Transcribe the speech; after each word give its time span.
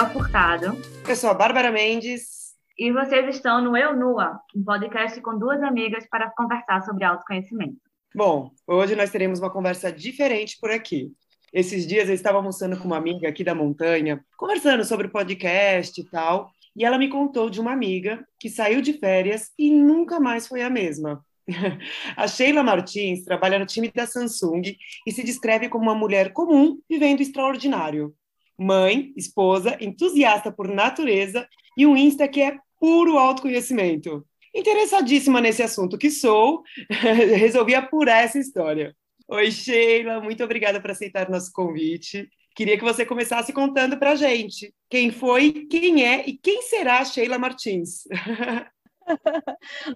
Jael 0.00 0.12
Furtado. 0.12 0.78
Eu 1.06 1.14
sou 1.14 1.28
a 1.28 1.34
Bárbara 1.34 1.70
Mendes. 1.70 2.54
E 2.78 2.90
vocês 2.90 3.34
estão 3.34 3.62
no 3.62 3.76
Eu 3.76 3.94
Nua, 3.94 4.40
um 4.56 4.64
podcast 4.64 5.20
com 5.20 5.38
duas 5.38 5.62
amigas 5.62 6.06
para 6.08 6.30
conversar 6.30 6.80
sobre 6.82 7.04
autoconhecimento. 7.04 7.76
Bom, 8.14 8.50
hoje 8.66 8.96
nós 8.96 9.10
teremos 9.10 9.40
uma 9.40 9.50
conversa 9.50 9.92
diferente 9.92 10.56
por 10.58 10.70
aqui. 10.70 11.12
Esses 11.52 11.86
dias 11.86 12.08
eu 12.08 12.14
estava 12.14 12.38
almoçando 12.38 12.78
com 12.78 12.84
uma 12.84 12.96
amiga 12.96 13.28
aqui 13.28 13.44
da 13.44 13.54
montanha, 13.54 14.24
conversando 14.38 14.86
sobre 14.86 15.08
podcast 15.08 16.00
e 16.00 16.04
tal, 16.04 16.50
e 16.74 16.82
ela 16.82 16.96
me 16.96 17.10
contou 17.10 17.50
de 17.50 17.60
uma 17.60 17.72
amiga 17.72 18.26
que 18.38 18.48
saiu 18.48 18.80
de 18.80 18.94
férias 18.94 19.50
e 19.58 19.70
nunca 19.70 20.18
mais 20.18 20.48
foi 20.48 20.62
a 20.62 20.70
mesma. 20.70 21.22
A 22.16 22.26
Sheila 22.26 22.62
Martins 22.62 23.22
trabalha 23.22 23.58
no 23.58 23.66
time 23.66 23.90
da 23.94 24.06
Samsung 24.06 24.62
e 25.06 25.12
se 25.12 25.22
descreve 25.22 25.68
como 25.68 25.84
uma 25.84 25.94
mulher 25.94 26.32
comum 26.32 26.78
vivendo 26.88 27.20
extraordinário. 27.20 28.14
Mãe, 28.60 29.10
esposa, 29.16 29.78
entusiasta 29.80 30.52
por 30.52 30.68
natureza 30.68 31.48
e 31.78 31.86
um 31.86 31.96
Insta 31.96 32.28
que 32.28 32.42
é 32.42 32.58
puro 32.78 33.16
autoconhecimento. 33.16 34.22
Interessadíssima 34.54 35.40
nesse 35.40 35.62
assunto 35.62 35.96
que 35.96 36.10
sou, 36.10 36.62
resolvi 36.90 37.74
apurar 37.74 38.22
essa 38.22 38.38
história. 38.38 38.94
Oi, 39.28 39.50
Sheila, 39.50 40.20
muito 40.20 40.44
obrigada 40.44 40.78
por 40.78 40.90
aceitar 40.90 41.30
nosso 41.30 41.50
convite. 41.52 42.28
Queria 42.54 42.76
que 42.76 42.84
você 42.84 43.06
começasse 43.06 43.50
contando 43.52 43.96
para 43.96 44.10
a 44.10 44.16
gente 44.16 44.74
quem 44.90 45.10
foi, 45.10 45.66
quem 45.70 46.04
é 46.04 46.28
e 46.28 46.36
quem 46.36 46.60
será 46.60 47.02
Sheila 47.02 47.38
Martins. 47.38 48.02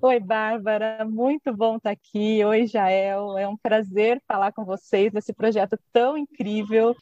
Oi, 0.00 0.20
Bárbara, 0.20 1.04
muito 1.04 1.54
bom 1.54 1.76
estar 1.76 1.90
aqui. 1.90 2.42
Oi, 2.44 2.66
Jael, 2.66 3.36
é 3.36 3.46
um 3.46 3.56
prazer 3.56 4.22
falar 4.26 4.52
com 4.52 4.64
vocês 4.64 5.12
nesse 5.12 5.34
projeto 5.34 5.78
tão 5.92 6.16
incrível. 6.16 6.94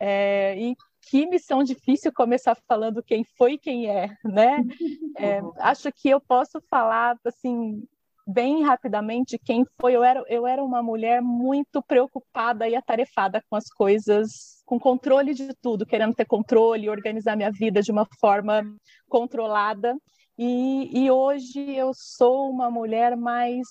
É, 0.00 0.56
e 0.58 0.76
que 1.10 1.26
missão 1.26 1.62
difícil 1.62 2.12
começar 2.12 2.56
falando 2.68 3.02
quem 3.02 3.24
foi 3.36 3.52
e 3.52 3.58
quem 3.58 3.88
é, 3.88 4.16
né? 4.24 4.58
É, 5.16 5.40
acho 5.60 5.92
que 5.92 6.08
eu 6.08 6.20
posso 6.20 6.60
falar, 6.68 7.16
assim, 7.24 7.80
bem 8.26 8.64
rapidamente 8.64 9.38
quem 9.38 9.64
foi. 9.80 9.94
Eu 9.94 10.02
era, 10.02 10.24
eu 10.28 10.44
era 10.44 10.62
uma 10.62 10.82
mulher 10.82 11.22
muito 11.22 11.80
preocupada 11.82 12.68
e 12.68 12.74
atarefada 12.74 13.40
com 13.48 13.54
as 13.54 13.68
coisas, 13.68 14.62
com 14.66 14.78
controle 14.78 15.32
de 15.32 15.54
tudo, 15.62 15.86
querendo 15.86 16.14
ter 16.14 16.24
controle, 16.24 16.88
organizar 16.88 17.36
minha 17.36 17.52
vida 17.52 17.80
de 17.80 17.92
uma 17.92 18.06
forma 18.18 18.64
controlada. 19.08 19.96
E, 20.36 21.04
e 21.04 21.10
hoje 21.10 21.60
eu 21.60 21.92
sou 21.94 22.50
uma 22.50 22.68
mulher 22.70 23.16
mais 23.16 23.68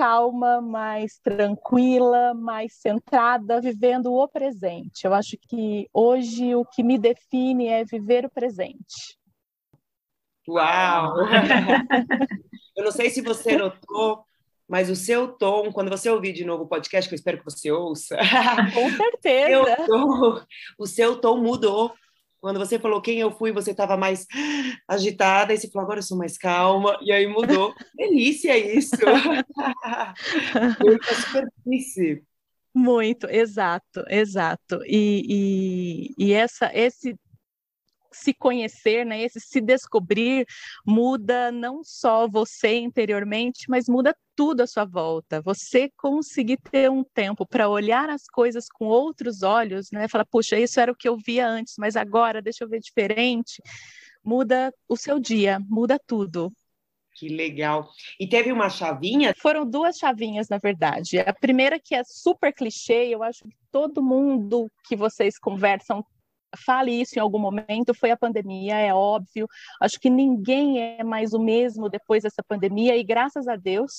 calma, 0.00 0.62
mais 0.62 1.18
tranquila, 1.18 2.32
mais 2.32 2.72
centrada, 2.72 3.60
vivendo 3.60 4.14
o 4.14 4.26
presente. 4.26 5.04
Eu 5.04 5.12
acho 5.12 5.36
que 5.36 5.90
hoje 5.92 6.54
o 6.54 6.64
que 6.64 6.82
me 6.82 6.96
define 6.96 7.68
é 7.68 7.84
viver 7.84 8.24
o 8.24 8.30
presente. 8.30 9.18
Uau! 10.48 11.16
eu 12.78 12.82
não 12.82 12.90
sei 12.90 13.10
se 13.10 13.20
você 13.20 13.58
notou, 13.58 14.24
mas 14.66 14.88
o 14.88 14.96
seu 14.96 15.28
tom, 15.28 15.70
quando 15.70 15.90
você 15.90 16.08
ouvir 16.08 16.32
de 16.32 16.46
novo 16.46 16.64
o 16.64 16.68
podcast, 16.68 17.06
que 17.06 17.14
eu 17.14 17.18
espero 17.18 17.36
que 17.36 17.44
você 17.44 17.70
ouça. 17.70 18.16
Com 18.72 18.88
certeza! 18.96 19.84
Tom, 19.86 20.42
o 20.78 20.86
seu 20.86 21.20
tom 21.20 21.42
mudou. 21.42 21.92
Quando 22.40 22.58
você 22.58 22.78
falou 22.78 23.02
quem 23.02 23.18
eu 23.18 23.30
fui, 23.30 23.52
você 23.52 23.72
estava 23.72 23.96
mais 23.96 24.26
agitada, 24.88 25.52
e 25.52 25.58
você 25.58 25.68
falou, 25.68 25.84
agora 25.84 25.98
eu 25.98 26.02
sou 26.02 26.16
mais 26.16 26.38
calma, 26.38 26.98
e 27.02 27.12
aí 27.12 27.26
mudou. 27.26 27.74
Delícia 27.94 28.56
isso! 28.56 28.96
Muita 30.80 31.14
superfície. 31.14 32.22
Muito, 32.74 33.28
exato, 33.28 34.04
exato. 34.08 34.80
E, 34.86 36.14
e, 36.18 36.26
e 36.26 36.32
essa, 36.32 36.70
esse 36.72 37.14
se 38.12 38.34
conhecer, 38.34 39.04
né, 39.04 39.22
esse 39.22 39.40
se 39.40 39.60
descobrir, 39.60 40.46
muda 40.86 41.52
não 41.52 41.82
só 41.84 42.28
você 42.28 42.78
interiormente, 42.78 43.68
mas 43.68 43.88
muda 43.88 44.16
tudo 44.34 44.62
à 44.62 44.66
sua 44.66 44.84
volta. 44.84 45.40
Você 45.42 45.90
conseguir 45.96 46.58
ter 46.58 46.90
um 46.90 47.04
tempo 47.04 47.46
para 47.46 47.68
olhar 47.68 48.08
as 48.08 48.24
coisas 48.26 48.66
com 48.68 48.86
outros 48.86 49.42
olhos, 49.42 49.90
né, 49.92 50.08
falar, 50.08 50.24
puxa, 50.24 50.58
isso 50.58 50.80
era 50.80 50.92
o 50.92 50.96
que 50.96 51.08
eu 51.08 51.16
via 51.16 51.46
antes, 51.46 51.74
mas 51.78 51.96
agora 51.96 52.42
deixa 52.42 52.64
eu 52.64 52.68
ver 52.68 52.80
diferente, 52.80 53.62
muda 54.24 54.72
o 54.88 54.96
seu 54.96 55.18
dia, 55.18 55.58
muda 55.68 55.98
tudo. 56.06 56.52
Que 57.14 57.28
legal. 57.28 57.90
E 58.18 58.26
teve 58.26 58.50
uma 58.50 58.70
chavinha? 58.70 59.34
Foram 59.36 59.68
duas 59.68 59.98
chavinhas, 59.98 60.48
na 60.48 60.56
verdade. 60.56 61.18
A 61.18 61.34
primeira 61.34 61.78
que 61.78 61.94
é 61.94 62.02
super 62.02 62.50
clichê, 62.50 63.08
eu 63.08 63.22
acho 63.22 63.44
que 63.44 63.54
todo 63.70 64.02
mundo 64.02 64.70
que 64.88 64.96
vocês 64.96 65.38
conversam 65.38 66.02
fale 66.56 66.92
isso 66.92 67.18
em 67.18 67.20
algum 67.20 67.38
momento, 67.38 67.94
foi 67.94 68.10
a 68.10 68.16
pandemia, 68.16 68.76
é 68.76 68.92
óbvio. 68.92 69.46
Acho 69.80 69.98
que 70.00 70.10
ninguém 70.10 70.80
é 70.80 71.04
mais 71.04 71.32
o 71.32 71.38
mesmo 71.38 71.88
depois 71.88 72.22
dessa 72.22 72.42
pandemia 72.42 72.96
e 72.96 73.02
graças 73.02 73.48
a 73.48 73.56
Deus, 73.56 73.92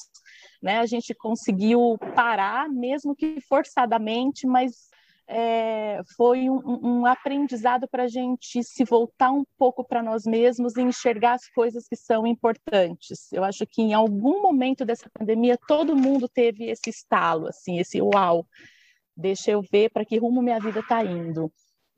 né, 0.62 0.80
a 0.80 0.86
gente 0.86 1.14
conseguiu 1.14 1.98
parar, 2.16 2.70
mesmo 2.70 3.16
que 3.16 3.40
forçadamente, 3.42 4.46
mas 4.46 4.92
é, 5.28 6.02
foi 6.18 6.50
um, 6.50 6.62
um 6.84 7.06
aprendizado 7.06 7.88
para 7.88 8.04
a 8.04 8.08
gente 8.08 8.62
se 8.64 8.84
voltar 8.84 9.32
um 9.32 9.46
pouco 9.58 9.82
para 9.82 10.04
nós 10.04 10.26
mesmos 10.26 10.76
e 10.76 10.82
enxergar 10.82 11.34
as 11.34 11.48
coisas 11.48 11.88
que 11.88 11.96
são 11.96 12.28
importantes. 12.28 13.32
Eu 13.32 13.44
acho 13.44 13.66
que 13.66 13.82
em 13.82 13.94
algum 13.94 14.42
momento 14.42 14.84
dessa 14.84 15.10
pandemia 15.18 15.58
todo 15.68 15.96
mundo 15.96 16.28
teve 16.28 16.66
esse 16.66 16.90
estalo, 16.90 17.48
assim, 17.48 17.80
esse 17.80 18.02
uau. 18.02 18.46
Deixa 19.16 19.52
eu 19.52 19.62
ver 19.62 19.90
para 19.92 20.04
que 20.04 20.18
rumo 20.18 20.42
minha 20.42 20.60
vida 20.60 20.82
está 20.82 21.04
indo. 21.04 21.52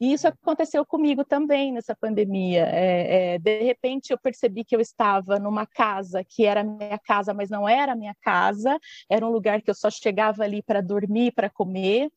E 0.04 0.12
isso 0.12 0.28
aconteceu 0.28 0.86
comigo 0.86 1.24
também 1.24 1.72
nessa 1.72 1.96
pandemia. 1.96 2.66
É, 2.66 3.36
é, 3.36 3.40
de 3.40 3.64
repente, 3.64 4.12
eu 4.12 4.18
percebi 4.18 4.66
que 4.66 4.76
eu 4.76 4.82
estava 4.82 5.40
numa 5.40 5.66
casa 5.66 6.26
que 6.28 6.46
era 6.46 6.62
minha 6.62 7.00
casa, 7.00 7.34
mas 7.34 7.50
não 7.50 7.70
era 7.70 7.96
minha 7.96 8.14
casa, 8.22 8.78
era 9.10 9.26
um 9.26 9.30
lugar 9.30 9.62
que 9.62 9.70
eu 9.70 9.74
só 9.74 9.90
chegava 9.90 10.44
ali 10.44 10.62
para 10.62 10.82
dormir, 10.82 11.32
para 11.32 11.50
comer. 11.50 12.12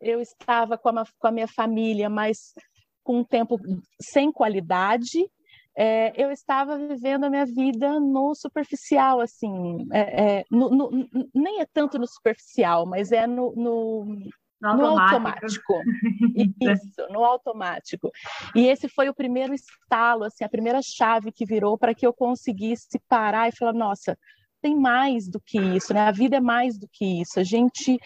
Eu 0.00 0.22
estava 0.22 0.78
com 0.78 0.88
a, 0.88 1.04
com 1.18 1.26
a, 1.26 1.30
minha 1.30 1.46
família, 1.46 2.08
mas 2.08 2.54
com 3.04 3.18
um 3.18 3.24
tempo 3.24 3.58
sem 4.00 4.32
qualidade. 4.32 5.22
É, 5.76 6.14
eu 6.16 6.30
estava 6.30 6.78
vivendo 6.78 7.24
a 7.24 7.30
minha 7.30 7.44
vida 7.44 8.00
no 8.00 8.34
superficial, 8.34 9.20
assim, 9.20 9.86
é, 9.92 10.38
é, 10.38 10.44
no, 10.50 10.70
no, 10.70 10.90
nem 11.34 11.60
é 11.60 11.66
tanto 11.66 11.98
no 11.98 12.06
superficial, 12.06 12.86
mas 12.86 13.12
é 13.12 13.26
no, 13.26 13.52
no 13.54 14.06
no 14.60 14.98
automático. 14.98 15.80
Isso, 16.60 17.06
no 17.10 17.24
automático. 17.24 18.10
E 18.54 18.66
esse 18.66 18.88
foi 18.88 19.08
o 19.08 19.14
primeiro 19.14 19.54
estalo, 19.54 20.24
assim, 20.24 20.44
a 20.44 20.48
primeira 20.48 20.80
chave 20.82 21.32
que 21.32 21.44
virou 21.44 21.76
para 21.76 21.94
que 21.94 22.06
eu 22.06 22.12
conseguisse 22.12 23.00
parar 23.08 23.48
e 23.48 23.56
falar, 23.56 23.72
nossa, 23.72 24.18
tem 24.62 24.74
mais 24.74 25.28
do 25.28 25.40
que 25.40 25.60
isso, 25.60 25.92
né? 25.92 26.00
A 26.00 26.10
vida 26.10 26.36
é 26.36 26.40
mais 26.40 26.78
do 26.78 26.88
que 26.90 27.20
isso. 27.20 27.38
A 27.38 27.44
gente 27.44 27.98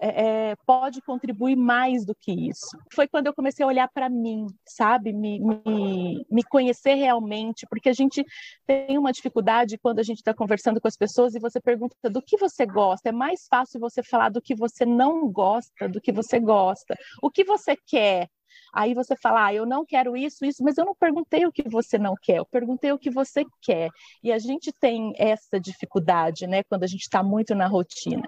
é, 0.00 0.50
é, 0.50 0.56
pode 0.66 1.02
contribuir 1.02 1.56
mais 1.56 2.04
do 2.04 2.14
que 2.14 2.32
isso. 2.32 2.78
Foi 2.94 3.08
quando 3.08 3.26
eu 3.26 3.34
comecei 3.34 3.64
a 3.64 3.68
olhar 3.68 3.88
para 3.88 4.08
mim, 4.08 4.46
sabe? 4.66 5.12
Me, 5.12 5.40
me, 5.40 6.24
me, 6.30 6.42
conhecer 6.44 6.94
realmente, 6.94 7.66
porque 7.68 7.88
a 7.88 7.92
gente 7.92 8.24
tem 8.66 8.96
uma 8.96 9.12
dificuldade 9.12 9.78
quando 9.78 9.98
a 9.98 10.02
gente 10.02 10.18
está 10.18 10.32
conversando 10.32 10.80
com 10.80 10.88
as 10.88 10.96
pessoas 10.96 11.34
e 11.34 11.40
você 11.40 11.60
pergunta 11.60 11.94
do 12.10 12.22
que 12.22 12.36
você 12.36 12.64
gosta. 12.64 13.08
É 13.08 13.12
mais 13.12 13.46
fácil 13.50 13.80
você 13.80 14.02
falar 14.02 14.28
do 14.28 14.40
que 14.40 14.54
você 14.54 14.84
não 14.86 15.30
gosta 15.30 15.88
do 15.88 16.00
que 16.00 16.12
você 16.12 16.38
gosta. 16.38 16.94
O 17.22 17.30
que 17.30 17.44
você 17.44 17.76
quer? 17.86 18.28
Aí 18.72 18.94
você 18.94 19.14
fala, 19.16 19.46
ah, 19.46 19.54
eu 19.54 19.66
não 19.66 19.84
quero 19.84 20.16
isso, 20.16 20.44
isso, 20.44 20.62
mas 20.62 20.76
eu 20.78 20.84
não 20.84 20.94
perguntei 20.94 21.46
o 21.46 21.52
que 21.52 21.68
você 21.68 21.98
não 21.98 22.14
quer, 22.20 22.38
eu 22.38 22.46
perguntei 22.46 22.92
o 22.92 22.98
que 22.98 23.10
você 23.10 23.44
quer. 23.62 23.88
E 24.22 24.32
a 24.32 24.38
gente 24.38 24.72
tem 24.72 25.12
essa 25.16 25.58
dificuldade, 25.60 26.46
né, 26.46 26.62
quando 26.64 26.84
a 26.84 26.86
gente 26.86 27.02
está 27.02 27.22
muito 27.22 27.54
na 27.54 27.66
rotina. 27.66 28.26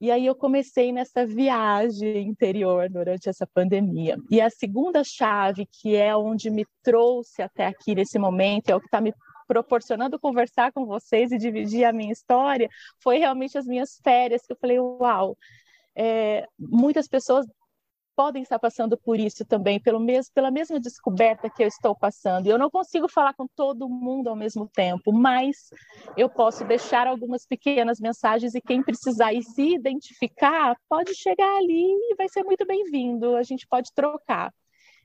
E 0.00 0.10
aí 0.12 0.26
eu 0.26 0.34
comecei 0.34 0.92
nessa 0.92 1.26
viagem 1.26 2.28
interior 2.28 2.88
durante 2.88 3.28
essa 3.28 3.46
pandemia. 3.46 4.16
E 4.30 4.40
a 4.40 4.48
segunda 4.48 5.02
chave, 5.02 5.66
que 5.66 5.96
é 5.96 6.16
onde 6.16 6.50
me 6.50 6.64
trouxe 6.82 7.42
até 7.42 7.66
aqui 7.66 7.96
nesse 7.96 8.18
momento, 8.18 8.70
é 8.70 8.76
o 8.76 8.80
que 8.80 8.86
está 8.86 9.00
me 9.00 9.12
proporcionando 9.48 10.20
conversar 10.20 10.72
com 10.72 10.84
vocês 10.84 11.32
e 11.32 11.38
dividir 11.38 11.84
a 11.84 11.92
minha 11.92 12.12
história, 12.12 12.68
foi 13.02 13.18
realmente 13.18 13.56
as 13.56 13.66
minhas 13.66 13.98
férias, 14.04 14.42
que 14.46 14.52
eu 14.52 14.58
falei, 14.60 14.78
uau, 14.78 15.36
é, 15.96 16.46
muitas 16.58 17.08
pessoas 17.08 17.44
podem 18.18 18.42
estar 18.42 18.58
passando 18.58 18.98
por 18.98 19.20
isso 19.20 19.44
também, 19.44 19.78
pelo 19.78 20.04
pela 20.34 20.50
mesma 20.50 20.80
descoberta 20.80 21.48
que 21.48 21.62
eu 21.62 21.68
estou 21.68 21.94
passando. 21.94 22.48
Eu 22.48 22.58
não 22.58 22.68
consigo 22.68 23.06
falar 23.08 23.32
com 23.32 23.46
todo 23.46 23.88
mundo 23.88 24.26
ao 24.26 24.34
mesmo 24.34 24.68
tempo, 24.68 25.12
mas 25.12 25.70
eu 26.16 26.28
posso 26.28 26.64
deixar 26.64 27.06
algumas 27.06 27.46
pequenas 27.46 28.00
mensagens 28.00 28.56
e 28.56 28.60
quem 28.60 28.82
precisar 28.82 29.32
e 29.32 29.40
se 29.44 29.76
identificar 29.76 30.74
pode 30.88 31.14
chegar 31.14 31.58
ali 31.58 31.86
e 32.10 32.16
vai 32.16 32.28
ser 32.28 32.42
muito 32.42 32.66
bem-vindo. 32.66 33.36
A 33.36 33.44
gente 33.44 33.64
pode 33.68 33.92
trocar. 33.94 34.52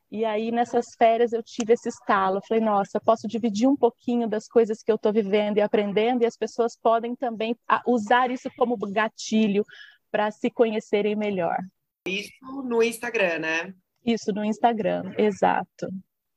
E 0.10 0.26
aí, 0.26 0.52
nessas 0.52 0.96
férias, 0.98 1.34
eu 1.34 1.44
tive 1.44 1.74
esse 1.74 1.90
estalo. 1.90 2.42
Falei, 2.48 2.64
nossa, 2.64 3.00
posso 3.00 3.28
dividir 3.28 3.70
um 3.70 3.78
pouquinho 3.78 4.28
das 4.28 4.48
coisas 4.48 4.82
que 4.82 4.92
eu 4.92 4.96
estou 4.96 5.14
vivendo 5.14 5.60
e 5.60 5.62
aprendendo, 5.62 6.24
e 6.24 6.26
as 6.26 6.36
pessoas 6.36 6.76
podem 6.76 7.16
também 7.16 7.56
usar 7.86 8.32
isso 8.32 8.50
como 8.58 8.76
gatilho 8.76 9.64
para 10.12 10.32
se 10.32 10.50
conhecerem 10.50 11.16
melhor. 11.16 11.60
Isso 12.06 12.64
no 12.64 12.84
Instagram, 12.84 13.40
né? 13.40 13.74
Isso, 14.06 14.34
no 14.34 14.44
Instagram, 14.44 15.14
exato. 15.18 15.88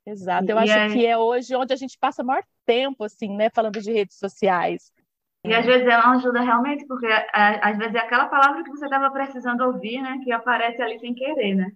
Exato. 0.06 0.48
Eu 0.48 0.56
e 0.56 0.60
acho 0.60 0.72
é... 0.72 0.88
que 0.88 1.06
é 1.06 1.18
hoje 1.18 1.56
onde 1.56 1.72
a 1.72 1.76
gente 1.76 1.98
passa 1.98 2.22
maior 2.22 2.44
tempo, 2.64 3.02
assim, 3.04 3.36
né, 3.36 3.50
falando 3.50 3.80
de 3.80 3.92
redes 3.92 4.16
sociais. 4.18 4.92
E 5.44 5.52
às 5.52 5.66
vezes 5.66 5.86
ela 5.86 6.12
ajuda 6.12 6.40
realmente, 6.40 6.86
porque 6.86 7.06
às 7.32 7.76
vezes 7.76 7.94
é 7.94 7.98
aquela 7.98 8.26
palavra 8.26 8.62
que 8.62 8.70
você 8.70 8.84
estava 8.84 9.10
precisando 9.10 9.62
ouvir, 9.62 10.00
né, 10.00 10.18
que 10.22 10.32
aparece 10.32 10.80
ali 10.82 10.98
sem 10.98 11.14
querer, 11.14 11.54
né? 11.54 11.72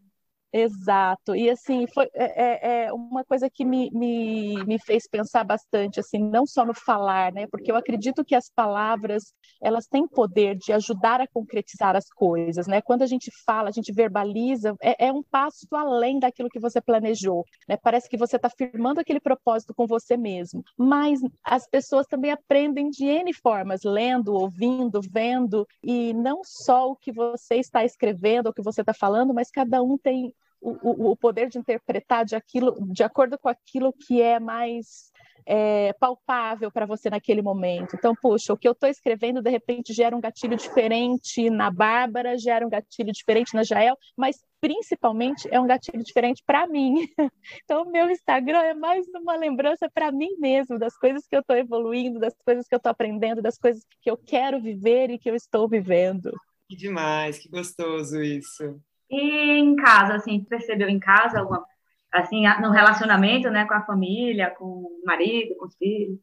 Exato, 0.53 1.37
e 1.37 1.49
assim, 1.49 1.87
foi 1.95 2.09
é, 2.13 2.83
é, 2.83 2.85
é 2.87 2.93
uma 2.93 3.25
coisa 3.25 3.49
que 3.49 3.65
me, 3.65 3.89
me, 3.93 4.57
me 4.65 4.81
fez 4.81 5.07
pensar 5.07 5.45
bastante, 5.45 6.01
assim, 6.01 6.19
não 6.19 6.45
só 6.45 6.65
no 6.67 6.75
falar, 6.75 7.33
né, 7.33 7.47
porque 7.47 7.71
eu 7.71 7.77
acredito 7.77 8.25
que 8.25 8.35
as 8.35 8.51
palavras, 8.53 9.33
elas 9.63 9.87
têm 9.87 10.09
poder 10.09 10.57
de 10.57 10.73
ajudar 10.73 11.21
a 11.21 11.29
concretizar 11.29 11.95
as 11.95 12.09
coisas, 12.09 12.67
né, 12.67 12.81
quando 12.83 13.03
a 13.03 13.07
gente 13.07 13.31
fala, 13.47 13.69
a 13.69 13.73
gente 13.73 13.93
verbaliza, 13.93 14.75
é, 14.83 15.07
é 15.07 15.13
um 15.13 15.23
passo 15.23 15.69
além 15.73 16.19
daquilo 16.19 16.49
que 16.49 16.59
você 16.59 16.81
planejou, 16.81 17.45
né, 17.69 17.77
parece 17.81 18.09
que 18.09 18.17
você 18.17 18.35
está 18.35 18.51
firmando 18.51 18.99
aquele 18.99 19.21
propósito 19.21 19.73
com 19.73 19.87
você 19.87 20.17
mesmo, 20.17 20.65
mas 20.77 21.21
as 21.45 21.69
pessoas 21.69 22.09
também 22.09 22.33
aprendem 22.33 22.91
de 22.91 23.05
N 23.07 23.33
formas, 23.35 23.83
lendo, 23.85 24.35
ouvindo, 24.35 25.01
vendo, 25.13 25.65
e 25.81 26.13
não 26.13 26.41
só 26.43 26.89
o 26.91 26.97
que 26.97 27.13
você 27.13 27.55
está 27.55 27.85
escrevendo, 27.85 28.49
o 28.49 28.53
que 28.53 28.63
você 28.63 28.81
está 28.81 28.93
falando, 28.93 29.33
mas 29.33 29.49
cada 29.49 29.81
um 29.81 29.97
tem 29.97 30.35
o, 30.61 31.11
o 31.11 31.17
poder 31.17 31.49
de 31.49 31.59
interpretar 31.59 32.25
de, 32.25 32.37
aquilo, 32.37 32.77
de 32.93 33.03
acordo 33.03 33.39
com 33.39 33.49
aquilo 33.49 33.93
que 33.93 34.21
é 34.21 34.39
mais 34.39 35.11
é, 35.47 35.93
palpável 35.95 36.71
para 36.71 36.87
você 36.87 37.11
naquele 37.11 37.43
momento. 37.43 37.97
Então, 37.97 38.15
puxa, 38.15 38.53
o 38.53 38.57
que 38.57 38.69
eu 38.69 38.73
estou 38.73 38.89
escrevendo 38.89 39.43
de 39.43 39.51
repente 39.51 39.93
gera 39.93 40.17
um 40.17 40.21
gatilho 40.21 40.57
diferente 40.57 41.51
na 41.51 41.71
Bárbara, 41.71 42.39
gera 42.39 42.67
um 42.67 42.71
gatilho 42.71 43.13
diferente 43.13 43.55
na 43.55 43.63
Jael, 43.63 43.97
mas 44.17 44.37
principalmente 44.61 45.49
é 45.51 45.59
um 45.59 45.67
gatilho 45.67 46.03
diferente 46.03 46.43
para 46.47 46.67
mim. 46.67 46.95
Então, 47.65 47.83
o 47.83 47.91
meu 47.91 48.11
Instagram 48.11 48.61
é 48.61 48.75
mais 48.75 49.07
uma 49.09 49.37
lembrança 49.37 49.89
para 49.93 50.11
mim 50.11 50.37
mesmo, 50.39 50.79
das 50.79 50.97
coisas 50.97 51.27
que 51.27 51.37
eu 51.37 51.41
estou 51.41 51.57
evoluindo, 51.57 52.19
das 52.19 52.35
coisas 52.45 52.67
que 52.67 52.75
eu 52.75 52.79
estou 52.79 52.91
aprendendo, 52.91 53.43
das 53.43 53.59
coisas 53.59 53.83
que 54.01 54.11
eu 54.11 54.17
quero 54.17 54.61
viver 54.61 55.11
e 55.11 55.19
que 55.19 55.31
eu 55.31 55.35
estou 55.35 55.69
vivendo. 55.69 56.33
Que 56.69 56.77
demais, 56.77 57.39
que 57.39 57.49
gostoso 57.49 58.21
isso. 58.23 58.81
E 59.11 59.59
em 59.59 59.77
casa, 59.77 60.15
assim, 60.15 60.45
percebeu 60.45 60.89
em 60.89 61.01
casa 61.01 61.41
alguma, 61.41 61.65
assim, 62.13 62.43
no 62.61 62.71
relacionamento, 62.71 63.51
né, 63.51 63.67
com 63.67 63.75
a 63.75 63.85
família, 63.85 64.51
com 64.51 64.65
o 64.65 65.03
marido, 65.05 65.57
com 65.57 65.67
os 65.67 65.77
filhos? 65.77 66.19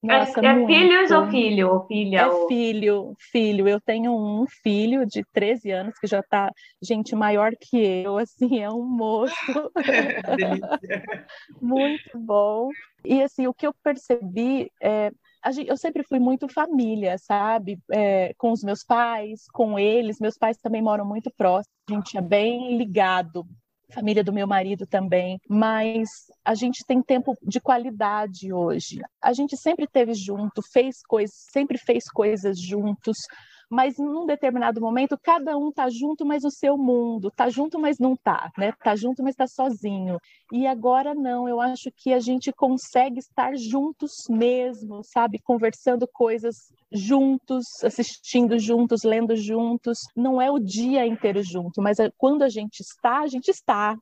Nossa, 0.00 0.40
é, 0.40 0.46
é 0.46 0.66
filhos 0.66 1.10
ou 1.10 1.26
filho? 1.26 1.70
Ou 1.70 1.86
filha? 1.86 2.18
É 2.18 2.26
ou... 2.26 2.46
filho, 2.46 3.14
filho. 3.32 3.66
Eu 3.66 3.80
tenho 3.80 4.12
um 4.12 4.46
filho 4.62 5.04
de 5.04 5.24
13 5.32 5.72
anos 5.72 5.98
que 5.98 6.06
já 6.06 6.20
está, 6.20 6.50
gente, 6.80 7.16
maior 7.16 7.52
que 7.60 8.04
eu, 8.04 8.16
assim, 8.16 8.60
é 8.60 8.70
um 8.70 8.84
moço. 8.84 9.34
Muito 11.60 12.16
bom. 12.16 12.68
E, 13.04 13.22
assim, 13.22 13.48
o 13.48 13.54
que 13.54 13.66
eu 13.66 13.74
percebi 13.82 14.70
é 14.80 15.10
eu 15.66 15.76
sempre 15.76 16.02
fui 16.02 16.18
muito 16.18 16.48
família, 16.48 17.16
sabe? 17.18 17.78
É, 17.92 18.32
com 18.36 18.52
os 18.52 18.62
meus 18.62 18.84
pais, 18.84 19.44
com 19.52 19.78
eles. 19.78 20.18
Meus 20.20 20.36
pais 20.36 20.56
também 20.58 20.82
moram 20.82 21.04
muito 21.04 21.30
próximos, 21.36 21.74
a 21.88 21.94
gente 21.94 22.16
é 22.18 22.22
bem 22.22 22.76
ligado. 22.76 23.44
Família 23.90 24.22
do 24.22 24.34
meu 24.34 24.46
marido 24.46 24.86
também, 24.86 25.40
mas 25.48 26.08
a 26.44 26.54
gente 26.54 26.84
tem 26.86 27.02
tempo 27.02 27.34
de 27.42 27.58
qualidade 27.58 28.52
hoje. 28.52 29.00
A 29.22 29.32
gente 29.32 29.56
sempre 29.56 29.86
teve 29.86 30.12
junto, 30.12 30.60
fez 30.72 30.96
coisas, 31.08 31.34
sempre 31.50 31.78
fez 31.78 32.04
coisas 32.04 32.60
juntos 32.60 33.16
mas 33.70 33.98
num 33.98 34.26
determinado 34.26 34.80
momento 34.80 35.18
cada 35.22 35.56
um 35.56 35.70
tá 35.70 35.88
junto, 35.90 36.24
mas 36.24 36.44
o 36.44 36.50
seu 36.50 36.76
mundo, 36.76 37.30
tá 37.30 37.48
junto, 37.48 37.78
mas 37.78 37.98
não 37.98 38.16
tá, 38.16 38.50
né? 38.56 38.72
Tá 38.82 38.96
junto, 38.96 39.22
mas 39.22 39.36
tá 39.36 39.46
sozinho. 39.46 40.18
E 40.52 40.66
agora 40.66 41.14
não, 41.14 41.48
eu 41.48 41.60
acho 41.60 41.90
que 41.96 42.12
a 42.12 42.20
gente 42.20 42.52
consegue 42.52 43.18
estar 43.18 43.56
juntos 43.56 44.12
mesmo, 44.28 45.02
sabe? 45.04 45.38
Conversando 45.38 46.08
coisas 46.10 46.56
juntos, 46.90 47.64
assistindo 47.84 48.58
juntos, 48.58 49.02
lendo 49.02 49.36
juntos. 49.36 49.98
Não 50.16 50.40
é 50.40 50.50
o 50.50 50.58
dia 50.58 51.06
inteiro 51.06 51.42
junto, 51.42 51.82
mas 51.82 51.98
é 51.98 52.10
quando 52.16 52.42
a 52.42 52.48
gente 52.48 52.80
está, 52.80 53.20
a 53.20 53.26
gente 53.26 53.48
está, 53.48 53.96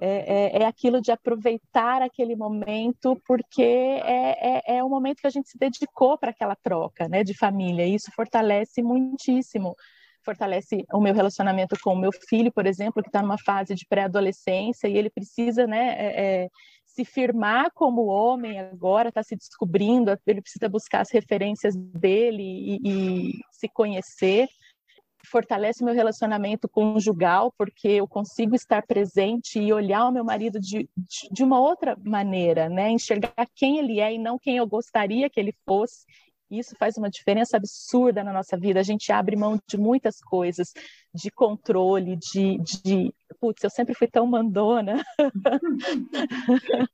é, 0.00 0.56
é, 0.56 0.62
é, 0.62 0.66
aquilo 0.66 1.00
de 1.00 1.12
aproveitar 1.12 2.02
aquele 2.02 2.34
momento, 2.34 3.20
porque 3.26 3.62
é, 3.62 4.58
é, 4.58 4.76
é 4.78 4.84
o 4.84 4.88
momento 4.88 5.20
que 5.20 5.26
a 5.26 5.30
gente 5.30 5.48
se 5.48 5.58
dedicou 5.58 6.16
para 6.18 6.30
aquela 6.30 6.56
troca 6.56 7.08
né, 7.08 7.22
de 7.22 7.36
família, 7.36 7.86
e 7.86 7.94
isso 7.94 8.10
fortalece 8.14 8.82
muitíssimo. 8.82 9.76
Fortalece 10.24 10.84
o 10.92 11.00
meu 11.00 11.12
relacionamento 11.12 11.76
com 11.82 11.94
o 11.94 11.98
meu 11.98 12.10
filho, 12.28 12.52
por 12.52 12.66
exemplo, 12.66 13.02
que 13.02 13.08
está 13.08 13.20
numa 13.20 13.38
fase 13.38 13.74
de 13.74 13.84
pré-adolescência 13.86 14.86
e 14.86 14.96
ele 14.96 15.10
precisa 15.10 15.66
né, 15.66 15.96
é, 15.98 16.44
é, 16.44 16.48
se 16.84 17.04
firmar 17.04 17.70
como 17.74 18.06
homem 18.06 18.60
agora, 18.60 19.08
está 19.08 19.22
se 19.22 19.34
descobrindo, 19.34 20.16
ele 20.26 20.40
precisa 20.40 20.68
buscar 20.68 21.00
as 21.00 21.10
referências 21.10 21.74
dele 21.76 22.42
e, 22.42 22.80
e 22.84 23.32
se 23.50 23.68
conhecer 23.68 24.48
fortalece 25.26 25.84
meu 25.84 25.94
relacionamento 25.94 26.68
conjugal, 26.68 27.52
porque 27.56 27.88
eu 27.88 28.08
consigo 28.08 28.54
estar 28.54 28.86
presente 28.86 29.58
e 29.58 29.72
olhar 29.72 30.06
o 30.06 30.12
meu 30.12 30.24
marido 30.24 30.58
de, 30.60 30.88
de 31.30 31.42
uma 31.42 31.60
outra 31.60 31.96
maneira, 32.04 32.68
né? 32.68 32.90
Enxergar 32.90 33.46
quem 33.54 33.78
ele 33.78 34.00
é 34.00 34.14
e 34.14 34.18
não 34.18 34.38
quem 34.38 34.56
eu 34.56 34.66
gostaria 34.66 35.30
que 35.30 35.40
ele 35.40 35.54
fosse. 35.64 36.04
Isso 36.50 36.76
faz 36.78 36.98
uma 36.98 37.08
diferença 37.08 37.56
absurda 37.56 38.22
na 38.22 38.30
nossa 38.32 38.58
vida. 38.58 38.78
A 38.78 38.82
gente 38.82 39.10
abre 39.10 39.36
mão 39.36 39.58
de 39.66 39.78
muitas 39.78 40.20
coisas, 40.20 40.72
de 41.14 41.30
controle, 41.30 42.14
de, 42.16 42.58
de 42.58 43.14
putz, 43.40 43.64
eu 43.64 43.70
sempre 43.70 43.94
fui 43.94 44.06
tão 44.06 44.26
mandona. 44.26 45.02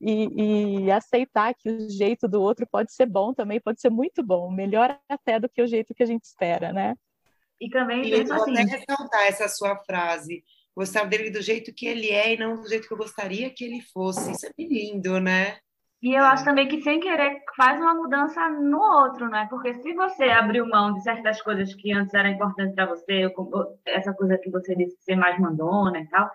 e, 0.00 0.84
e, 0.84 0.90
aceitar 0.92 1.54
que 1.54 1.68
o 1.68 1.90
jeito 1.90 2.28
do 2.28 2.40
outro 2.40 2.66
pode 2.70 2.92
ser 2.94 3.06
bom 3.06 3.34
também, 3.34 3.60
pode 3.60 3.80
ser 3.80 3.90
muito 3.90 4.22
bom, 4.22 4.50
melhor 4.50 4.96
até 5.08 5.40
do 5.40 5.48
que 5.48 5.60
o 5.60 5.66
jeito 5.66 5.92
que 5.92 6.04
a 6.04 6.06
gente 6.06 6.24
espera, 6.24 6.72
né? 6.72 6.94
E 7.60 7.68
também 7.68 8.02
e 8.06 8.24
vou 8.24 8.42
assim. 8.42 8.52
até 8.52 8.62
ressaltar 8.62 9.26
essa 9.26 9.48
sua 9.48 9.76
frase. 9.76 10.42
Gostar 10.74 11.04
dele 11.04 11.30
do 11.30 11.42
jeito 11.42 11.74
que 11.74 11.86
ele 11.86 12.08
é 12.08 12.34
e 12.34 12.38
não 12.38 12.54
do 12.54 12.68
jeito 12.68 12.88
que 12.88 12.94
eu 12.94 12.98
gostaria 12.98 13.50
que 13.50 13.64
ele 13.64 13.82
fosse. 13.92 14.32
Isso 14.32 14.46
é 14.46 14.50
bem 14.56 14.68
lindo, 14.68 15.20
né? 15.20 15.58
E 16.02 16.14
eu 16.14 16.24
acho 16.24 16.44
também 16.44 16.66
que 16.66 16.80
sem 16.80 16.98
querer 16.98 17.42
faz 17.54 17.78
uma 17.78 17.94
mudança 17.94 18.48
no 18.48 18.80
outro, 18.80 19.28
né? 19.28 19.46
Porque 19.50 19.74
se 19.74 19.92
você 19.92 20.24
abriu 20.24 20.66
mão 20.66 20.94
de 20.94 21.02
certas 21.02 21.42
coisas 21.42 21.74
que 21.74 21.92
antes 21.92 22.14
eram 22.14 22.30
importantes 22.30 22.74
para 22.74 22.86
você, 22.86 23.30
essa 23.84 24.14
coisa 24.14 24.38
que 24.38 24.48
você 24.48 24.74
disse 24.74 24.96
ser 25.02 25.16
mais 25.16 25.38
mandona 25.38 26.00
e 26.00 26.06
tal, 26.08 26.30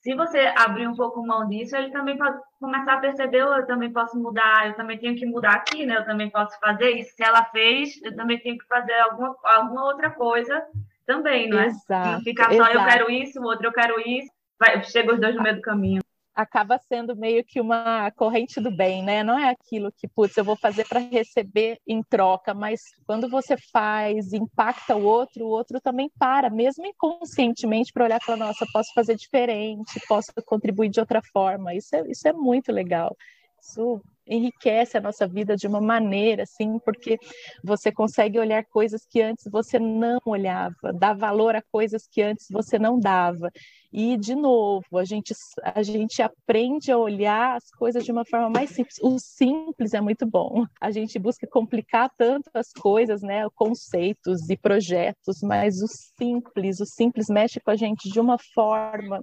se 0.00 0.14
você 0.14 0.52
abrir 0.56 0.88
um 0.88 0.94
pouco 0.94 1.24
mão 1.24 1.46
disso, 1.46 1.76
ele 1.76 1.90
também 1.90 2.16
pode 2.16 2.38
começar 2.58 2.94
a 2.94 3.00
perceber, 3.00 3.44
oh, 3.44 3.54
eu 3.56 3.66
também 3.66 3.92
posso 3.92 4.18
mudar, 4.18 4.68
eu 4.68 4.74
também 4.74 4.98
tenho 4.98 5.14
que 5.14 5.26
mudar 5.26 5.52
aqui, 5.52 5.84
né? 5.84 5.98
Eu 5.98 6.06
também 6.06 6.30
posso 6.30 6.58
fazer 6.58 6.90
isso. 6.92 7.14
Se 7.14 7.22
ela 7.22 7.44
fez, 7.46 8.00
eu 8.02 8.16
também 8.16 8.38
tenho 8.38 8.56
que 8.56 8.66
fazer 8.66 8.94
alguma, 9.00 9.36
alguma 9.44 9.84
outra 9.84 10.10
coisa 10.10 10.62
também, 11.06 11.48
não 11.48 11.58
é? 11.58 11.66
Exato, 11.66 12.08
não 12.08 12.20
ficar 12.22 12.46
só 12.46 12.52
exato. 12.52 12.76
eu 12.76 12.84
quero 12.84 13.10
isso, 13.10 13.40
o 13.40 13.44
outro 13.44 13.66
eu 13.66 13.72
quero 13.72 14.00
isso, 14.00 14.30
vai, 14.58 14.82
chega 14.84 15.12
os 15.12 15.20
dois 15.20 15.34
no 15.34 15.42
meio 15.42 15.56
do 15.56 15.62
caminho 15.62 16.00
acaba 16.40 16.78
sendo 16.78 17.14
meio 17.16 17.44
que 17.44 17.60
uma 17.60 18.10
corrente 18.12 18.60
do 18.60 18.70
bem, 18.70 19.02
né? 19.02 19.22
Não 19.22 19.38
é 19.38 19.50
aquilo 19.50 19.92
que, 19.92 20.08
putz, 20.08 20.36
eu 20.36 20.44
vou 20.44 20.56
fazer 20.56 20.86
para 20.88 21.00
receber 21.00 21.78
em 21.86 22.02
troca, 22.02 22.54
mas 22.54 22.80
quando 23.06 23.28
você 23.28 23.56
faz, 23.72 24.32
impacta 24.32 24.96
o 24.96 25.04
outro, 25.04 25.44
o 25.44 25.48
outro 25.48 25.80
também 25.80 26.10
para, 26.18 26.50
mesmo 26.50 26.86
inconscientemente, 26.86 27.92
para 27.92 28.04
olhar 28.04 28.20
e 28.20 28.24
falar, 28.24 28.38
nossa, 28.38 28.66
posso 28.72 28.92
fazer 28.94 29.16
diferente, 29.16 30.00
posso 30.08 30.32
contribuir 30.46 30.88
de 30.88 31.00
outra 31.00 31.20
forma. 31.32 31.74
Isso 31.74 31.94
é, 31.94 32.02
isso 32.10 32.26
é 32.26 32.32
muito 32.32 32.72
legal. 32.72 33.16
Isso 33.62 34.00
enriquece 34.26 34.96
a 34.96 35.00
nossa 35.00 35.26
vida 35.26 35.56
de 35.56 35.66
uma 35.66 35.80
maneira, 35.80 36.44
assim, 36.44 36.78
porque 36.78 37.18
você 37.64 37.90
consegue 37.90 38.38
olhar 38.38 38.64
coisas 38.64 39.04
que 39.04 39.20
antes 39.20 39.44
você 39.50 39.78
não 39.78 40.20
olhava, 40.24 40.92
dar 40.94 41.14
valor 41.14 41.56
a 41.56 41.62
coisas 41.62 42.06
que 42.06 42.22
antes 42.22 42.46
você 42.50 42.78
não 42.78 42.98
dava. 42.98 43.50
E, 43.92 44.16
de 44.16 44.36
novo, 44.36 44.96
a 44.96 45.04
gente, 45.04 45.34
a 45.64 45.82
gente 45.82 46.22
aprende 46.22 46.92
a 46.92 46.96
olhar 46.96 47.56
as 47.56 47.68
coisas 47.70 48.04
de 48.04 48.12
uma 48.12 48.24
forma 48.24 48.48
mais 48.48 48.70
simples. 48.70 48.98
O 49.02 49.18
simples 49.18 49.94
é 49.94 50.00
muito 50.00 50.24
bom. 50.24 50.64
A 50.80 50.92
gente 50.92 51.18
busca 51.18 51.46
complicar 51.48 52.08
tanto 52.16 52.48
as 52.54 52.70
coisas, 52.72 53.20
né, 53.22 53.48
conceitos 53.56 54.48
e 54.48 54.56
projetos, 54.56 55.40
mas 55.42 55.82
o 55.82 55.88
simples, 55.88 56.78
o 56.78 56.86
simples 56.86 57.26
mexe 57.28 57.58
com 57.58 57.72
a 57.72 57.76
gente 57.76 58.08
de 58.08 58.20
uma 58.20 58.36
forma 58.54 59.20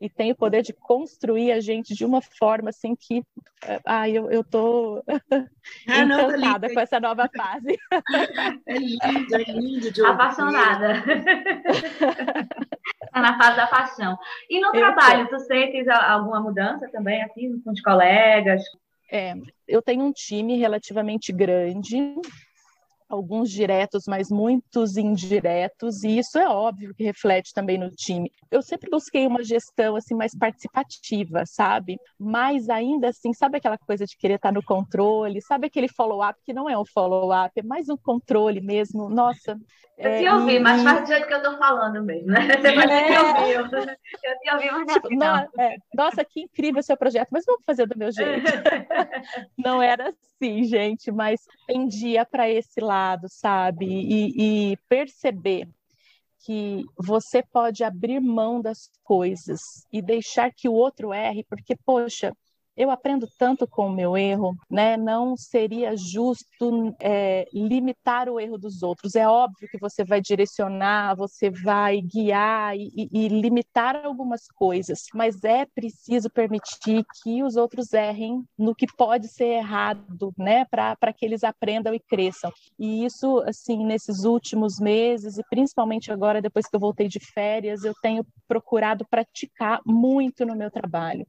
e 0.00 0.08
tem 0.08 0.32
o 0.32 0.36
poder 0.36 0.62
de 0.62 0.72
construir 0.72 1.52
a 1.52 1.60
gente 1.60 1.94
de 1.94 2.04
uma 2.04 2.20
forma 2.20 2.70
assim 2.70 2.94
que 2.94 3.22
ah, 3.84 4.08
eu, 4.08 4.30
eu 4.30 4.44
tô 4.44 5.02
ah, 5.88 5.98
encantada 5.98 6.72
com 6.72 6.80
essa 6.80 7.00
nova 7.00 7.28
fase. 7.34 7.78
É 8.66 8.78
lindo, 8.78 9.34
é 9.34 9.42
lindo 9.52 9.92
de 9.92 10.04
Apaixonada. 10.04 11.02
Está 13.02 13.20
na 13.20 13.38
fase 13.38 13.56
da 13.56 13.66
paixão. 13.66 14.18
E 14.48 14.60
no 14.60 14.68
eu 14.68 14.72
trabalho, 14.72 15.28
tô. 15.28 15.36
tu 15.36 15.42
sentes 15.44 15.86
alguma 15.88 16.40
mudança 16.40 16.88
também, 16.90 17.22
assim, 17.22 17.60
com 17.60 17.70
os 17.70 17.80
colegas? 17.80 18.62
É, 19.10 19.34
eu 19.68 19.82
tenho 19.82 20.02
um 20.02 20.12
time 20.12 20.56
relativamente 20.56 21.32
grande, 21.32 22.14
alguns 23.08 23.50
diretos, 23.50 24.04
mas 24.06 24.30
muitos 24.30 24.96
indiretos, 24.96 26.02
e 26.02 26.18
isso 26.18 26.38
é 26.38 26.48
óbvio 26.48 26.94
que 26.94 27.04
reflete 27.04 27.52
também 27.52 27.78
no 27.78 27.90
time. 27.90 28.30
Eu 28.50 28.62
sempre 28.62 28.90
busquei 28.90 29.26
uma 29.26 29.42
gestão 29.42 29.96
assim 29.96 30.14
mais 30.14 30.36
participativa, 30.36 31.44
sabe? 31.46 31.98
Mas 32.18 32.68
ainda 32.68 33.08
assim, 33.08 33.32
sabe 33.32 33.58
aquela 33.58 33.78
coisa 33.78 34.04
de 34.04 34.16
querer 34.16 34.34
estar 34.34 34.52
no 34.52 34.62
controle, 34.62 35.40
sabe 35.42 35.66
aquele 35.66 35.88
follow-up 35.88 36.38
que 36.44 36.52
não 36.52 36.68
é 36.68 36.78
um 36.78 36.84
follow-up, 36.84 37.52
é 37.56 37.62
mais 37.62 37.88
um 37.88 37.96
controle 37.96 38.60
mesmo. 38.60 39.08
Nossa, 39.08 39.58
eu 39.96 40.10
é, 40.10 40.18
te 40.18 40.28
ouvi, 40.28 40.58
mas 40.58 40.82
faz 40.82 41.02
do 41.02 41.06
jeito 41.06 41.26
que 41.28 41.34
eu 41.34 41.42
tô 41.42 41.56
falando 41.56 42.02
mesmo, 42.02 42.26
né? 42.26 42.40
Você 42.48 42.68
é... 42.68 43.20
ouviu. 43.20 43.60
Eu 43.60 44.38
te 44.40 44.54
ouvi, 44.54 44.70
mas 44.70 44.86
não, 44.86 44.94
tipo, 44.94 45.14
não. 45.14 45.36
É, 45.58 45.76
nossa, 45.94 46.24
que 46.24 46.40
incrível 46.40 46.80
o 46.80 46.82
seu 46.82 46.96
projeto, 46.96 47.28
mas 47.30 47.44
vamos 47.46 47.62
fazer 47.64 47.86
do 47.86 47.96
meu 47.96 48.10
jeito. 48.10 48.42
não 49.56 49.80
era 49.80 50.08
assim, 50.08 50.64
gente, 50.64 51.12
mas 51.12 51.40
pendia 51.66 52.26
para 52.26 52.50
esse 52.50 52.80
lado, 52.80 53.03
sabe? 53.28 53.86
E, 53.86 54.72
e 54.72 54.76
perceber 54.88 55.68
que 56.44 56.84
você 56.98 57.42
pode 57.42 57.82
abrir 57.82 58.20
mão 58.20 58.60
das 58.60 58.90
coisas 59.02 59.60
e 59.92 60.02
deixar 60.02 60.52
que 60.52 60.68
o 60.68 60.74
outro 60.74 61.12
erre, 61.12 61.44
porque, 61.44 61.74
poxa, 61.84 62.32
eu 62.76 62.90
aprendo 62.90 63.28
tanto 63.38 63.66
com 63.66 63.86
o 63.86 63.92
meu 63.92 64.16
erro, 64.16 64.56
né? 64.70 64.96
Não 64.96 65.36
seria 65.36 65.96
justo 65.96 66.94
é, 67.00 67.46
limitar 67.52 68.28
o 68.28 68.40
erro 68.40 68.58
dos 68.58 68.82
outros. 68.82 69.14
É 69.14 69.28
óbvio 69.28 69.68
que 69.68 69.78
você 69.78 70.04
vai 70.04 70.20
direcionar, 70.20 71.14
você 71.14 71.50
vai 71.50 72.00
guiar 72.00 72.76
e, 72.76 73.08
e, 73.12 73.28
limitar 73.28 73.96
algumas 74.04 74.46
coisas, 74.48 75.04
mas 75.14 75.42
é 75.44 75.66
preciso 75.66 76.28
permitir 76.28 77.04
que 77.22 77.42
os 77.42 77.56
outros 77.56 77.92
errem 77.92 78.44
no 78.58 78.74
que 78.74 78.86
pode 78.96 79.28
ser 79.28 79.46
errado, 79.46 80.32
né? 80.36 80.64
Para 80.64 81.12
que 81.12 81.24
eles 81.24 81.44
aprendam 81.44 81.94
e 81.94 82.00
cresçam. 82.00 82.50
E 82.78 83.04
isso, 83.04 83.38
assim, 83.46 83.84
nesses 83.84 84.24
últimos 84.24 84.80
meses 84.80 85.38
e 85.38 85.44
principalmente 85.48 86.10
agora, 86.10 86.42
depois 86.42 86.66
que 86.66 86.74
eu 86.74 86.80
voltei 86.80 87.08
de 87.08 87.20
férias, 87.20 87.84
eu 87.84 87.94
tenho 88.02 88.26
procurado 88.48 89.06
praticar 89.08 89.80
muito 89.86 90.44
no 90.44 90.56
meu 90.56 90.70
trabalho 90.70 91.24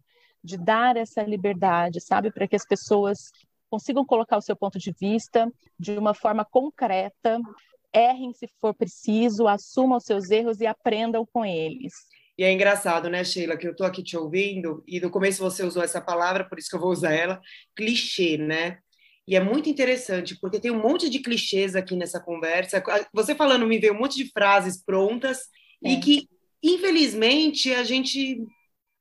de 0.46 0.58
dar 0.58 0.96
essa 0.96 1.24
liberdade, 1.24 2.00
sabe, 2.00 2.32
para 2.32 2.48
que 2.48 2.56
as 2.56 2.66
pessoas 2.66 3.32
consigam 3.70 4.06
colocar 4.06 4.38
o 4.38 4.42
seu 4.42 4.56
ponto 4.56 4.80
de 4.80 4.94
vista 5.00 5.52
de 5.78 5.92
uma 5.98 6.14
forma 6.14 6.46
concreta, 6.46 7.40
errem 7.94 8.34
se 8.34 8.48
for 8.60 8.74
preciso, 8.74 9.48
assumam 9.48 9.98
os 9.98 10.04
seus 10.04 10.30
erros 10.30 10.62
e 10.62 10.68
aprendam 10.68 11.26
com 11.26 11.46
eles. 11.46 11.94
E 12.38 12.44
é 12.44 12.52
engraçado, 12.52 13.10
né, 13.10 13.24
Sheila, 13.24 13.58
que 13.58 13.66
eu 13.66 13.72
estou 13.72 13.88
aqui 13.88 14.04
te 14.04 14.18
ouvindo, 14.18 14.84
e 14.86 15.00
no 15.00 15.10
começo 15.10 15.42
você 15.42 15.64
usou 15.64 15.82
essa 15.82 16.02
palavra, 16.02 16.48
por 16.48 16.60
isso 16.60 16.70
que 16.70 16.76
eu 16.76 16.82
vou 16.82 16.92
usar 16.92 17.14
ela, 17.14 17.42
clichê, 17.76 18.38
né? 18.38 18.80
E 19.28 19.36
é 19.36 19.40
muito 19.40 19.70
interessante, 19.70 20.38
porque 20.40 20.60
tem 20.60 20.70
um 20.70 20.82
monte 20.82 21.10
de 21.10 21.20
clichês 21.20 21.76
aqui 21.76 21.96
nessa 21.96 22.20
conversa. 22.20 22.84
Você 23.12 23.34
falando 23.34 23.66
me 23.66 23.80
veio 23.80 23.94
um 23.94 24.00
monte 24.00 24.18
de 24.18 24.30
frases 24.32 24.84
prontas, 24.84 25.48
é. 25.84 25.94
e 25.94 26.00
que, 26.00 26.28
infelizmente, 26.62 27.74
a 27.74 27.84
gente 27.84 28.46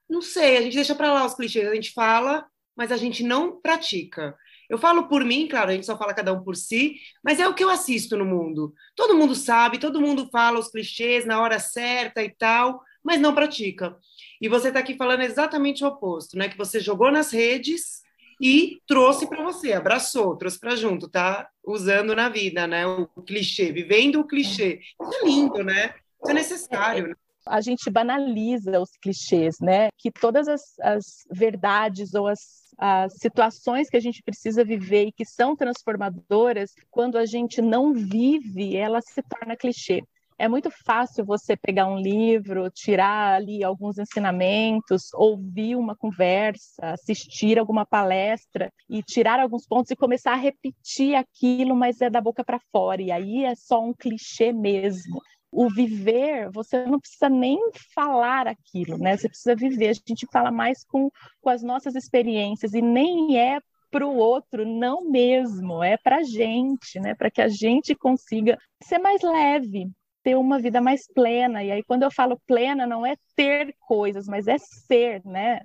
não 0.08 0.22
sei, 0.22 0.56
a 0.56 0.62
gente 0.62 0.74
deixa 0.74 0.94
para 0.94 1.12
lá 1.12 1.24
os 1.24 1.34
clichês, 1.34 1.66
a 1.66 1.74
gente 1.74 1.92
fala, 1.92 2.46
mas 2.76 2.92
a 2.92 2.96
gente 2.96 3.22
não 3.22 3.60
pratica. 3.60 4.36
Eu 4.68 4.78
falo 4.78 5.08
por 5.08 5.24
mim, 5.24 5.46
claro, 5.46 5.70
a 5.70 5.74
gente 5.74 5.86
só 5.86 5.96
fala 5.96 6.14
cada 6.14 6.32
um 6.32 6.42
por 6.42 6.56
si, 6.56 6.96
mas 7.22 7.38
é 7.38 7.46
o 7.46 7.54
que 7.54 7.62
eu 7.62 7.70
assisto 7.70 8.16
no 8.16 8.24
mundo. 8.24 8.74
Todo 8.96 9.16
mundo 9.16 9.34
sabe, 9.34 9.78
todo 9.78 10.00
mundo 10.00 10.28
fala 10.32 10.58
os 10.58 10.68
clichês 10.68 11.26
na 11.26 11.40
hora 11.40 11.58
certa 11.58 12.22
e 12.22 12.30
tal, 12.30 12.82
mas 13.02 13.20
não 13.20 13.34
pratica. 13.34 13.96
E 14.40 14.48
você 14.48 14.68
está 14.68 14.80
aqui 14.80 14.96
falando 14.96 15.22
exatamente 15.22 15.84
o 15.84 15.88
oposto, 15.88 16.36
né? 16.36 16.48
Que 16.48 16.56
você 16.56 16.80
jogou 16.80 17.10
nas 17.10 17.30
redes 17.30 18.02
e 18.40 18.80
trouxe 18.86 19.28
para 19.28 19.44
você, 19.44 19.72
abraçou, 19.72 20.36
trouxe 20.36 20.58
para 20.58 20.76
junto, 20.76 21.08
tá? 21.08 21.48
Usando 21.62 22.14
na 22.16 22.28
vida, 22.28 22.66
né? 22.66 22.86
O 22.86 23.06
clichê, 23.22 23.70
vivendo 23.70 24.20
o 24.20 24.26
clichê. 24.26 24.80
Isso 25.00 25.14
é 25.14 25.24
lindo, 25.24 25.62
né? 25.62 25.94
Isso 26.22 26.30
é 26.30 26.34
necessário. 26.34 27.08
Né? 27.08 27.14
A 27.46 27.60
gente 27.60 27.90
banaliza 27.90 28.80
os 28.80 28.90
clichês, 29.00 29.56
né? 29.60 29.88
Que 29.98 30.10
todas 30.10 30.48
as, 30.48 30.62
as 30.80 31.04
verdades 31.30 32.14
ou 32.14 32.26
as, 32.26 32.40
as 32.78 33.14
situações 33.18 33.88
que 33.88 33.96
a 33.96 34.00
gente 34.00 34.22
precisa 34.22 34.64
viver 34.64 35.06
e 35.06 35.12
que 35.12 35.24
são 35.24 35.56
transformadoras, 35.56 36.70
quando 36.90 37.18
a 37.18 37.26
gente 37.26 37.60
não 37.60 37.92
vive, 37.92 38.76
ela 38.76 39.00
se 39.00 39.22
torna 39.22 39.56
clichê. 39.56 40.02
É 40.36 40.48
muito 40.48 40.68
fácil 40.84 41.24
você 41.24 41.56
pegar 41.56 41.86
um 41.86 41.96
livro, 41.96 42.68
tirar 42.68 43.34
ali 43.36 43.62
alguns 43.62 43.98
ensinamentos, 43.98 45.12
ouvir 45.14 45.76
uma 45.76 45.94
conversa, 45.94 46.92
assistir 46.92 47.56
alguma 47.56 47.86
palestra 47.86 48.68
e 48.90 49.00
tirar 49.00 49.38
alguns 49.38 49.64
pontos 49.64 49.92
e 49.92 49.96
começar 49.96 50.32
a 50.32 50.36
repetir 50.36 51.14
aquilo, 51.14 51.76
mas 51.76 52.00
é 52.00 52.10
da 52.10 52.20
boca 52.20 52.42
para 52.42 52.58
fora. 52.72 53.00
E 53.00 53.12
aí 53.12 53.44
é 53.44 53.54
só 53.54 53.80
um 53.80 53.94
clichê 53.94 54.52
mesmo 54.52 55.22
o 55.54 55.68
viver, 55.68 56.50
você 56.50 56.84
não 56.84 56.98
precisa 56.98 57.28
nem 57.28 57.58
falar 57.94 58.48
aquilo, 58.48 58.98
né? 58.98 59.16
Você 59.16 59.28
precisa 59.28 59.54
viver. 59.54 59.90
A 59.90 59.92
gente 59.92 60.26
fala 60.32 60.50
mais 60.50 60.84
com, 60.84 61.08
com 61.40 61.48
as 61.48 61.62
nossas 61.62 61.94
experiências 61.94 62.74
e 62.74 62.82
nem 62.82 63.38
é 63.38 63.60
para 63.88 64.04
o 64.04 64.16
outro, 64.16 64.66
não 64.66 65.08
mesmo, 65.08 65.80
é 65.84 65.96
para 65.96 66.16
a 66.16 66.22
gente, 66.24 66.98
né? 66.98 67.14
Para 67.14 67.30
que 67.30 67.40
a 67.40 67.46
gente 67.46 67.94
consiga 67.94 68.58
ser 68.82 68.98
mais 68.98 69.22
leve, 69.22 69.88
ter 70.24 70.34
uma 70.34 70.58
vida 70.58 70.80
mais 70.80 71.06
plena. 71.06 71.62
E 71.62 71.70
aí, 71.70 71.84
quando 71.84 72.02
eu 72.02 72.10
falo 72.10 72.40
plena, 72.48 72.84
não 72.84 73.06
é 73.06 73.14
ter 73.36 73.72
coisas, 73.78 74.26
mas 74.26 74.48
é 74.48 74.58
ser, 74.58 75.24
né? 75.24 75.60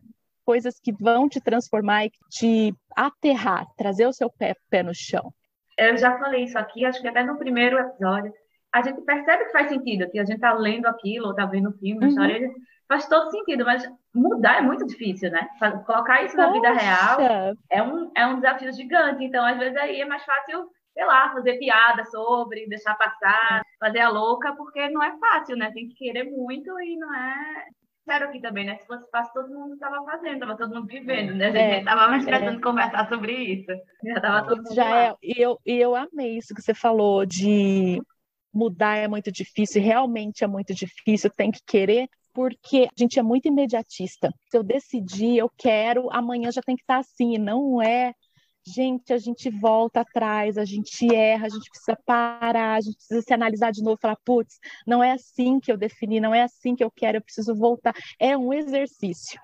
Coisas 0.46 0.80
que 0.80 0.92
vão 0.92 1.28
te 1.28 1.42
transformar 1.42 2.06
e 2.06 2.12
te 2.30 2.76
aterrar, 2.96 3.66
trazer 3.76 4.06
o 4.06 4.14
seu 4.14 4.30
pé, 4.30 4.54
pé 4.70 4.84
no 4.84 4.94
chão. 4.94 5.34
Eu 5.76 5.98
já 5.98 6.16
falei 6.20 6.44
isso 6.44 6.60
aqui, 6.60 6.86
acho 6.86 7.02
que 7.02 7.08
até 7.08 7.24
no 7.24 7.40
primeiro 7.40 7.80
episódio 7.80 8.32
a 8.72 8.82
gente 8.82 9.02
percebe 9.02 9.46
que 9.46 9.52
faz 9.52 9.70
sentido, 9.70 10.10
que 10.10 10.20
a 10.20 10.24
gente 10.24 10.36
está 10.36 10.54
lendo 10.54 10.86
aquilo, 10.86 11.26
ou 11.26 11.32
está 11.32 11.46
vendo 11.46 11.70
o 11.70 11.78
filme, 11.78 12.04
uhum. 12.04 12.08
história, 12.08 12.52
faz 12.88 13.08
todo 13.08 13.30
sentido, 13.32 13.66
mas 13.66 13.88
mudar 14.14 14.58
é 14.58 14.62
muito 14.62 14.86
difícil, 14.86 15.32
né? 15.32 15.48
Colocar 15.86 16.24
isso 16.24 16.36
Poxa. 16.36 16.48
na 16.48 16.54
vida 16.54 16.74
real 16.74 17.56
é 17.70 17.84
um, 17.84 18.12
é 18.16 18.26
um 18.26 18.36
desafio 18.36 18.72
gigante. 18.74 19.24
Então, 19.24 19.46
às 19.46 19.58
vezes, 19.58 19.78
aí 19.78 20.02
é 20.02 20.06
mais 20.06 20.24
fácil, 20.24 20.70
sei 20.94 21.06
lá, 21.06 21.32
fazer 21.32 21.58
piada 21.58 22.04
sobre, 22.06 22.68
deixar 22.68 22.96
passar, 22.96 23.62
fazer 23.80 24.00
a 24.00 24.10
louca, 24.10 24.56
porque 24.56 24.90
não 24.90 25.04
é 25.04 25.16
fácil, 25.20 25.56
né? 25.56 25.72
Tem 25.72 25.88
que 25.88 25.96
querer 25.96 26.26
muito 26.26 26.80
e 26.80 26.98
não 26.98 27.14
é. 27.14 27.66
Sério 28.06 28.28
aqui 28.28 28.42
também, 28.42 28.66
né? 28.66 28.76
Se 28.78 28.88
fosse 28.88 29.08
fácil, 29.12 29.34
todo 29.34 29.54
mundo 29.54 29.74
estava 29.74 30.04
fazendo, 30.04 30.34
estava 30.34 30.58
todo 30.58 30.74
mundo 30.74 30.88
vivendo, 30.88 31.36
né? 31.36 31.48
A 31.48 31.52
gente 31.52 31.60
é, 31.60 31.80
estava 31.80 32.08
mais 32.08 32.26
tentando 32.26 32.58
é. 32.58 32.62
conversar 32.62 33.08
sobre 33.08 33.34
isso. 33.34 33.72
Já 34.04 34.14
estava 34.14 34.48
todo 34.48 34.58
mundo. 34.64 34.74
Já 34.74 35.00
é, 35.00 35.16
e 35.22 35.40
eu, 35.40 35.60
e 35.64 35.78
eu 35.78 35.96
amei 35.96 36.38
isso 36.38 36.56
que 36.56 36.62
você 36.62 36.74
falou 36.74 37.24
de 37.24 38.02
mudar 38.54 38.98
é 38.98 39.08
muito 39.08 39.32
difícil, 39.32 39.82
realmente 39.82 40.44
é 40.44 40.48
muito 40.48 40.74
difícil, 40.74 41.30
tem 41.30 41.52
que 41.52 41.62
querer, 41.66 42.10
porque 42.34 42.88
a 42.88 42.94
gente 42.98 43.20
é 43.20 43.24
muito 43.24 43.48
imediatista. 43.48 44.34
Se 44.50 44.58
eu 44.58 44.64
decidir, 44.64 45.38
eu 45.38 45.52
quero, 45.58 46.12
amanhã 46.12 46.52
já 46.52 46.62
tem 46.62 46.76
que 46.76 46.84
estar 46.84 46.98
assim, 46.98 47.38
não 47.38 47.82
é. 47.82 48.14
Gente, 48.66 49.14
a 49.14 49.18
gente 49.18 49.50
volta 49.50 50.02
atrás, 50.02 50.58
a 50.58 50.66
gente 50.66 51.14
erra, 51.14 51.48
a 51.48 51.50
gente 51.50 51.70
precisa 51.70 51.98
parar, 52.06 52.76
a 52.76 52.82
gente 52.82 52.98
precisa 52.98 53.22
se 53.22 53.34
analisar 53.34 53.72
de 53.72 53.82
novo, 53.82 53.98
falar, 54.00 54.18
putz, 54.24 54.60
não 54.86 55.04
é 55.04 55.12
assim 55.12 55.60
que 55.60 55.72
eu 55.72 55.78
defini, 55.78 56.20
não 56.20 56.36
é 56.36 56.44
assim 56.44 56.76
que 56.76 56.84
eu 56.84 56.92
quero, 56.92 57.18
eu 57.18 57.22
preciso 57.22 57.56
voltar. 57.56 57.96
É 58.20 58.38
um 58.38 58.54
exercício. 58.54 59.40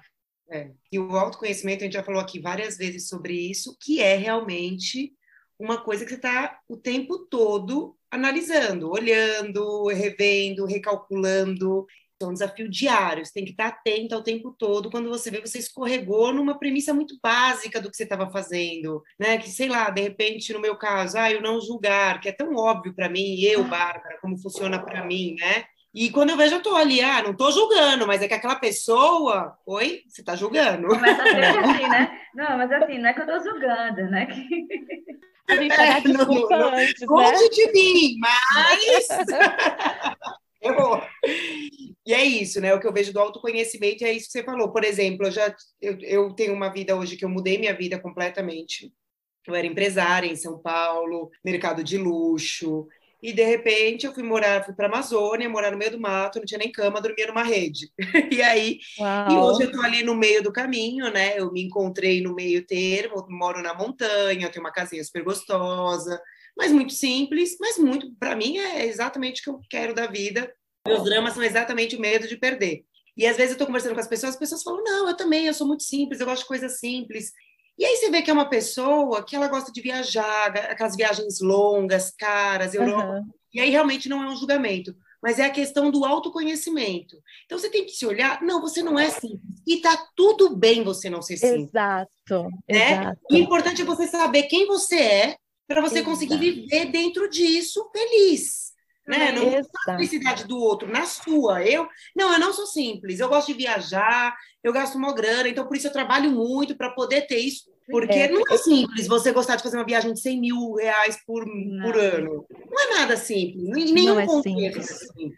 É. 0.50 0.72
E 0.92 1.00
o 1.00 1.18
autoconhecimento, 1.18 1.82
a 1.82 1.86
gente 1.86 1.94
já 1.94 2.04
falou 2.04 2.22
aqui 2.22 2.40
várias 2.40 2.78
vezes 2.78 3.08
sobre 3.08 3.34
isso, 3.34 3.76
que 3.82 4.00
é 4.00 4.16
realmente 4.16 5.14
uma 5.58 5.82
coisa 5.82 6.04
que 6.04 6.12
você 6.12 6.18
está 6.18 6.60
o 6.68 6.78
tempo 6.78 7.26
todo 7.26 7.98
analisando, 8.16 8.90
olhando, 8.90 9.88
revendo, 9.88 10.66
recalculando. 10.66 11.86
É 12.22 12.26
um 12.26 12.34
desafio 12.34 12.70
diário, 12.70 13.26
você 13.26 13.34
tem 13.34 13.44
que 13.46 13.52
estar 13.52 13.68
atento 13.68 14.16
ao 14.16 14.24
tempo 14.24 14.56
todo. 14.58 14.90
Quando 14.90 15.10
você 15.10 15.30
vê, 15.30 15.42
você 15.42 15.60
escorregou 15.60 16.34
numa 16.34 16.58
premissa 16.58 16.94
muito 16.94 17.18
básica 17.22 17.82
do 17.82 17.92
que 17.92 17.98
você 17.98 18.04
estava 18.04 18.30
fazendo, 18.32 19.04
né? 19.20 19.38
Que, 19.38 19.50
sei 19.50 19.68
lá, 19.68 19.90
de 19.90 20.02
repente, 20.02 20.54
no 20.54 20.62
meu 20.62 20.78
caso, 20.78 21.18
ah, 21.18 21.30
eu 21.30 21.42
não 21.42 21.60
julgar, 21.60 22.22
que 22.22 22.30
é 22.30 22.32
tão 22.32 22.56
óbvio 22.56 22.96
para 22.96 23.10
mim, 23.10 23.42
eu, 23.42 23.66
Bárbara, 23.66 24.18
como 24.22 24.38
funciona 24.38 24.84
para 24.84 25.06
mim, 25.06 25.36
né? 25.38 25.66
E 25.96 26.10
quando 26.10 26.32
eu 26.32 26.36
vejo, 26.36 26.56
eu 26.56 26.62
tô 26.62 26.76
ali, 26.76 27.00
ah, 27.00 27.24
não 27.24 27.34
tô 27.34 27.50
julgando, 27.52 28.06
mas 28.06 28.22
é 28.22 28.28
que 28.28 28.34
aquela 28.34 28.58
pessoa, 28.58 29.58
oi, 29.66 30.02
você 30.10 30.22
tá 30.22 30.36
julgando. 30.36 30.90
Mas 30.90 31.18
assim, 31.22 31.88
né? 31.88 32.20
Não, 32.36 32.58
mas 32.58 32.70
assim, 32.70 32.98
não 33.00 33.08
é 33.08 33.14
que 33.14 33.22
eu 33.22 33.26
tô 33.26 33.40
julgando, 33.40 34.02
né? 34.12 34.26
Que... 34.26 34.66
A 35.48 35.56
gente 35.56 35.72
é, 35.74 36.02
desculpa 36.02 36.58
não, 36.58 36.76
antes, 36.76 37.00
não, 37.00 37.18
né? 37.18 37.32
de 37.50 37.72
mim, 37.72 38.18
mas... 38.20 39.08
E 42.06 42.14
é 42.14 42.24
isso, 42.24 42.60
né? 42.60 42.74
O 42.74 42.80
que 42.80 42.88
eu 42.88 42.94
vejo 42.94 43.14
do 43.14 43.20
autoconhecimento 43.20 44.04
é 44.04 44.12
isso 44.12 44.26
que 44.26 44.32
você 44.32 44.44
falou. 44.44 44.72
Por 44.72 44.84
exemplo, 44.84 45.28
eu 45.28 45.32
já 45.32 45.56
eu, 45.80 45.98
eu 46.02 46.34
tenho 46.34 46.54
uma 46.54 46.70
vida 46.70 46.96
hoje 46.96 47.16
que 47.16 47.24
eu 47.24 47.30
mudei 47.30 47.60
minha 47.60 47.74
vida 47.74 48.00
completamente. 48.00 48.92
Eu 49.46 49.54
era 49.54 49.68
empresária 49.68 50.28
em 50.28 50.36
São 50.36 50.58
Paulo, 50.58 51.30
mercado 51.44 51.84
de 51.84 52.00
luxo, 52.00 52.88
e 53.26 53.34
de 53.34 53.44
repente 53.44 54.06
eu 54.06 54.14
fui 54.14 54.22
morar, 54.22 54.64
fui 54.64 54.74
para 54.74 54.88
Amazônia, 54.88 55.50
morar 55.50 55.72
no 55.72 55.78
meio 55.78 55.92
do 55.92 56.00
mato, 56.00 56.38
não 56.38 56.46
tinha 56.46 56.60
nem 56.60 56.72
cama, 56.72 57.02
dormia 57.02 57.26
numa 57.26 57.44
rede. 57.44 57.90
e 58.32 58.42
aí, 58.42 58.80
Uau. 59.00 59.32
e 59.32 59.34
hoje 59.38 59.64
eu 59.64 59.68
estou 59.68 59.84
ali 59.84 60.04
no 60.04 60.14
meio 60.14 60.44
do 60.44 60.54
caminho, 60.54 61.12
né? 61.12 61.40
Eu 61.40 61.52
me 61.52 61.64
encontrei 61.64 62.22
no 62.22 62.36
meio 62.36 62.66
termo, 62.66 63.26
moro 63.30 63.64
na 63.64 63.74
montanha, 63.74 64.50
tenho 64.50 64.64
uma 64.64 64.72
casinha 64.72 65.04
super 65.04 65.24
gostosa, 65.24 66.22
mas 66.56 66.72
muito 66.72 66.94
simples, 66.94 67.58
mas 67.60 67.80
muito, 67.80 68.14
para 68.20 68.36
mim, 68.36 68.60
é 68.60 68.86
exatamente 68.86 69.42
o 69.42 69.44
que 69.44 69.50
eu 69.50 69.60
quero 69.70 69.96
da 69.96 70.06
vida. 70.06 70.54
Meus 70.88 71.04
dramas 71.04 71.34
são 71.34 71.42
exatamente 71.42 71.96
o 71.96 72.00
medo 72.00 72.28
de 72.28 72.38
perder. 72.38 72.86
E 73.18 73.26
às 73.26 73.38
vezes 73.38 73.52
eu 73.52 73.56
estou 73.56 73.68
conversando 73.68 73.96
com 73.96 74.02
as 74.02 74.08
pessoas, 74.08 74.34
as 74.34 74.40
pessoas 74.40 74.62
falam: 74.62 74.84
não, 74.84 75.10
eu 75.10 75.18
também, 75.18 75.48
eu 75.48 75.54
sou 75.54 75.66
muito 75.66 75.84
simples, 75.84 76.20
eu 76.20 76.26
gosto 76.26 76.44
de 76.44 76.48
coisas 76.48 76.80
simples. 76.80 77.32
E 77.78 77.86
aí 77.86 77.96
você 77.98 78.10
vê 78.10 78.22
que 78.22 78.30
é 78.30 78.34
uma 78.34 78.50
pessoa 78.50 79.24
que 79.24 79.36
ela 79.36 79.48
gosta 79.48 79.72
de 79.72 79.82
viajar, 79.82 80.48
aquelas 80.70 80.96
viagens 80.96 81.42
longas, 81.42 82.12
caras, 82.12 82.74
Europa. 82.74 83.20
Uhum. 83.20 83.30
E 83.54 83.60
aí 83.60 83.70
realmente 83.70 84.08
não 84.08 84.24
é 84.24 84.28
um 84.28 84.36
julgamento, 84.36 84.96
mas 85.22 85.40
é 85.40 85.46
a 85.46 85.50
questão 85.50 85.92
do 85.92 86.06
autoconhecimento. 86.06 87.18
Então 87.46 87.58
você 87.58 87.70
tem 87.70 87.86
que 87.86 87.92
se 87.92 88.06
olhar, 88.06 88.42
não, 88.42 88.62
você 88.62 88.82
não 88.82 88.98
é 88.98 89.10
simples. 89.10 89.42
E 89.68 89.78
tá 89.78 90.08
tudo 90.16 90.56
bem 90.56 90.84
você 90.84 91.10
não 91.10 91.22
ser 91.22 91.38
simples. 91.38 91.70
Exato. 91.70 92.50
Né? 92.70 93.02
exato. 93.02 93.20
O 93.32 93.36
importante 93.36 93.82
é 93.82 93.86
você 93.86 94.08
saber 94.08 94.44
quem 94.44 94.66
você 94.68 94.98
é 94.98 95.38
para 95.68 95.82
você 95.82 96.00
exato. 96.00 96.12
conseguir 96.12 96.38
viver 96.38 96.86
dentro 96.86 97.30
disso 97.30 97.90
feliz 97.92 98.65
né? 99.08 99.32
Não 99.32 99.52
na 99.52 99.96
felicidade 99.98 100.46
do 100.46 100.58
outro, 100.58 100.92
na 100.92 101.06
sua. 101.06 101.64
Eu, 101.64 101.88
não, 102.16 102.34
eu 102.34 102.40
não 102.40 102.54
sou 102.54 102.66
simples. 102.66 103.20
Eu 103.20 103.30
gosto 103.30 103.48
de 103.48 103.54
viajar, 103.54 104.36
eu 104.64 104.74
gasto 104.74 104.96
uma 104.96 105.14
grana, 105.14 105.48
então 105.48 105.68
por 105.68 105.78
isso 105.78 105.88
eu 105.88 105.94
trabalho 105.94 106.32
muito 106.32 106.76
para 106.76 106.92
poder 106.92 107.22
ter 107.28 107.38
isso. 107.38 107.74
Porque 107.88 108.14
é. 108.14 108.32
não 108.32 108.42
é 108.50 108.58
simples 108.58 109.08
você 109.08 109.32
gostar 109.32 109.58
de 109.58 109.64
fazer 109.64 109.78
uma 109.78 109.86
viagem 109.86 110.12
de 110.12 110.20
100 110.20 110.40
mil 110.40 110.74
reais 110.74 111.20
por, 111.26 111.46
por 111.84 111.98
ano. 111.98 112.46
Não 112.72 112.84
é 112.84 113.00
nada 113.00 113.16
simples, 113.16 113.92
nenhum 113.92 114.16
não 114.16 114.20
é 114.20 114.26
contexto. 114.26 114.80
Assim. 114.80 115.32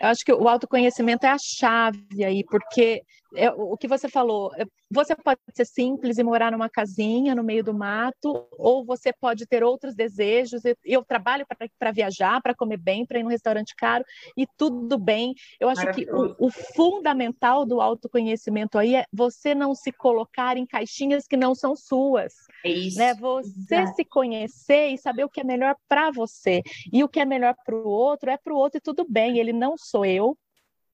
Eu 0.00 0.08
acho 0.08 0.24
que 0.24 0.32
o 0.32 0.48
autoconhecimento 0.48 1.24
é 1.24 1.30
a 1.30 1.38
chave 1.38 2.24
aí, 2.24 2.44
porque 2.44 3.02
é, 3.34 3.50
o 3.50 3.76
que 3.76 3.88
você 3.88 4.08
falou, 4.08 4.52
é, 4.56 4.64
você 4.90 5.14
pode 5.16 5.40
ser 5.54 5.66
simples 5.66 6.16
e 6.16 6.22
morar 6.22 6.52
numa 6.52 6.68
casinha 6.68 7.34
no 7.34 7.42
meio 7.42 7.64
do 7.64 7.74
mato, 7.74 8.46
ou 8.52 8.84
você 8.84 9.12
pode 9.12 9.46
ter 9.46 9.64
outros 9.64 9.94
desejos. 9.94 10.62
Eu 10.84 11.04
trabalho 11.04 11.44
para 11.78 11.90
viajar, 11.90 12.40
para 12.40 12.54
comer 12.54 12.78
bem, 12.78 13.04
para 13.04 13.18
ir 13.18 13.22
num 13.22 13.30
restaurante 13.30 13.74
caro, 13.76 14.04
e 14.36 14.46
tudo 14.56 14.98
bem. 14.98 15.34
Eu 15.58 15.68
acho 15.68 15.86
que 15.92 16.06
o, 16.10 16.36
o, 16.38 16.50
fundamental 16.50 17.66
do 17.66 17.80
autoconhecimento 17.80 18.78
aí 18.78 18.94
é 18.94 19.04
você 19.12 19.54
não 19.54 19.74
se 19.74 19.90
colocar 19.92 20.56
em 20.56 20.66
caixinhas 20.66 21.26
que 21.26 21.36
não 21.36 21.54
são 21.54 21.74
suas. 21.74 22.32
É 22.66 22.70
isso. 22.70 22.98
Né? 22.98 23.14
Você 23.14 23.74
Exato. 23.74 23.96
se 23.96 24.04
conhecer 24.04 24.88
e 24.88 24.98
saber 24.98 25.24
o 25.24 25.28
que 25.28 25.40
é 25.40 25.44
melhor 25.44 25.76
para 25.88 26.10
você. 26.10 26.62
E 26.92 27.02
o 27.02 27.08
que 27.08 27.20
é 27.20 27.24
melhor 27.24 27.54
para 27.64 27.74
o 27.74 27.88
outro 27.88 28.30
é 28.30 28.36
para 28.36 28.52
o 28.52 28.56
outro, 28.56 28.78
e 28.78 28.80
tudo 28.80 29.06
bem. 29.08 29.38
Ele 29.38 29.52
não 29.52 29.76
sou 29.76 30.04
eu, 30.04 30.36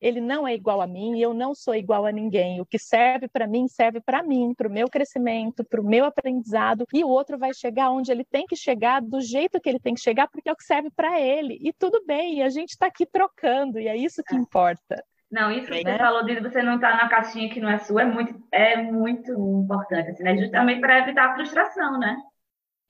ele 0.02 0.21
não 0.21 0.47
é 0.47 0.52
igual 0.52 0.81
a 0.81 0.87
mim 0.87 1.17
e 1.17 1.23
eu 1.23 1.33
não 1.33 1.55
sou 1.55 1.76
igual 1.76 2.05
a 2.05 2.11
ninguém. 2.11 2.61
O 2.61 2.67
que 2.67 2.76
serve 2.76 3.29
para 3.29 3.47
mim, 3.47 3.69
serve 3.69 4.00
para 4.00 4.21
mim, 4.21 4.52
para 4.52 4.67
o 4.67 4.71
meu 4.71 4.91
crescimento, 4.91 5.64
para 5.64 5.81
o 5.81 5.85
meu 5.85 6.05
aprendizado, 6.05 6.85
e 6.93 7.05
o 7.05 7.09
outro 7.09 7.38
vai 7.38 7.55
chegar 7.55 7.91
onde 7.93 8.11
ele 8.11 8.25
tem 8.25 8.45
que 8.45 8.57
chegar, 8.57 9.00
do 9.00 9.21
jeito 9.21 9.61
que 9.61 9.69
ele 9.69 9.79
tem 9.79 9.95
que 9.95 10.00
chegar, 10.00 10.26
porque 10.26 10.49
é 10.49 10.52
o 10.52 10.57
que 10.57 10.64
serve 10.64 10.91
para 10.91 11.21
ele. 11.21 11.57
E 11.62 11.73
tudo 11.73 12.05
bem, 12.05 12.38
e 12.38 12.43
a 12.43 12.49
gente 12.49 12.71
está 12.71 12.87
aqui 12.87 13.07
trocando, 13.07 13.79
e 13.79 13.87
é 13.87 13.97
isso 13.97 14.25
que 14.25 14.35
é. 14.35 14.38
importa. 14.38 15.05
Não, 15.33 15.51
isso 15.51 15.67
que 15.67 15.83
né? 15.83 15.93
você 15.93 15.99
falou 15.99 16.25
de 16.25 16.41
você 16.41 16.62
não 16.62 16.75
estar 16.75 16.91
tá 16.91 17.03
na 17.05 17.09
caixinha 17.09 17.49
que 17.49 17.59
não 17.59 17.71
é 17.71 17.79
sua 17.79 18.03
é 18.03 18.05
muito, 18.05 18.35
é 18.53 18.77
muito 18.83 19.33
importante, 19.33 20.11
assim, 20.11 20.23
né? 20.23 20.37
justamente 20.37 20.81
para 20.81 20.99
evitar 20.99 21.31
a 21.31 21.35
frustração, 21.35 21.99
né? 21.99 22.17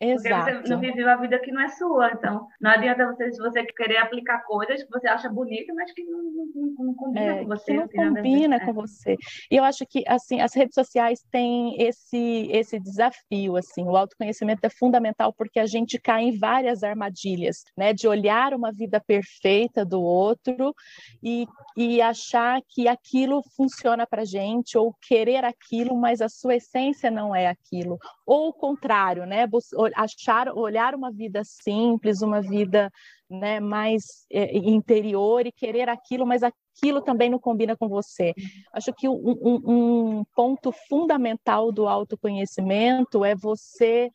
Exato. 0.02 0.44
Porque 0.44 0.66
você 0.66 0.74
não 0.74 0.80
viveu 0.80 1.08
a 1.08 1.16
vida 1.16 1.38
que 1.38 1.52
não 1.52 1.62
é 1.62 1.68
sua. 1.68 2.10
Então, 2.12 2.48
não 2.60 2.72
adianta 2.72 3.06
você, 3.06 3.30
você 3.30 3.64
querer 3.64 3.98
aplicar 3.98 4.42
coisas 4.44 4.82
que 4.82 4.90
você 4.90 5.06
acha 5.06 5.28
bonita, 5.28 5.72
mas 5.74 5.92
que 5.92 6.02
não, 6.02 6.22
não, 6.22 6.74
não 6.86 6.94
combina 6.94 7.24
é, 7.24 7.38
com 7.38 7.46
você. 7.46 7.86
Que 7.86 7.96
não 7.96 8.14
combina 8.14 8.60
com 8.64 8.72
você. 8.72 9.16
E 9.48 9.56
eu 9.56 9.62
acho 9.62 9.86
que, 9.86 10.02
assim, 10.08 10.40
as 10.40 10.54
redes 10.54 10.74
sociais 10.74 11.20
têm 11.30 11.80
esse, 11.80 12.48
esse 12.50 12.80
desafio, 12.80 13.56
assim. 13.56 13.84
O 13.84 13.96
autoconhecimento 13.96 14.64
é 14.64 14.70
fundamental 14.70 15.32
porque 15.32 15.60
a 15.60 15.66
gente 15.66 16.00
cai 16.00 16.24
em 16.24 16.36
várias 16.36 16.82
armadilhas, 16.82 17.62
né? 17.76 17.92
De 17.92 18.08
olhar 18.08 18.54
uma 18.54 18.72
vida 18.72 19.00
perfeita 19.00 19.84
do 19.84 20.02
outro 20.02 20.74
e, 21.22 21.46
e 21.76 22.02
achar 22.02 22.60
que 22.68 22.88
aquilo 22.88 23.40
funciona 23.56 24.04
para 24.04 24.24
gente 24.24 24.76
ou 24.76 24.92
querer 25.00 25.44
aquilo, 25.44 25.96
mas 25.96 26.20
a 26.20 26.28
sua 26.28 26.56
essência 26.56 27.08
não 27.08 27.36
é 27.36 27.46
aquilo. 27.46 27.98
Ou 28.26 28.48
o 28.48 28.52
contrário, 28.52 29.26
né? 29.26 29.46
Achar, 29.94 30.48
olhar 30.48 30.94
uma 30.94 31.10
vida 31.10 31.42
simples, 31.44 32.22
uma 32.22 32.40
vida 32.40 32.90
né, 33.28 33.60
mais 33.60 34.26
é, 34.30 34.56
interior 34.56 35.46
e 35.46 35.52
querer 35.52 35.88
aquilo, 35.88 36.26
mas 36.26 36.42
aquilo 36.42 37.00
também 37.00 37.30
não 37.30 37.38
combina 37.38 37.76
com 37.76 37.88
você. 37.88 38.34
Acho 38.72 38.92
que 38.92 39.08
um, 39.08 39.14
um, 39.14 39.60
um 39.66 40.24
ponto 40.34 40.72
fundamental 40.88 41.72
do 41.72 41.88
autoconhecimento 41.88 43.24
é 43.24 43.34
você 43.34 44.10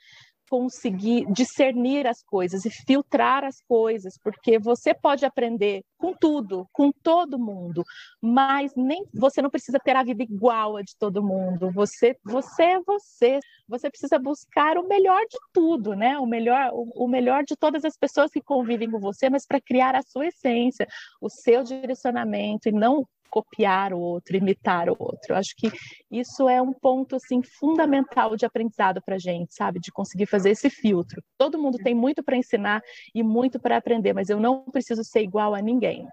conseguir 0.49 1.25
discernir 1.31 2.07
as 2.07 2.23
coisas 2.23 2.65
e 2.65 2.69
filtrar 2.69 3.43
as 3.43 3.62
coisas, 3.67 4.17
porque 4.23 4.57
você 4.60 4.93
pode 4.93 5.25
aprender 5.25 5.83
com 5.97 6.13
tudo, 6.13 6.67
com 6.71 6.91
todo 6.91 7.39
mundo, 7.39 7.83
mas 8.21 8.71
nem 8.75 9.05
você 9.13 9.41
não 9.41 9.49
precisa 9.49 9.79
ter 9.79 9.95
a 9.95 10.03
vida 10.03 10.23
igual 10.23 10.77
a 10.77 10.81
de 10.81 10.95
todo 10.97 11.23
mundo. 11.23 11.71
Você, 11.71 12.15
você 12.23 12.63
é 12.63 12.79
você. 12.86 13.39
Você 13.67 13.89
precisa 13.89 14.17
buscar 14.17 14.77
o 14.77 14.88
melhor 14.88 15.21
de 15.29 15.38
tudo, 15.53 15.95
né? 15.95 16.17
O 16.19 16.25
melhor, 16.25 16.69
o, 16.73 17.05
o 17.05 17.07
melhor 17.07 17.43
de 17.43 17.55
todas 17.55 17.83
as 17.83 17.97
pessoas 17.97 18.31
que 18.31 18.41
convivem 18.41 18.89
com 18.89 18.99
você, 18.99 19.29
mas 19.29 19.45
para 19.45 19.60
criar 19.60 19.95
a 19.95 20.01
sua 20.01 20.27
essência, 20.27 20.88
o 21.21 21.29
seu 21.29 21.63
direcionamento 21.63 22.69
e 22.69 22.71
não 22.71 23.05
copiar 23.29 23.93
o 23.93 23.99
outro, 23.99 24.35
imitar 24.35 24.89
o 24.89 24.95
outro. 24.97 25.33
Eu 25.33 25.35
acho 25.35 25.53
que 25.55 25.71
isso 26.09 26.47
é 26.49 26.61
um 26.61 26.73
ponto 26.73 27.15
assim 27.15 27.41
fundamental 27.41 28.35
de 28.35 28.45
aprendizado 28.45 29.01
para 29.01 29.15
a 29.15 29.19
gente, 29.19 29.53
sabe? 29.53 29.79
De 29.79 29.91
conseguir 29.91 30.25
fazer 30.25 30.51
esse 30.51 30.69
filtro. 30.69 31.21
Todo 31.37 31.57
mundo 31.57 31.77
tem 31.77 31.93
muito 31.93 32.23
para 32.23 32.37
ensinar 32.37 32.81
e 33.13 33.23
muito 33.23 33.59
para 33.59 33.77
aprender, 33.77 34.13
mas 34.13 34.29
eu 34.29 34.39
não 34.39 34.63
preciso 34.63 35.03
ser 35.03 35.21
igual 35.21 35.53
a 35.53 35.61
ninguém. 35.61 36.07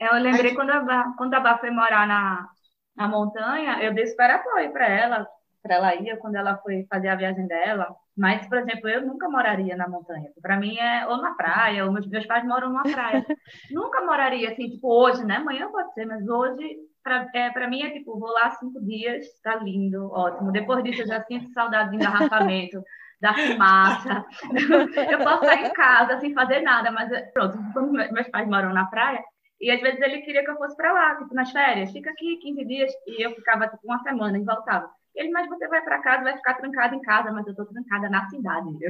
Eu 0.00 0.14
lembrei 0.14 0.54
quando 0.54 0.70
a 0.70 0.80
Bá, 0.80 1.14
quando 1.16 1.34
a 1.34 1.40
Bá 1.40 1.58
foi 1.58 1.70
morar 1.70 2.06
na, 2.06 2.46
na 2.94 3.08
montanha, 3.08 3.82
eu 3.82 3.94
dei 3.94 4.06
super 4.06 4.30
apoio 4.30 4.72
para 4.72 4.86
ela, 4.86 5.26
para 5.66 5.76
ela 5.76 5.94
ir 5.96 6.16
quando 6.18 6.36
ela 6.36 6.56
foi 6.58 6.86
fazer 6.88 7.08
a 7.08 7.16
viagem 7.16 7.46
dela. 7.46 7.94
Mas, 8.16 8.46
por 8.46 8.58
exemplo, 8.58 8.88
eu 8.88 9.04
nunca 9.04 9.28
moraria 9.28 9.76
na 9.76 9.88
montanha. 9.88 10.30
Para 10.40 10.56
mim 10.56 10.78
é 10.78 11.06
ou 11.06 11.18
na 11.18 11.34
praia, 11.34 11.84
ou 11.84 11.92
meus, 11.92 12.06
meus 12.06 12.26
pais 12.26 12.44
moram 12.46 12.68
numa 12.68 12.84
praia. 12.84 13.24
nunca 13.70 14.00
moraria 14.02 14.50
assim, 14.50 14.70
tipo, 14.70 14.88
hoje, 14.88 15.24
né? 15.24 15.36
Amanhã 15.36 15.70
pode 15.70 15.92
ser, 15.92 16.06
mas 16.06 16.26
hoje, 16.26 16.76
para 17.02 17.28
é, 17.34 17.66
mim, 17.66 17.82
é 17.82 17.90
tipo, 17.90 18.18
vou 18.18 18.30
lá 18.30 18.50
cinco 18.52 18.80
dias, 18.84 19.26
tá 19.42 19.56
lindo, 19.56 20.10
ótimo. 20.12 20.52
Depois 20.52 20.82
disso, 20.84 21.02
eu 21.02 21.06
já 21.06 21.22
sinto 21.24 21.50
saudade 21.52 21.90
de 21.90 21.96
engarrafamento. 21.96 22.82
da 23.18 23.32
fumaça. 23.32 24.26
eu 25.10 25.18
posso 25.20 25.44
estar 25.44 25.62
em 25.62 25.72
casa 25.72 26.20
sem 26.20 26.34
fazer 26.34 26.60
nada, 26.60 26.90
mas 26.90 27.10
pronto, 27.32 27.56
quando 27.72 27.92
meus 27.92 28.28
pais 28.28 28.46
moram 28.46 28.74
na 28.74 28.84
praia, 28.84 29.24
e 29.60 29.70
às 29.70 29.80
vezes 29.80 30.00
ele 30.00 30.20
queria 30.20 30.44
que 30.44 30.50
eu 30.50 30.56
fosse 30.56 30.76
para 30.76 30.92
lá, 30.92 31.16
tipo, 31.16 31.34
nas 31.34 31.50
férias, 31.50 31.90
fica 31.90 32.10
aqui 32.10 32.36
15 32.36 32.64
dias, 32.64 32.92
e 33.06 33.24
eu 33.24 33.34
ficava 33.34 33.68
tipo 33.68 33.80
uma 33.84 33.98
semana 34.02 34.38
e 34.38 34.44
voltava. 34.44 34.90
Ele, 35.16 35.30
mas 35.30 35.48
você 35.48 35.66
vai 35.66 35.82
para 35.82 36.02
casa, 36.02 36.22
vai 36.22 36.36
ficar 36.36 36.54
trancada 36.54 36.94
em 36.94 37.00
casa, 37.00 37.32
mas 37.32 37.46
eu 37.46 37.52
estou 37.52 37.64
trancada 37.64 38.10
na 38.10 38.28
cidade. 38.28 38.68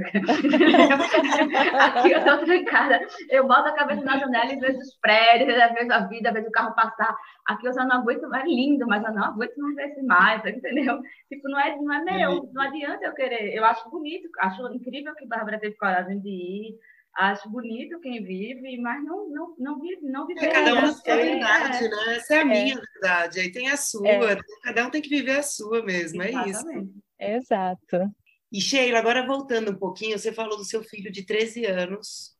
Aqui 1.94 2.10
eu 2.10 2.18
estou 2.18 2.38
trancada. 2.44 3.00
Eu 3.30 3.46
boto 3.46 3.68
a 3.68 3.74
cabeça 3.74 4.02
na 4.02 4.18
janela 4.18 4.52
e 4.52 4.58
vejo 4.58 4.78
os 4.78 4.98
prédios, 5.00 5.54
vejo 5.74 5.92
a 5.92 6.00
vida, 6.08 6.32
vejo 6.32 6.48
o 6.48 6.52
carro 6.52 6.74
passar. 6.74 7.16
Aqui 7.46 7.68
eu 7.68 7.72
só 7.72 7.84
não 7.84 7.98
aguento, 7.98 8.34
é 8.34 8.42
lindo, 8.44 8.88
mas 8.88 9.04
eu 9.04 9.12
não 9.12 9.24
aguento 9.24 9.56
mais 9.56 9.76
ver 9.76 9.88
esse 9.88 10.02
mais, 10.02 10.44
entendeu? 10.44 11.00
Tipo, 11.28 11.48
não 11.48 11.60
é, 11.60 11.76
não 11.76 11.94
é 11.94 12.02
meu, 12.02 12.50
não 12.52 12.62
adianta 12.62 13.06
eu 13.06 13.14
querer. 13.14 13.54
Eu 13.54 13.64
acho 13.64 13.88
bonito, 13.88 14.28
acho 14.40 14.66
incrível 14.74 15.14
que 15.14 15.28
Bárbara 15.28 15.60
teve 15.60 15.76
coragem 15.76 16.20
de 16.20 16.28
ir 16.28 16.76
acho 17.16 17.48
bonito 17.48 18.00
quem 18.00 18.22
vive, 18.22 18.78
mas 18.78 19.02
não, 19.04 19.28
não, 19.28 19.54
não 19.58 19.80
vive, 19.80 20.02
não 20.02 20.26
vive. 20.26 20.44
É, 20.44 20.48
cada 20.48 20.74
um 20.74 20.82
na 20.82 20.92
sua 20.92 21.16
verdade, 21.16 21.84
é. 21.84 21.88
né? 21.88 22.16
Essa 22.16 22.34
é 22.34 22.38
a 22.38 22.40
é. 22.40 22.44
minha 22.44 22.76
verdade, 22.76 23.40
aí 23.40 23.52
tem 23.52 23.68
a 23.68 23.76
sua, 23.76 24.08
é. 24.08 24.38
cada 24.62 24.86
um 24.86 24.90
tem 24.90 25.02
que 25.02 25.08
viver 25.08 25.38
a 25.38 25.42
sua 25.42 25.82
mesmo, 25.82 26.22
Exatamente. 26.22 26.92
é 27.18 27.38
isso. 27.38 27.44
Exato. 27.44 28.14
E 28.52 28.60
Sheila, 28.60 28.98
agora 28.98 29.26
voltando 29.26 29.72
um 29.72 29.76
pouquinho, 29.76 30.18
você 30.18 30.32
falou 30.32 30.56
do 30.56 30.64
seu 30.64 30.82
filho 30.82 31.10
de 31.10 31.24
13 31.24 31.64
anos, 31.66 32.35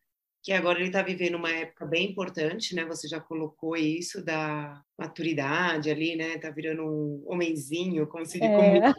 que 0.46 0.52
agora 0.52 0.78
ele 0.78 0.86
está 0.86 1.02
vivendo 1.02 1.34
uma 1.34 1.50
época 1.50 1.84
bem 1.84 2.08
importante, 2.08 2.72
né? 2.72 2.84
Você 2.84 3.08
já 3.08 3.18
colocou 3.18 3.76
isso 3.76 4.24
da 4.24 4.80
maturidade 4.96 5.90
ali, 5.90 6.14
né? 6.14 6.38
Tá 6.38 6.50
virando 6.50 6.84
um 6.84 7.24
homenzinho, 7.26 8.06
como 8.06 8.24
se 8.24 8.40
é. 8.40 8.94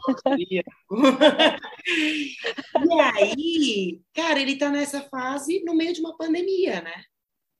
E 1.88 3.00
aí, 3.00 4.02
cara, 4.14 4.42
ele 4.42 4.58
tá 4.58 4.70
nessa 4.70 5.04
fase 5.04 5.64
no 5.64 5.74
meio 5.74 5.94
de 5.94 6.02
uma 6.02 6.18
pandemia, 6.18 6.82
né? 6.82 7.02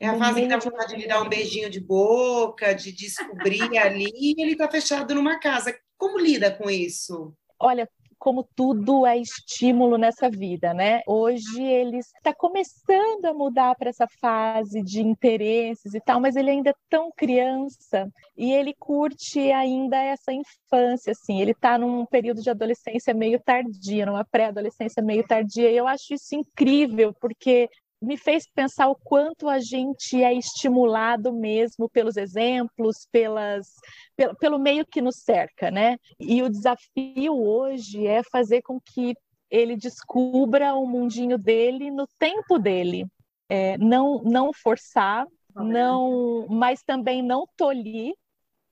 É 0.02 0.08
a 0.08 0.12
no 0.12 0.20
fase 0.20 0.42
que 0.42 0.48
dá 0.50 0.58
vontade 0.58 0.98
de 0.98 1.08
dar 1.08 1.22
um 1.22 1.30
beijinho 1.30 1.70
de 1.70 1.80
boca, 1.80 2.74
de 2.76 2.92
descobrir 2.92 3.78
ali, 3.78 4.12
e 4.14 4.36
ele 4.38 4.58
tá 4.58 4.70
fechado 4.70 5.16
numa 5.16 5.40
casa. 5.40 5.74
Como 5.98 6.20
lida 6.20 6.52
com 6.52 6.70
isso? 6.70 7.34
Olha, 7.58 7.90
como 8.18 8.44
tudo 8.56 9.06
é 9.06 9.18
estímulo 9.18 9.98
nessa 9.98 10.30
vida, 10.30 10.74
né? 10.74 11.02
Hoje 11.08 11.64
ele 11.64 11.98
está 11.98 12.34
começando 12.34 13.26
a 13.26 13.34
mudar 13.34 13.76
para 13.76 13.90
essa 13.90 14.08
fase 14.20 14.82
de 14.82 15.02
interesses 15.02 15.94
e 15.94 16.00
tal, 16.00 16.20
mas 16.20 16.36
ele 16.36 16.50
ainda 16.50 16.72
é 16.72 16.76
tão 16.90 17.12
criança 17.16 18.08
e 18.36 18.52
ele 18.52 18.74
curte 18.74 19.52
ainda 19.52 19.98
essa 19.98 20.32
infância, 20.34 21.12
assim. 21.12 21.42
Ele 21.42 21.52
está 21.52 21.78
num 21.78 22.06
período 22.06 22.42
de 22.42 22.50
adolescência 22.50 23.14
meio 23.14 23.40
tardia, 23.40 24.06
numa 24.06 24.26
pré-adolescência 24.26 25.02
meio 25.04 25.26
tardia. 25.26 25.72
E 25.72 25.78
eu 25.78 25.88
acho 25.88 26.14
isso 26.14 26.36
incrível, 26.36 27.14
porque 27.20 27.70
me 28.02 28.18
fez 28.18 28.48
pensar 28.54 28.88
o 28.88 28.96
quanto 28.96 29.50
a 29.50 29.60
gente 29.60 30.22
é 30.24 30.34
estimulado 30.34 31.34
mesmo 31.34 31.90
pelos 31.90 32.16
exemplos, 32.16 33.08
pelas, 33.12 33.68
pelo, 34.16 34.36
pelo 34.36 34.60
meio 34.60 34.86
que 34.86 35.02
nos 35.02 35.18
cerca, 35.18 35.72
né? 35.72 35.98
E 36.20 36.44
o 36.44 36.50
desafio 36.50 37.34
hoje 37.34 38.06
é 38.06 38.22
fazer 38.24 38.62
com 38.62 38.80
que 38.80 39.16
ele 39.50 39.76
descubra 39.76 40.76
o 40.76 40.86
mundinho 40.86 41.38
dele 41.38 41.90
no 41.90 42.08
tempo 42.20 42.60
dele, 42.60 43.06
é, 43.50 43.78
não 43.78 44.22
não 44.24 44.52
forçar, 44.54 45.26
não, 45.56 46.46
mas 46.50 46.84
também 46.84 47.24
não 47.24 47.48
tolir 47.56 48.14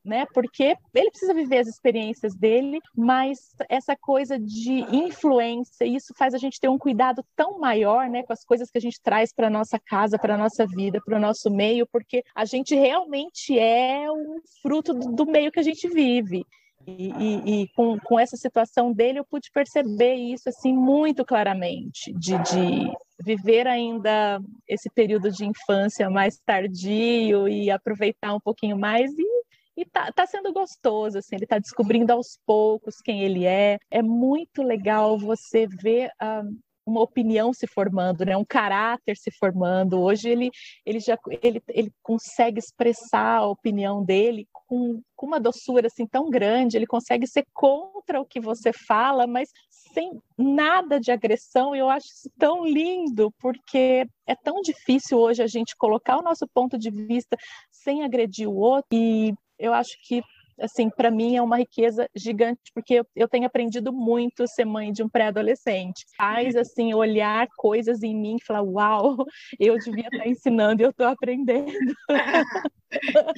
né? 0.05 0.25
Porque 0.33 0.75
ele 0.93 1.09
precisa 1.09 1.33
viver 1.33 1.57
as 1.57 1.67
experiências 1.67 2.35
dele, 2.35 2.79
mas 2.95 3.39
essa 3.67 3.95
coisa 3.95 4.39
de 4.39 4.85
influência, 4.95 5.85
isso 5.85 6.13
faz 6.17 6.33
a 6.33 6.37
gente 6.37 6.59
ter 6.59 6.69
um 6.69 6.77
cuidado 6.77 7.25
tão 7.35 7.59
maior, 7.59 8.07
né, 8.07 8.23
com 8.23 8.33
as 8.33 8.45
coisas 8.45 8.69
que 8.69 8.77
a 8.77 8.81
gente 8.81 9.01
traz 9.01 9.33
para 9.33 9.49
nossa 9.49 9.79
casa, 9.79 10.19
para 10.19 10.37
nossa 10.37 10.65
vida, 10.67 11.01
para 11.03 11.17
o 11.17 11.21
nosso 11.21 11.49
meio, 11.49 11.87
porque 11.91 12.23
a 12.35 12.45
gente 12.45 12.75
realmente 12.75 13.57
é 13.57 14.11
um 14.11 14.39
fruto 14.61 14.93
do 14.93 15.25
meio 15.25 15.51
que 15.51 15.59
a 15.59 15.63
gente 15.63 15.87
vive. 15.89 16.45
E, 16.87 17.09
e, 17.09 17.61
e, 17.63 17.67
com, 17.69 17.97
com 17.99 18.19
essa 18.19 18.37
situação 18.37 18.93
dele, 18.93 19.17
eu 19.17 19.25
pude 19.25 19.49
perceber 19.51 20.13
isso 20.13 20.49
assim 20.49 20.71
muito 20.71 21.25
claramente, 21.25 22.13
de, 22.13 22.37
de 22.43 22.91
viver 23.23 23.65
ainda 23.65 24.39
esse 24.67 24.87
período 24.91 25.31
de 25.31 25.45
infância 25.45 26.09
mais 26.11 26.37
tardio 26.45 27.47
e 27.47 27.71
aproveitar 27.71 28.35
um 28.35 28.39
pouquinho 28.39 28.77
mais 28.77 29.11
e 29.17 29.34
e 29.77 29.85
tá, 29.85 30.11
tá 30.11 30.25
sendo 30.25 30.53
gostoso, 30.53 31.17
assim, 31.17 31.35
ele 31.35 31.45
tá 31.45 31.59
descobrindo 31.59 32.13
aos 32.13 32.39
poucos 32.45 32.95
quem 33.03 33.23
ele 33.23 33.45
é. 33.45 33.77
É 33.91 34.01
muito 34.01 34.63
legal 34.63 35.17
você 35.17 35.67
ver 35.67 36.09
uh, 36.21 36.49
uma 36.85 37.01
opinião 37.01 37.51
se 37.51 37.65
formando, 37.67 38.23
né? 38.23 38.37
um 38.37 38.45
caráter 38.45 39.17
se 39.17 39.31
formando. 39.31 39.99
Hoje 39.99 40.29
ele, 40.29 40.51
ele 40.85 40.99
já 40.99 41.17
ele, 41.41 41.61
ele 41.69 41.91
consegue 42.03 42.59
expressar 42.59 43.39
a 43.39 43.47
opinião 43.47 44.03
dele 44.03 44.47
com, 44.67 45.01
com 45.15 45.25
uma 45.25 45.39
doçura 45.39 45.87
assim 45.87 46.05
tão 46.05 46.29
grande, 46.29 46.77
ele 46.77 46.87
consegue 46.87 47.27
ser 47.27 47.43
contra 47.53 48.21
o 48.21 48.25
que 48.25 48.39
você 48.39 48.71
fala, 48.87 49.25
mas 49.25 49.49
sem 49.95 50.21
nada 50.37 50.99
de 50.99 51.11
agressão. 51.11 51.73
Eu 51.73 51.89
acho 51.89 52.07
isso 52.07 52.29
tão 52.37 52.65
lindo, 52.65 53.33
porque 53.39 54.05
é 54.27 54.35
tão 54.35 54.61
difícil 54.61 55.17
hoje 55.17 55.41
a 55.41 55.47
gente 55.47 55.75
colocar 55.77 56.17
o 56.17 56.21
nosso 56.21 56.45
ponto 56.53 56.77
de 56.77 56.91
vista 56.91 57.37
sem 57.71 58.03
agredir 58.03 58.49
o 58.49 58.55
outro. 58.55 58.89
E 58.91 59.33
eu 59.57 59.73
acho 59.73 59.91
que 60.05 60.21
assim, 60.59 60.89
para 60.89 61.11
mim 61.11 61.35
é 61.35 61.41
uma 61.41 61.57
riqueza 61.57 62.09
gigante, 62.15 62.71
porque 62.73 63.03
eu, 63.13 63.27
tenho 63.27 63.45
aprendido 63.45 63.91
muito 63.91 64.47
ser 64.47 64.65
mãe 64.65 64.91
de 64.91 65.03
um 65.03 65.09
pré-adolescente. 65.09 66.05
Faz, 66.17 66.55
assim, 66.55 66.93
olhar 66.93 67.45
coisas 67.57 68.01
em 68.03 68.15
mim 68.15 68.37
e 68.39 68.43
falar, 68.45 68.61
uau, 68.61 69.17
eu 69.59 69.77
devia 69.77 70.07
estar 70.07 70.27
ensinando 70.27 70.81
e 70.81 70.85
eu 70.85 70.91
estou 70.91 71.07
aprendendo. 71.07 71.73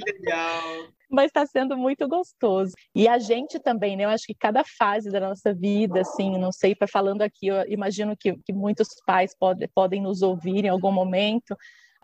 Legal. 0.06 0.97
Mas 1.10 1.28
está 1.28 1.46
sendo 1.46 1.78
muito 1.78 2.08
gostoso. 2.08 2.74
E 2.93 3.08
a 3.08 3.17
gente 3.17 3.60
também, 3.60 3.96
né? 3.96 4.06
Eu 4.06 4.10
acho 4.10 4.26
que 4.26 4.36
cada 4.36 4.63
fase 4.78 5.10
da 5.10 5.20
nossa 5.20 5.54
vida, 5.54 6.02
assim, 6.02 6.38
não 6.38 6.52
sei, 6.52 6.76
falando 6.91 7.22
aqui, 7.22 7.48
eu 7.48 7.63
imagino 7.67 8.15
que, 8.17 8.36
que 8.38 8.54
muitos 8.54 8.88
pais 9.06 9.36
pode, 9.38 9.67
podem 9.70 10.02
nos 10.02 10.22
ouvir 10.22 10.65
em 10.65 10.70
algum 10.70 10.91
momento, 10.91 11.56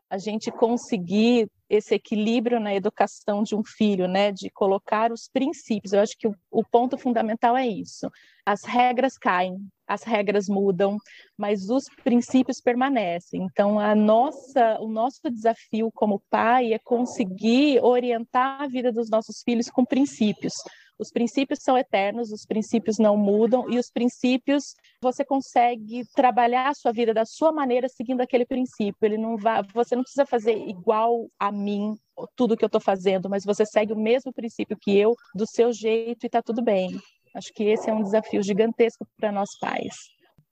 a 0.10 0.18
gente 0.20 0.52
conseguir 0.52 1.50
esse 1.68 1.96
equilíbrio 1.96 2.60
na 2.60 2.74
educação 2.76 3.42
de 3.42 3.56
um 3.56 3.64
filho, 3.64 4.08
né, 4.08 4.32
de 4.32 4.48
colocar 4.52 5.12
os 5.12 5.28
princípios. 5.28 5.92
Eu 5.92 6.02
acho 6.02 6.16
que 6.16 6.28
o, 6.28 6.36
o, 6.52 6.64
ponto 6.64 7.00
fundamental 7.00 7.58
é 7.58 7.66
isso. 7.66 8.08
As 8.46 8.64
regras 8.64 9.18
caem, 9.18 9.58
as 9.94 10.04
regras 10.04 10.48
mudam, 10.48 10.98
mas 11.38 11.70
os 11.70 11.86
princípios 12.04 12.60
permanecem. 12.60 13.44
Então, 13.44 13.80
a 13.80 13.96
nossa, 13.96 14.78
o 14.80 14.88
nosso 14.88 15.30
desafio 15.30 15.90
como 15.94 16.22
pai 16.30 16.74
é 16.74 16.80
conseguir 16.80 17.80
orientar 17.82 18.62
a 18.62 18.68
vida 18.68 18.92
dos 18.92 19.10
nossos 19.10 19.42
filhos 19.44 19.70
com 19.70 19.86
princípios. 19.86 20.54
Os 21.00 21.10
princípios 21.12 21.60
são 21.62 21.78
eternos, 21.78 22.32
os 22.32 22.46
princípios 22.46 22.98
não 22.98 23.18
mudam 23.18 23.70
e 23.70 23.80
os 23.80 23.90
princípios 23.90 24.76
você 25.02 25.26
consegue 25.26 26.04
trabalhar 26.16 26.70
a 26.70 26.74
sua 26.74 26.92
vida 26.92 27.14
da 27.14 27.26
sua 27.26 27.52
maneira 27.52 27.90
seguindo 27.90 28.22
aquele 28.22 28.46
princípio. 28.46 28.96
Ele 29.02 29.18
não 29.18 29.36
vai, 29.36 29.64
você 29.74 29.96
não 29.96 30.04
precisa 30.04 30.26
fazer 30.26 30.56
igual 30.68 31.28
a 31.40 31.52
mim 31.52 31.98
tudo 32.36 32.56
que 32.56 32.64
eu 32.64 32.68
estou 32.68 32.82
fazendo, 32.82 33.30
mas 33.30 33.44
você 33.44 33.66
segue 33.66 33.92
o 33.92 34.00
mesmo 34.00 34.32
princípio 34.32 34.78
que 34.80 34.96
eu, 34.96 35.16
do 35.34 35.46
seu 35.48 35.74
jeito 35.74 36.24
e 36.24 36.28
está 36.28 36.42
tudo 36.42 36.62
bem. 36.62 36.92
Acho 37.34 37.54
que 37.54 37.64
esse 37.64 37.90
é 37.90 37.94
um 37.94 38.04
desafio 38.04 38.42
gigantesco 38.44 39.08
para 39.18 39.32
nós 39.32 39.58
pais. 39.60 39.96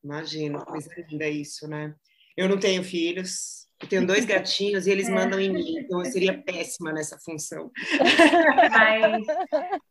Imagino, 0.03 0.65
coisa 0.65 0.89
linda 1.09 1.27
isso, 1.27 1.67
né? 1.67 1.93
Eu 2.35 2.49
não 2.49 2.59
tenho 2.59 2.83
filhos, 2.83 3.67
eu 3.81 3.87
tenho 3.87 4.07
dois 4.07 4.25
gatinhos 4.25 4.87
e 4.87 4.91
eles 4.91 5.09
é. 5.09 5.11
mandam 5.11 5.39
em 5.39 5.51
mim, 5.51 5.79
então 5.79 5.99
eu 5.99 6.05
seria 6.05 6.41
péssima 6.41 6.91
nessa 6.91 7.17
função. 7.19 7.71
Mas, 8.71 9.25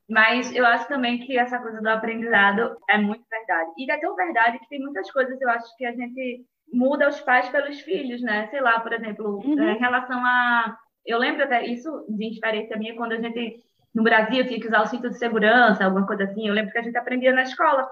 mas 0.08 0.54
eu 0.54 0.64
acho 0.64 0.88
também 0.88 1.18
que 1.18 1.38
essa 1.38 1.58
coisa 1.58 1.80
do 1.80 1.88
aprendizado 1.88 2.76
é 2.88 2.96
muito 2.98 3.24
verdade. 3.30 3.70
E 3.78 3.90
é 3.90 3.98
tão 3.98 4.14
verdade 4.16 4.58
que 4.58 4.68
tem 4.68 4.80
muitas 4.80 5.10
coisas, 5.10 5.40
eu 5.40 5.48
acho 5.50 5.76
que 5.76 5.84
a 5.84 5.92
gente 5.92 6.44
muda 6.72 7.08
os 7.08 7.20
pais 7.20 7.48
pelos 7.48 7.80
filhos, 7.80 8.22
né? 8.22 8.48
Sei 8.48 8.60
lá, 8.60 8.80
por 8.80 8.92
exemplo, 8.92 9.40
uhum. 9.44 9.70
em 9.70 9.78
relação 9.78 10.18
a. 10.24 10.76
Eu 11.04 11.18
lembro 11.18 11.44
até 11.44 11.66
isso 11.66 11.90
de 12.08 12.28
experiência 12.28 12.76
minha 12.76 12.94
quando 12.94 13.12
a 13.12 13.20
gente 13.20 13.56
no 13.94 14.02
Brasil 14.02 14.46
tinha 14.46 14.60
que 14.60 14.68
usar 14.68 14.82
o 14.82 14.86
cinto 14.86 15.10
de 15.10 15.18
segurança, 15.18 15.84
alguma 15.84 16.06
coisa 16.06 16.24
assim. 16.24 16.46
Eu 16.46 16.54
lembro 16.54 16.70
que 16.70 16.78
a 16.78 16.82
gente 16.82 16.96
aprendia 16.96 17.32
na 17.32 17.42
escola, 17.42 17.88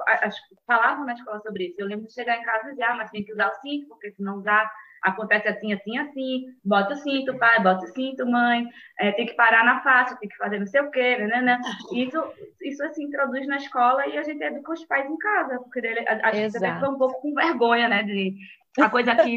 falavam 0.66 1.04
na 1.04 1.14
escola 1.14 1.40
sobre 1.40 1.66
isso. 1.68 1.76
Eu 1.78 1.86
lembro 1.86 2.06
de 2.06 2.12
chegar 2.12 2.36
em 2.36 2.44
casa 2.44 2.68
e 2.68 2.70
dizer, 2.70 2.84
ah, 2.84 2.94
mas 2.94 3.10
tem 3.10 3.24
que 3.24 3.32
usar 3.32 3.48
o 3.48 3.54
cinto, 3.56 3.88
porque 3.88 4.12
se 4.12 4.22
não 4.22 4.36
usar, 4.36 4.70
acontece 5.02 5.48
assim, 5.48 5.72
assim, 5.72 5.98
assim. 5.98 6.44
Bota 6.64 6.94
o 6.94 6.96
cinto, 6.96 7.36
pai, 7.36 7.60
bota 7.60 7.84
o 7.84 7.88
cinto, 7.88 8.24
mãe. 8.26 8.64
É, 9.00 9.12
tem 9.12 9.26
que 9.26 9.34
parar 9.34 9.64
na 9.64 9.80
faixa, 9.82 10.16
tem 10.16 10.28
que 10.28 10.36
fazer 10.36 10.60
não 10.60 10.66
sei 10.66 10.82
o 10.82 10.90
quê, 10.90 11.16
né, 11.18 11.26
né, 11.26 11.40
né. 11.40 11.60
Isso, 11.92 12.22
isso 12.62 12.84
assim, 12.84 13.04
introduz 13.04 13.46
na 13.48 13.56
escola 13.56 14.06
e 14.06 14.16
a 14.16 14.22
gente 14.22 14.42
educa 14.42 14.72
os 14.72 14.84
pais 14.84 15.10
em 15.10 15.18
casa, 15.18 15.58
porque 15.58 15.80
ele, 15.80 16.00
a, 16.08 16.28
a 16.28 16.32
gente 16.32 16.58
foi 16.58 16.88
um 16.88 16.98
pouco 16.98 17.20
com 17.20 17.34
vergonha, 17.34 17.88
né, 17.88 18.04
de 18.04 18.36
a 18.78 18.90
coisa 18.90 19.12
aqui, 19.12 19.36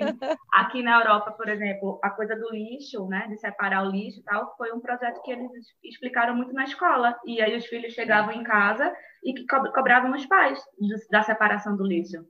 aqui 0.52 0.84
na 0.84 1.00
Europa, 1.00 1.32
por 1.32 1.48
exemplo, 1.50 2.00
a 2.04 2.10
coisa 2.10 2.36
do 2.36 2.52
lixo, 2.52 3.08
né, 3.08 3.28
de 3.28 3.38
separar 3.38 3.84
o 3.84 3.92
lixo 3.92 4.20
e 4.20 4.24
tal, 4.24 4.56
foi 4.58 4.72
um 4.72 4.80
projeto 4.80 5.22
que 5.24 5.32
eles 5.32 5.50
explicaram 5.84 6.36
muito 6.36 6.54
na 6.54 6.64
escola. 6.64 7.18
E 7.26 7.42
aí 7.42 7.56
os 7.56 7.66
filhos 7.66 7.94
chegavam 7.94 8.34
em 8.34 8.44
casa 8.44 8.94
e 9.24 9.34
cobravam 9.74 10.12
os 10.14 10.26
pais 10.26 10.60
da 11.10 11.24
separação 11.24 11.76
do 11.76 11.86
lixo. 11.86 12.26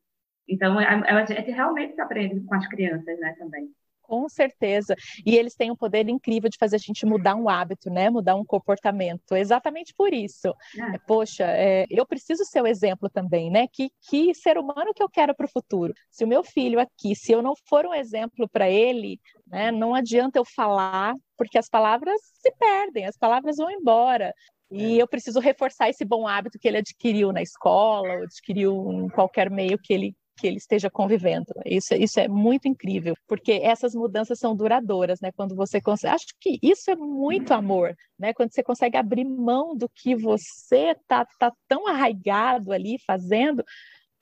Então, 0.47 0.77
a, 0.77 1.25
gente 1.25 1.51
realmente 1.51 1.99
aprende 1.99 2.41
com 2.41 2.55
as 2.55 2.67
crianças, 2.67 3.19
né, 3.19 3.35
também. 3.37 3.69
Com 4.11 4.27
certeza. 4.27 4.93
E 5.25 5.37
eles 5.37 5.55
têm 5.55 5.71
um 5.71 5.75
poder 5.75 6.09
incrível 6.09 6.49
de 6.49 6.57
fazer 6.57 6.75
a 6.75 6.79
gente 6.79 7.05
mudar 7.05 7.33
um 7.33 7.47
hábito, 7.47 7.89
né? 7.89 8.09
Mudar 8.09 8.35
um 8.35 8.43
comportamento. 8.43 9.37
Exatamente 9.37 9.93
por 9.95 10.13
isso. 10.13 10.49
É. 10.77 10.97
Poxa, 11.07 11.45
é, 11.45 11.85
eu 11.89 12.05
preciso 12.05 12.43
ser 12.43 12.61
o 12.61 12.67
exemplo 12.67 13.09
também, 13.09 13.49
né? 13.49 13.67
Que, 13.71 13.89
que 14.09 14.33
ser 14.33 14.57
humano 14.57 14.93
que 14.93 15.01
eu 15.01 15.07
quero 15.07 15.33
para 15.33 15.45
o 15.45 15.49
futuro? 15.49 15.93
Se 16.09 16.25
o 16.25 16.27
meu 16.27 16.43
filho 16.43 16.77
aqui, 16.77 17.15
se 17.15 17.31
eu 17.31 17.41
não 17.41 17.53
for 17.69 17.85
um 17.85 17.93
exemplo 17.93 18.49
para 18.49 18.69
ele, 18.69 19.17
né? 19.47 19.71
Não 19.71 19.95
adianta 19.95 20.37
eu 20.37 20.43
falar, 20.43 21.15
porque 21.37 21.57
as 21.57 21.69
palavras 21.69 22.19
se 22.33 22.51
perdem, 22.59 23.05
as 23.05 23.15
palavras 23.15 23.55
vão 23.55 23.71
embora. 23.71 24.33
E 24.69 24.99
é. 24.99 25.01
eu 25.01 25.07
preciso 25.07 25.39
reforçar 25.39 25.87
esse 25.87 26.03
bom 26.03 26.27
hábito 26.27 26.59
que 26.59 26.67
ele 26.67 26.79
adquiriu 26.79 27.31
na 27.31 27.41
escola, 27.41 28.13
ou 28.17 28.23
adquiriu 28.23 28.91
em 28.91 29.07
qualquer 29.07 29.49
meio 29.49 29.77
que 29.77 29.93
ele 29.93 30.13
que 30.41 30.47
ele 30.47 30.57
esteja 30.57 30.89
convivendo. 30.89 31.53
Isso, 31.63 31.93
isso 31.93 32.19
é 32.19 32.27
muito 32.27 32.67
incrível, 32.67 33.15
porque 33.27 33.51
essas 33.51 33.93
mudanças 33.93 34.39
são 34.39 34.55
duradouras, 34.55 35.21
né? 35.21 35.31
Quando 35.31 35.55
você 35.55 35.79
consegue, 35.79 36.15
acho 36.15 36.25
que 36.39 36.57
isso 36.63 36.89
é 36.89 36.95
muito 36.95 37.53
amor, 37.53 37.95
né? 38.17 38.33
Quando 38.33 38.51
você 38.51 38.63
consegue 38.63 38.97
abrir 38.97 39.23
mão 39.23 39.75
do 39.75 39.87
que 39.87 40.15
você 40.15 40.95
tá, 41.07 41.27
tá 41.37 41.53
tão 41.67 41.87
arraigado 41.87 42.73
ali 42.73 42.97
fazendo 43.05 43.63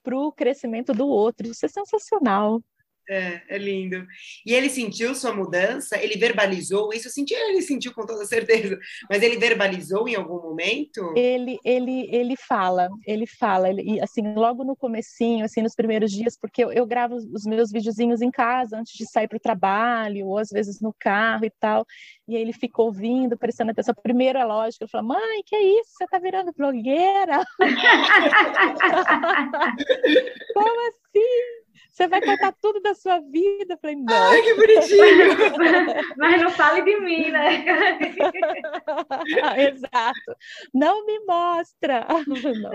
para 0.04 0.18
o 0.18 0.30
crescimento 0.30 0.92
do 0.92 1.08
outro, 1.08 1.48
isso 1.48 1.66
é 1.66 1.70
sensacional. 1.70 2.62
É, 3.10 3.42
é 3.50 3.58
lindo. 3.58 4.06
E 4.46 4.54
ele 4.54 4.70
sentiu 4.70 5.16
sua 5.16 5.34
mudança? 5.34 5.98
Ele 5.98 6.16
verbalizou 6.16 6.94
isso? 6.94 7.10
Sentiu, 7.10 7.36
ele 7.38 7.64
sentiu 7.64 7.92
com 7.92 8.06
toda 8.06 8.24
certeza. 8.24 8.78
Mas 9.10 9.24
ele 9.24 9.40
verbalizou 9.40 10.08
em 10.08 10.14
algum 10.14 10.40
momento? 10.40 11.16
Ele, 11.18 11.58
ele, 11.66 12.08
ele 12.12 12.36
fala, 12.38 12.88
ele 13.08 13.26
fala. 13.26 13.68
Ele, 13.68 14.00
assim, 14.00 14.22
logo 14.36 14.64
no 14.64 14.76
comecinho, 14.76 15.44
assim, 15.44 15.64
nos 15.64 15.74
primeiros 15.74 16.12
dias, 16.12 16.38
porque 16.40 16.64
eu, 16.64 16.72
eu 16.72 16.86
gravo 16.86 17.16
os 17.16 17.46
meus 17.46 17.72
videozinhos 17.72 18.22
em 18.22 18.30
casa 18.30 18.78
antes 18.78 18.94
de 18.94 19.10
sair 19.10 19.28
para 19.28 19.38
o 19.38 19.42
trabalho, 19.42 20.28
ou 20.28 20.38
às 20.38 20.50
vezes 20.50 20.80
no 20.80 20.94
carro 21.00 21.46
e 21.46 21.52
tal. 21.60 21.84
E 22.28 22.36
aí 22.36 22.42
ele 22.44 22.54
ficou 22.54 22.86
ouvindo, 22.86 23.36
prestando 23.36 23.72
atenção. 23.72 23.96
Primeiro 24.04 24.38
é 24.38 24.46
lógico, 24.46 24.84
ele 24.84 24.92
falou: 24.92 25.08
Mãe, 25.08 25.42
que 25.48 25.56
é 25.56 25.64
isso? 25.80 25.94
Você 25.98 26.04
está 26.04 26.20
virando 26.20 26.54
blogueira? 26.56 27.44
Como 30.54 30.90
assim? 30.90 31.59
Você 32.00 32.08
vai 32.08 32.22
contar 32.22 32.54
tudo 32.62 32.80
da 32.80 32.96
sua 32.96 33.20
vida? 33.20 33.74
Eu 33.74 33.78
falei, 33.78 33.98
não. 33.98 34.16
Ai, 34.16 34.42
que 34.42 34.56
bonitinho! 34.56 34.96
Mas 36.16 36.42
não 36.42 36.50
fale 36.50 36.82
de 36.82 36.98
mim, 37.02 37.30
né? 37.30 37.66
Exato. 39.70 40.36
Não 40.74 41.06
me 41.06 41.20
mostra. 41.26 42.08
Não, 42.60 42.72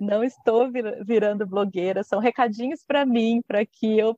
não 0.00 0.24
estou 0.24 0.70
virando 1.04 1.46
blogueira. 1.46 2.02
São 2.02 2.18
recadinhos 2.18 2.82
para 2.86 3.04
mim, 3.04 3.42
para 3.46 3.64
que 3.66 3.98
eu 3.98 4.16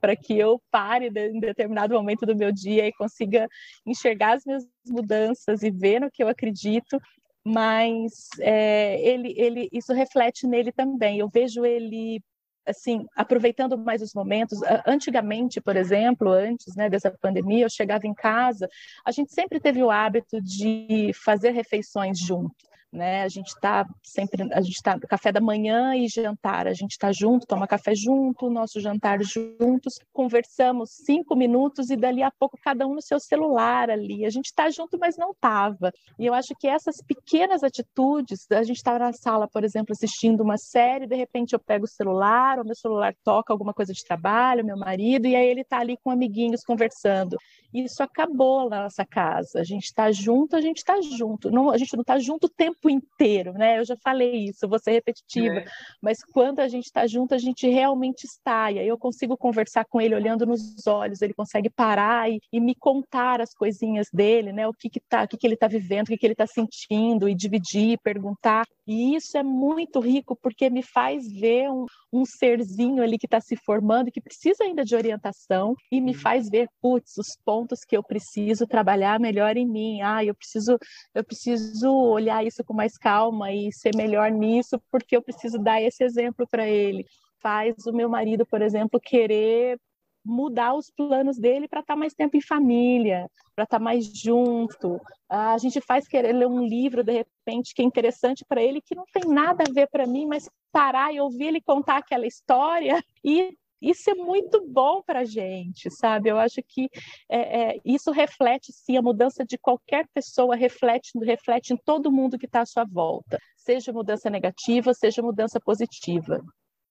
para 0.00 0.16
que 0.16 0.38
eu 0.38 0.60
pare 0.70 1.08
em 1.08 1.40
determinado 1.40 1.94
momento 1.94 2.24
do 2.24 2.36
meu 2.36 2.52
dia 2.52 2.86
e 2.86 2.92
consiga 2.92 3.48
enxergar 3.86 4.36
as 4.36 4.44
minhas 4.44 4.64
mudanças 4.86 5.62
e 5.62 5.70
ver 5.70 6.00
no 6.00 6.10
que 6.10 6.22
eu 6.22 6.28
acredito 6.28 6.98
mas 7.42 8.28
é, 8.38 9.00
ele, 9.00 9.34
ele, 9.36 9.68
isso 9.72 9.94
reflete 9.94 10.46
nele 10.46 10.70
também. 10.70 11.18
Eu 11.18 11.28
vejo 11.28 11.64
ele 11.64 12.22
assim, 12.66 13.06
aproveitando 13.16 13.76
mais 13.76 14.02
os 14.02 14.14
momentos. 14.14 14.60
Antigamente, 14.86 15.60
por 15.60 15.76
exemplo, 15.76 16.30
antes 16.30 16.74
né, 16.76 16.88
dessa 16.88 17.10
pandemia, 17.10 17.64
eu 17.64 17.70
chegava 17.70 18.06
em 18.06 18.14
casa, 18.14 18.68
a 19.04 19.10
gente 19.10 19.32
sempre 19.32 19.60
teve 19.60 19.82
o 19.82 19.90
hábito 19.90 20.40
de 20.40 21.10
fazer 21.14 21.50
refeições 21.50 22.18
juntos 22.18 22.69
né? 22.92 23.22
A 23.22 23.28
gente 23.28 23.48
está 23.48 23.86
sempre, 24.02 24.42
a 24.52 24.60
gente 24.60 24.74
está 24.74 24.98
café 24.98 25.30
da 25.30 25.40
manhã 25.40 25.94
e 25.94 26.08
jantar, 26.08 26.66
a 26.66 26.74
gente 26.74 26.92
está 26.92 27.12
junto, 27.12 27.46
toma 27.46 27.66
café 27.66 27.94
junto, 27.94 28.50
nosso 28.50 28.80
jantar 28.80 29.22
juntos, 29.22 29.94
conversamos 30.12 30.90
cinco 31.04 31.36
minutos 31.36 31.90
e 31.90 31.96
dali 31.96 32.22
a 32.22 32.30
pouco 32.30 32.58
cada 32.62 32.86
um 32.86 32.94
no 32.94 33.02
seu 33.02 33.20
celular 33.20 33.90
ali. 33.90 34.24
A 34.24 34.30
gente 34.30 34.46
está 34.46 34.70
junto, 34.70 34.98
mas 34.98 35.16
não 35.16 35.30
estava. 35.30 35.92
E 36.18 36.26
eu 36.26 36.34
acho 36.34 36.54
que 36.58 36.66
essas 36.66 36.96
pequenas 37.06 37.62
atitudes, 37.62 38.46
a 38.50 38.62
gente 38.64 38.76
está 38.76 38.98
na 38.98 39.12
sala, 39.12 39.46
por 39.46 39.62
exemplo, 39.62 39.92
assistindo 39.92 40.42
uma 40.42 40.56
série, 40.58 41.06
de 41.06 41.14
repente 41.14 41.52
eu 41.52 41.60
pego 41.60 41.84
o 41.84 41.88
celular, 41.88 42.58
o 42.58 42.64
meu 42.64 42.74
celular 42.74 43.14
toca 43.24 43.52
alguma 43.52 43.72
coisa 43.72 43.92
de 43.92 44.04
trabalho, 44.04 44.64
meu 44.64 44.76
marido, 44.76 45.26
e 45.26 45.36
aí 45.36 45.46
ele 45.46 45.60
está 45.60 45.78
ali 45.78 45.96
com 46.02 46.10
amiguinhos 46.10 46.62
conversando. 46.64 47.36
Isso 47.72 48.02
acabou 48.02 48.68
na 48.68 48.84
nossa 48.84 49.04
casa. 49.04 49.60
A 49.60 49.64
gente 49.64 49.84
está 49.84 50.10
junto, 50.10 50.56
a 50.56 50.60
gente 50.60 50.78
está 50.78 51.00
junto. 51.00 51.50
Não, 51.50 51.70
a 51.70 51.78
gente 51.78 51.94
não 51.94 52.00
está 52.00 52.18
junto 52.18 52.46
o 52.46 52.50
tempo 52.50 52.79
tempo 52.80 52.90
inteiro, 52.90 53.52
né? 53.52 53.78
Eu 53.78 53.84
já 53.84 53.96
falei 54.02 54.46
isso, 54.46 54.68
vou 54.68 54.78
ser 54.78 54.92
repetitiva, 54.92 55.60
é. 55.60 55.64
mas 56.00 56.18
quando 56.32 56.60
a 56.60 56.68
gente 56.68 56.86
está 56.86 57.06
junto, 57.06 57.34
a 57.34 57.38
gente 57.38 57.68
realmente 57.68 58.24
está. 58.24 58.72
E 58.72 58.78
aí 58.78 58.88
eu 58.88 58.98
consigo 58.98 59.36
conversar 59.36 59.84
com 59.84 60.00
ele 60.00 60.14
olhando 60.14 60.46
nos 60.46 60.86
olhos, 60.86 61.20
ele 61.20 61.34
consegue 61.34 61.68
parar 61.68 62.30
e, 62.30 62.40
e 62.52 62.60
me 62.60 62.74
contar 62.74 63.40
as 63.40 63.52
coisinhas 63.54 64.08
dele, 64.12 64.52
né? 64.52 64.66
O 64.66 64.72
que 64.72 64.88
que 64.88 65.00
tá, 65.00 65.24
o 65.24 65.28
que, 65.28 65.36
que 65.36 65.46
ele 65.46 65.54
está 65.54 65.68
vivendo, 65.68 66.06
o 66.06 66.10
que, 66.10 66.18
que 66.18 66.26
ele 66.26 66.34
está 66.34 66.46
sentindo, 66.46 67.28
e 67.28 67.34
dividir, 67.34 67.98
perguntar. 68.02 68.64
E 68.86 69.14
isso 69.14 69.36
é 69.36 69.42
muito 69.42 70.00
rico 70.00 70.36
porque 70.42 70.68
me 70.68 70.82
faz 70.82 71.30
ver 71.30 71.70
um, 71.70 71.86
um 72.12 72.24
serzinho 72.24 73.02
ali 73.02 73.18
que 73.18 73.26
está 73.26 73.40
se 73.40 73.56
formando, 73.56 74.10
que 74.10 74.20
precisa 74.20 74.64
ainda 74.64 74.84
de 74.84 74.96
orientação, 74.96 75.74
e 75.92 76.00
me 76.00 76.14
faz 76.14 76.48
ver, 76.48 76.68
putz, 76.80 77.16
os 77.18 77.36
pontos 77.44 77.80
que 77.86 77.96
eu 77.96 78.02
preciso 78.02 78.66
trabalhar 78.66 79.20
melhor 79.20 79.56
em 79.56 79.66
mim. 79.66 80.00
Ah, 80.02 80.24
eu 80.24 80.34
preciso, 80.34 80.78
eu 81.14 81.22
preciso 81.22 81.92
olhar 81.92 82.44
isso 82.44 82.64
com 82.70 82.74
mais 82.74 82.96
calma 82.96 83.52
e 83.52 83.72
ser 83.72 83.96
melhor 83.96 84.30
nisso, 84.30 84.80
porque 84.92 85.16
eu 85.16 85.22
preciso 85.22 85.58
dar 85.58 85.82
esse 85.82 86.04
exemplo 86.04 86.46
para 86.48 86.68
ele. 86.68 87.04
Faz 87.42 87.84
o 87.84 87.92
meu 87.92 88.08
marido, 88.08 88.46
por 88.46 88.62
exemplo, 88.62 89.00
querer 89.00 89.76
mudar 90.24 90.74
os 90.74 90.88
planos 90.88 91.36
dele 91.36 91.66
para 91.66 91.80
estar 91.80 91.94
tá 91.94 91.98
mais 91.98 92.14
tempo 92.14 92.36
em 92.36 92.40
família, 92.40 93.28
para 93.56 93.64
estar 93.64 93.78
tá 93.78 93.82
mais 93.84 94.06
junto. 94.16 95.00
A 95.28 95.58
gente 95.58 95.80
faz 95.80 96.06
querer 96.06 96.32
ler 96.32 96.46
um 96.46 96.64
livro, 96.64 97.02
de 97.02 97.12
repente, 97.12 97.74
que 97.74 97.82
é 97.82 97.84
interessante 97.84 98.44
para 98.44 98.62
ele, 98.62 98.80
que 98.80 98.94
não 98.94 99.04
tem 99.12 99.28
nada 99.28 99.64
a 99.68 99.72
ver 99.72 99.88
para 99.88 100.06
mim, 100.06 100.24
mas 100.26 100.48
parar 100.70 101.12
e 101.12 101.20
ouvir 101.20 101.46
ele 101.46 101.60
contar 101.60 101.96
aquela 101.96 102.26
história 102.26 103.02
e 103.24 103.52
isso 103.80 104.10
é 104.10 104.14
muito 104.14 104.66
bom 104.66 105.02
para 105.02 105.20
a 105.20 105.24
gente, 105.24 105.90
sabe? 105.90 106.28
Eu 106.28 106.38
acho 106.38 106.60
que 106.66 106.88
é, 107.28 107.60
é, 107.60 107.80
isso 107.84 108.10
reflete, 108.10 108.72
sim, 108.72 108.96
a 108.96 109.02
mudança 109.02 109.44
de 109.44 109.56
qualquer 109.56 110.06
pessoa 110.12 110.54
reflete, 110.54 111.12
reflete 111.22 111.72
em 111.72 111.76
todo 111.76 112.12
mundo 112.12 112.38
que 112.38 112.46
está 112.46 112.60
à 112.60 112.66
sua 112.66 112.84
volta, 112.84 113.38
seja 113.56 113.92
mudança 113.92 114.28
negativa, 114.28 114.92
seja 114.92 115.22
mudança 115.22 115.58
positiva. 115.58 116.42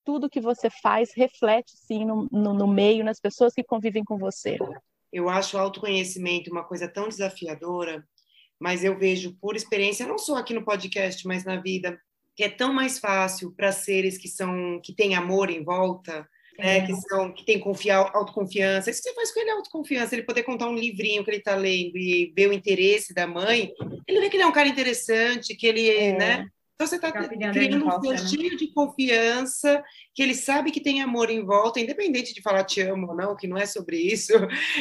Tudo 0.04 0.30
que 0.30 0.40
você 0.40 0.68
faz 0.82 1.10
reflete, 1.14 1.72
sim, 1.76 2.04
no, 2.04 2.28
no, 2.32 2.54
no 2.54 2.66
meio, 2.66 3.04
nas 3.04 3.20
pessoas 3.20 3.52
que 3.52 3.62
convivem 3.62 4.02
com 4.02 4.18
você. 4.18 4.56
Eu 5.12 5.28
acho 5.28 5.56
o 5.56 5.60
autoconhecimento 5.60 6.50
uma 6.50 6.64
coisa 6.64 6.88
tão 6.88 7.08
desafiadora, 7.08 8.04
mas 8.58 8.82
eu 8.82 8.98
vejo 8.98 9.36
por 9.40 9.54
experiência, 9.54 10.06
não 10.06 10.18
só 10.18 10.36
aqui 10.36 10.54
no 10.54 10.64
podcast, 10.64 11.26
mas 11.26 11.44
na 11.44 11.60
vida, 11.60 12.00
que 12.34 12.44
é 12.44 12.48
tão 12.48 12.72
mais 12.72 12.98
fácil 12.98 13.52
para 13.52 13.72
seres 13.72 14.18
que 14.18 14.28
são 14.28 14.80
que 14.82 14.94
têm 14.94 15.14
amor 15.14 15.50
em 15.50 15.62
volta, 15.62 16.28
né, 16.60 16.86
que, 16.86 16.94
são, 16.94 17.32
que 17.32 17.44
tem 17.44 17.58
confiar, 17.58 18.10
autoconfiança. 18.14 18.90
Isso 18.90 19.02
que 19.02 19.08
você 19.08 19.14
faz 19.14 19.32
com 19.32 19.40
ele 19.40 19.50
é 19.50 19.52
autoconfiança, 19.54 20.14
ele 20.14 20.22
poder 20.22 20.42
contar 20.42 20.68
um 20.68 20.74
livrinho 20.74 21.24
que 21.24 21.30
ele 21.30 21.38
está 21.38 21.54
lendo 21.54 21.96
e 21.96 22.32
ver 22.36 22.48
o 22.48 22.52
interesse 22.52 23.12
da 23.14 23.26
mãe, 23.26 23.72
ele 24.06 24.20
vê 24.20 24.28
que 24.28 24.36
ele 24.36 24.44
é 24.44 24.46
um 24.46 24.52
cara 24.52 24.68
interessante, 24.68 25.56
que 25.56 25.66
ele, 25.66 25.88
é. 25.88 26.16
né? 26.16 26.48
Então 26.80 26.88
você 26.88 26.96
está 26.96 27.12
criando 27.12 27.84
um 27.84 28.10
né? 28.10 28.16
de 28.56 28.68
confiança, 28.68 29.84
que 30.14 30.22
ele 30.22 30.34
sabe 30.34 30.70
que 30.70 30.80
tem 30.80 31.02
amor 31.02 31.28
em 31.28 31.44
volta, 31.44 31.78
independente 31.78 32.32
de 32.32 32.40
falar 32.40 32.64
te 32.64 32.80
amo 32.80 33.08
ou 33.08 33.14
não, 33.14 33.36
que 33.36 33.46
não 33.46 33.58
é 33.58 33.66
sobre 33.66 33.98
isso. 33.98 34.32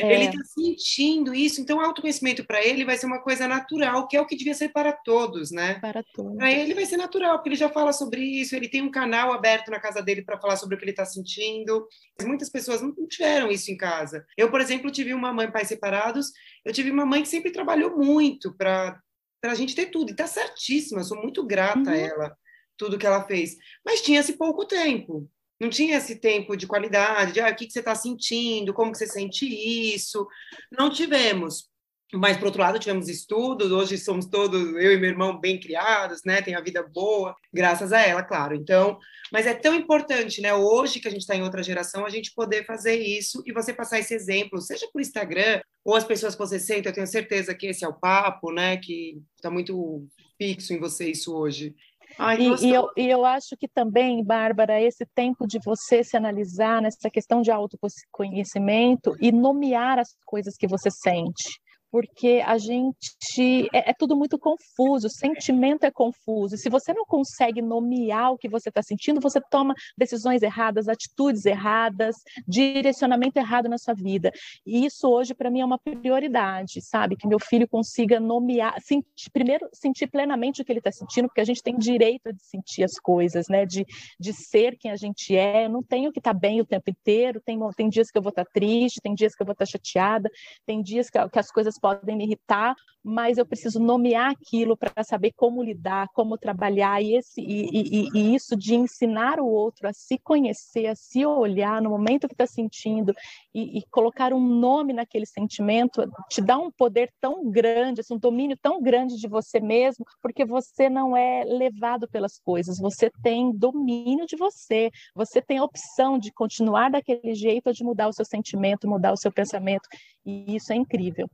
É. 0.01 0.13
Ele 0.13 0.25
está 0.25 0.41
sentindo 0.45 1.33
isso. 1.33 1.59
Então, 1.59 1.77
o 1.77 1.81
autoconhecimento 1.81 2.45
para 2.45 2.63
ele 2.65 2.85
vai 2.85 2.95
ser 2.95 3.05
uma 3.05 3.21
coisa 3.21 3.49
natural, 3.49 4.07
que 4.07 4.15
é 4.15 4.21
o 4.21 4.25
que 4.25 4.37
devia 4.37 4.53
ser 4.53 4.69
para 4.69 4.93
todos, 4.93 5.51
né? 5.51 5.73
Para 5.81 6.01
todos. 6.13 6.37
Para 6.37 6.49
ele 6.49 6.73
vai 6.73 6.85
ser 6.85 6.95
natural, 6.95 7.35
porque 7.35 7.49
ele 7.49 7.55
já 7.57 7.67
fala 7.67 7.91
sobre 7.91 8.21
isso, 8.21 8.55
ele 8.55 8.69
tem 8.69 8.81
um 8.81 8.91
canal 8.91 9.33
aberto 9.33 9.69
na 9.69 9.79
casa 9.79 10.01
dele 10.01 10.21
para 10.21 10.39
falar 10.39 10.55
sobre 10.55 10.75
o 10.75 10.77
que 10.77 10.85
ele 10.85 10.91
está 10.91 11.03
sentindo. 11.03 11.85
Muitas 12.21 12.49
pessoas 12.49 12.81
não 12.81 12.93
tiveram 13.07 13.51
isso 13.51 13.71
em 13.71 13.75
casa. 13.75 14.25
Eu, 14.37 14.49
por 14.49 14.61
exemplo, 14.61 14.89
tive 14.89 15.13
uma 15.13 15.33
mãe 15.33 15.47
e 15.47 15.51
pai 15.51 15.65
separados. 15.65 16.31
Eu 16.63 16.71
tive 16.71 16.91
uma 16.91 17.05
mãe 17.05 17.21
que 17.21 17.27
sempre 17.27 17.51
trabalhou 17.51 17.97
muito 17.97 18.55
para 18.55 18.97
para 19.41 19.51
a 19.51 19.55
gente 19.55 19.75
ter 19.75 19.87
tudo. 19.87 20.11
E 20.11 20.15
tá 20.15 20.27
certíssima, 20.27 21.03
sou 21.03 21.17
muito 21.21 21.45
grata 21.45 21.89
uhum. 21.89 21.89
a 21.89 21.97
ela, 21.97 22.37
tudo 22.77 22.97
que 22.97 23.05
ela 23.05 23.25
fez. 23.25 23.55
Mas 23.85 24.01
tinha-se 24.01 24.33
pouco 24.33 24.65
tempo. 24.65 25.29
Não 25.59 25.69
tinha 25.69 25.97
esse 25.97 26.15
tempo 26.15 26.55
de 26.55 26.65
qualidade, 26.65 27.33
de 27.33 27.41
ah, 27.41 27.49
o 27.49 27.55
que, 27.55 27.67
que 27.67 27.73
você 27.73 27.79
está 27.79 27.93
sentindo, 27.93 28.73
como 28.73 28.91
que 28.91 28.97
você 28.97 29.07
sente 29.07 29.45
isso. 29.45 30.25
Não 30.71 30.89
tivemos. 30.89 31.68
Mas, 32.11 32.37
por 32.37 32.47
outro 32.47 32.61
lado, 32.61 32.79
tivemos 32.79 33.07
estudos, 33.07 33.71
hoje 33.71 33.95
somos 33.97 34.25
todos, 34.25 34.59
eu 34.59 34.93
e 34.93 34.97
meu 34.97 35.11
irmão, 35.11 35.39
bem 35.39 35.59
criados, 35.59 36.21
né? 36.25 36.41
Tem 36.41 36.55
a 36.55 36.61
vida 36.61 36.81
boa, 36.81 37.35
graças 37.53 37.93
a 37.93 38.01
ela, 38.01 38.23
claro. 38.23 38.55
Então, 38.55 38.97
mas 39.31 39.45
é 39.45 39.53
tão 39.53 39.75
importante, 39.75 40.41
né? 40.41 40.51
Hoje 40.51 40.99
que 40.99 41.07
a 41.07 41.11
gente 41.11 41.21
está 41.21 41.35
em 41.35 41.43
outra 41.43 41.61
geração, 41.61 42.05
a 42.05 42.09
gente 42.09 42.33
poder 42.33 42.65
fazer 42.65 42.95
isso 42.95 43.43
e 43.45 43.53
você 43.53 43.71
passar 43.71 43.99
esse 43.99 44.15
exemplo, 44.15 44.59
seja 44.59 44.87
por 44.91 45.01
Instagram, 45.01 45.61
ou 45.85 45.95
as 45.95 46.03
pessoas 46.03 46.33
que 46.33 46.39
você 46.39 46.59
sente, 46.59 46.87
eu 46.87 46.93
tenho 46.93 47.05
certeza 47.05 47.53
que 47.53 47.67
esse 47.67 47.85
é 47.85 47.87
o 47.87 47.93
papo, 47.93 48.51
né? 48.51 48.77
Que 48.77 49.21
está 49.35 49.51
muito 49.51 50.07
fixo 50.35 50.73
em 50.73 50.79
você 50.79 51.11
isso 51.11 51.35
hoje. 51.35 51.75
Ai, 52.17 52.39
e, 52.41 52.65
e, 52.65 52.73
eu, 52.73 52.89
e 52.97 53.07
eu 53.07 53.23
acho 53.23 53.55
que 53.55 53.67
também, 53.67 54.23
Bárbara, 54.23 54.81
esse 54.81 55.05
tempo 55.13 55.45
de 55.45 55.59
você 55.63 56.03
se 56.03 56.17
analisar 56.17 56.81
nessa 56.81 57.07
questão 57.07 57.39
de 57.43 57.51
autoconhecimento 57.51 59.15
e 59.21 59.31
nomear 59.31 59.99
as 59.99 60.15
coisas 60.25 60.57
que 60.57 60.67
você 60.67 60.89
sente 60.89 61.59
porque 61.91 62.41
a 62.45 62.57
gente 62.57 63.67
é, 63.73 63.89
é, 63.89 63.93
tudo 63.97 64.15
muito 64.15 64.37
confuso, 64.37 65.07
o 65.07 65.11
sentimento 65.11 65.83
é 65.83 65.91
confuso. 65.91 66.57
Se 66.57 66.69
você 66.69 66.93
não 66.93 67.05
consegue 67.05 67.61
nomear 67.61 68.31
o 68.31 68.37
que 68.37 68.47
você 68.47 68.69
está 68.69 68.81
sentindo, 68.81 69.19
você 69.19 69.39
toma 69.49 69.73
decisões 69.97 70.41
erradas, 70.41 70.87
atitudes 70.87 71.45
erradas, 71.45 72.15
direcionamento 72.47 73.39
errado 73.39 73.67
na 73.67 73.77
sua 73.77 73.93
vida. 73.93 74.31
E 74.65 74.85
isso 74.85 75.07
hoje 75.07 75.33
para 75.33 75.49
mim 75.49 75.61
é 75.61 75.65
uma 75.65 75.79
prioridade, 75.79 76.81
sabe? 76.81 77.15
Que 77.15 77.27
meu 77.27 77.39
filho 77.39 77.67
consiga 77.67 78.19
nomear, 78.19 78.75
sentir, 78.81 79.29
primeiro 79.31 79.67
sentir 79.73 80.07
plenamente 80.07 80.61
o 80.61 80.65
que 80.65 80.71
ele 80.71 80.79
está 80.79 80.91
sentindo, 80.91 81.27
porque 81.27 81.41
a 81.41 81.45
gente 81.45 81.63
tem 81.63 81.77
direito 81.77 82.31
de 82.31 82.45
sentir 82.45 82.83
as 82.83 82.99
coisas, 83.01 83.47
né? 83.49 83.65
De, 83.65 83.85
de 84.19 84.33
ser 84.33 84.77
quem 84.77 84.91
a 84.91 84.95
gente 84.95 85.35
é. 85.35 85.65
Eu 85.65 85.69
não 85.69 85.81
tenho 85.81 86.11
que 86.11 86.19
estar 86.19 86.33
tá 86.33 86.39
bem 86.39 86.61
o 86.61 86.65
tempo 86.65 86.89
inteiro. 86.89 87.41
Tem, 87.43 87.57
tem 87.75 87.89
dias 87.89 88.11
que 88.11 88.17
eu 88.17 88.21
vou 88.21 88.29
estar 88.29 88.45
tá 88.45 88.51
triste, 88.53 89.01
tem 89.01 89.13
dias 89.13 89.33
que 89.33 89.41
eu 89.41 89.45
vou 89.45 89.53
estar 89.53 89.65
tá 89.65 89.71
chateada, 89.71 90.29
tem 90.65 90.81
dias 90.81 91.09
que, 91.09 91.29
que 91.29 91.39
as 91.39 91.51
coisas 91.51 91.78
podem 91.79 92.17
me 92.17 92.25
irritar, 92.25 92.75
mas 93.03 93.37
eu 93.37 93.45
preciso 93.45 93.79
nomear 93.79 94.31
aquilo 94.31 94.75
para 94.75 95.03
saber 95.03 95.31
como 95.35 95.63
lidar, 95.63 96.07
como 96.13 96.37
trabalhar, 96.37 97.01
e, 97.01 97.15
esse, 97.15 97.41
e, 97.41 97.69
e, 97.71 98.09
e, 98.13 98.35
isso 98.35 98.55
de 98.55 98.75
ensinar 98.75 99.39
o 99.39 99.47
outro 99.47 99.87
a 99.87 99.93
se 99.93 100.17
conhecer, 100.19 100.87
a 100.87 100.95
se 100.95 101.25
olhar 101.25 101.81
no 101.81 101.89
momento 101.89 102.27
que 102.27 102.33
está 102.33 102.45
sentindo 102.45 103.13
e, 103.53 103.81
colocar 103.89 104.33
um 104.33 104.39
nome 104.39 104.93
naquele 104.93 105.25
sentimento, 105.25 106.03
te 106.29 106.41
dá 106.41 106.57
um 106.57 106.71
poder 106.71 107.11
tão 107.19 107.49
grande, 107.49 108.01
assim, 108.01 108.15
um 108.15 108.19
domínio 108.19 108.57
tão 108.61 108.81
grande 108.81 109.17
de 109.17 109.27
você 109.27 109.59
mesmo, 109.59 110.05
porque 110.21 110.45
você 110.45 110.89
não 110.89 111.15
é 111.15 111.43
levado 111.45 112.07
pelas 112.07 112.39
coisas, 112.39 112.79
você 112.79 113.09
tem 113.23 113.51
domínio 113.51 114.25
de 114.25 114.35
você, 114.35 114.91
você 115.15 115.41
tem 115.41 115.57
a 115.57 115.63
opção 115.63 116.19
de 116.19 116.31
continuar 116.31 116.89
daquele 116.91 117.33
jeito 117.33 117.67
ou 117.67 117.73
de 117.73 117.83
mudar 117.83 118.07
o 118.07 118.13
seu 118.13 118.25
sentimento, 118.25 118.87
mudar 118.87 119.13
o 119.13 119.17
seu 119.17 119.31
pensamento, 119.31 119.87
e 120.25 120.55
isso 120.55 120.71
é 120.73 120.75
incrível. 120.75 121.29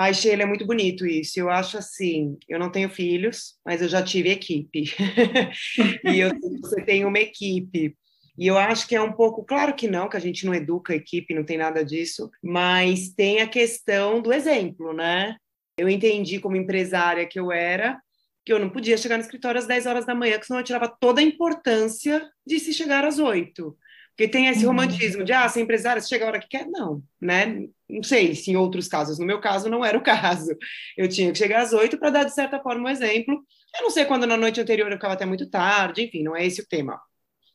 Ai, 0.00 0.14
Sheila, 0.14 0.44
é 0.44 0.46
muito 0.46 0.64
bonito 0.64 1.04
isso. 1.04 1.40
Eu 1.40 1.50
acho 1.50 1.76
assim, 1.76 2.38
eu 2.48 2.56
não 2.56 2.70
tenho 2.70 2.88
filhos, 2.88 3.56
mas 3.66 3.82
eu 3.82 3.88
já 3.88 4.00
tive 4.00 4.30
equipe. 4.30 4.84
e 6.04 6.20
eu 6.20 6.30
você 6.60 6.80
tem 6.82 7.04
uma 7.04 7.18
equipe. 7.18 7.96
E 8.38 8.46
eu 8.46 8.56
acho 8.56 8.86
que 8.86 8.94
é 8.94 9.02
um 9.02 9.10
pouco, 9.10 9.44
claro 9.44 9.74
que 9.74 9.88
não, 9.88 10.08
que 10.08 10.16
a 10.16 10.20
gente 10.20 10.46
não 10.46 10.54
educa 10.54 10.92
a 10.92 10.96
equipe, 10.96 11.34
não 11.34 11.42
tem 11.42 11.58
nada 11.58 11.84
disso, 11.84 12.30
mas 12.40 13.12
tem 13.12 13.40
a 13.40 13.48
questão 13.48 14.22
do 14.22 14.32
exemplo, 14.32 14.92
né? 14.92 15.34
Eu 15.76 15.88
entendi 15.88 16.38
como 16.38 16.54
empresária 16.54 17.26
que 17.26 17.40
eu 17.40 17.50
era, 17.50 18.00
que 18.46 18.52
eu 18.52 18.60
não 18.60 18.70
podia 18.70 18.96
chegar 18.96 19.16
no 19.16 19.24
escritório 19.24 19.58
às 19.58 19.66
10 19.66 19.86
horas 19.86 20.06
da 20.06 20.14
manhã, 20.14 20.34
porque 20.34 20.46
senão 20.46 20.60
eu 20.60 20.64
tirava 20.64 20.86
toda 20.86 21.20
a 21.20 21.24
importância 21.24 22.24
de 22.46 22.60
se 22.60 22.72
chegar 22.72 23.04
às 23.04 23.18
8. 23.18 23.76
Porque 24.18 24.26
tem 24.26 24.48
esse 24.48 24.62
uhum. 24.64 24.72
romantismo 24.72 25.22
de, 25.22 25.32
ah, 25.32 25.48
ser 25.48 25.60
empresária, 25.60 26.02
você 26.02 26.08
chega 26.08 26.24
a 26.24 26.28
hora 26.28 26.40
que 26.40 26.48
quer. 26.48 26.66
Não, 26.66 27.00
né? 27.20 27.68
Não 27.88 28.02
sei 28.02 28.34
se 28.34 28.50
em 28.50 28.56
outros 28.56 28.88
casos. 28.88 29.16
No 29.16 29.24
meu 29.24 29.40
caso, 29.40 29.70
não 29.70 29.84
era 29.84 29.96
o 29.96 30.02
caso. 30.02 30.56
Eu 30.96 31.08
tinha 31.08 31.30
que 31.30 31.38
chegar 31.38 31.62
às 31.62 31.72
oito 31.72 31.96
para 31.96 32.10
dar, 32.10 32.24
de 32.24 32.34
certa 32.34 32.58
forma, 32.60 32.88
um 32.88 32.90
exemplo. 32.90 33.40
Eu 33.76 33.82
não 33.82 33.90
sei 33.90 34.04
quando 34.06 34.26
na 34.26 34.36
noite 34.36 34.60
anterior 34.60 34.90
eu 34.90 34.96
ficava 34.96 35.14
até 35.14 35.24
muito 35.24 35.48
tarde, 35.48 36.02
enfim, 36.02 36.24
não 36.24 36.34
é 36.34 36.44
esse 36.44 36.60
o 36.60 36.66
tema. 36.66 37.00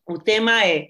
O 0.07 0.17
tema 0.17 0.65
é 0.65 0.87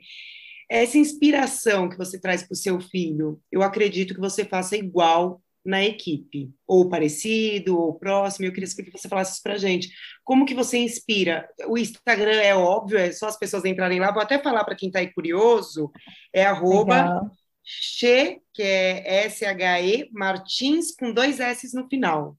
essa 0.69 0.99
inspiração 0.99 1.89
que 1.89 1.97
você 1.97 2.21
traz 2.21 2.43
para 2.43 2.53
o 2.53 2.57
seu 2.57 2.79
filho. 2.79 3.41
Eu 3.51 3.63
acredito 3.63 4.13
que 4.13 4.19
você 4.19 4.45
faça 4.45 4.77
igual 4.77 5.41
na 5.65 5.84
equipe, 5.84 6.54
ou 6.67 6.89
parecido, 6.89 7.80
ou 7.80 7.93
próximo. 7.93 8.45
Eu 8.45 8.52
queria 8.52 8.69
que 8.69 8.91
você 8.91 9.08
falasse 9.08 9.34
isso 9.34 9.43
para 9.43 9.54
a 9.54 9.58
gente. 9.58 9.89
Como 10.23 10.45
que 10.45 10.54
você 10.54 10.78
inspira? 10.78 11.47
O 11.67 11.78
Instagram 11.78 12.41
é 12.41 12.56
óbvio, 12.56 12.97
é 12.97 13.12
só 13.12 13.28
as 13.28 13.38
pessoas 13.38 13.65
entrarem 13.65 13.99
lá. 13.99 14.12
Vou 14.12 14.21
até 14.21 14.38
falar 14.41 14.63
para 14.63 14.76
quem 14.76 14.89
está 14.89 14.99
aí 14.99 15.13
curioso, 15.13 15.91
é 16.34 16.43
arroba 16.43 17.21
Che, 17.63 18.41
que 18.54 18.62
é 18.62 19.26
S-H-E, 19.26 20.10
Martins, 20.12 20.93
com 20.95 21.13
dois 21.13 21.39
S 21.39 21.73
no 21.73 21.88
final. 21.88 22.38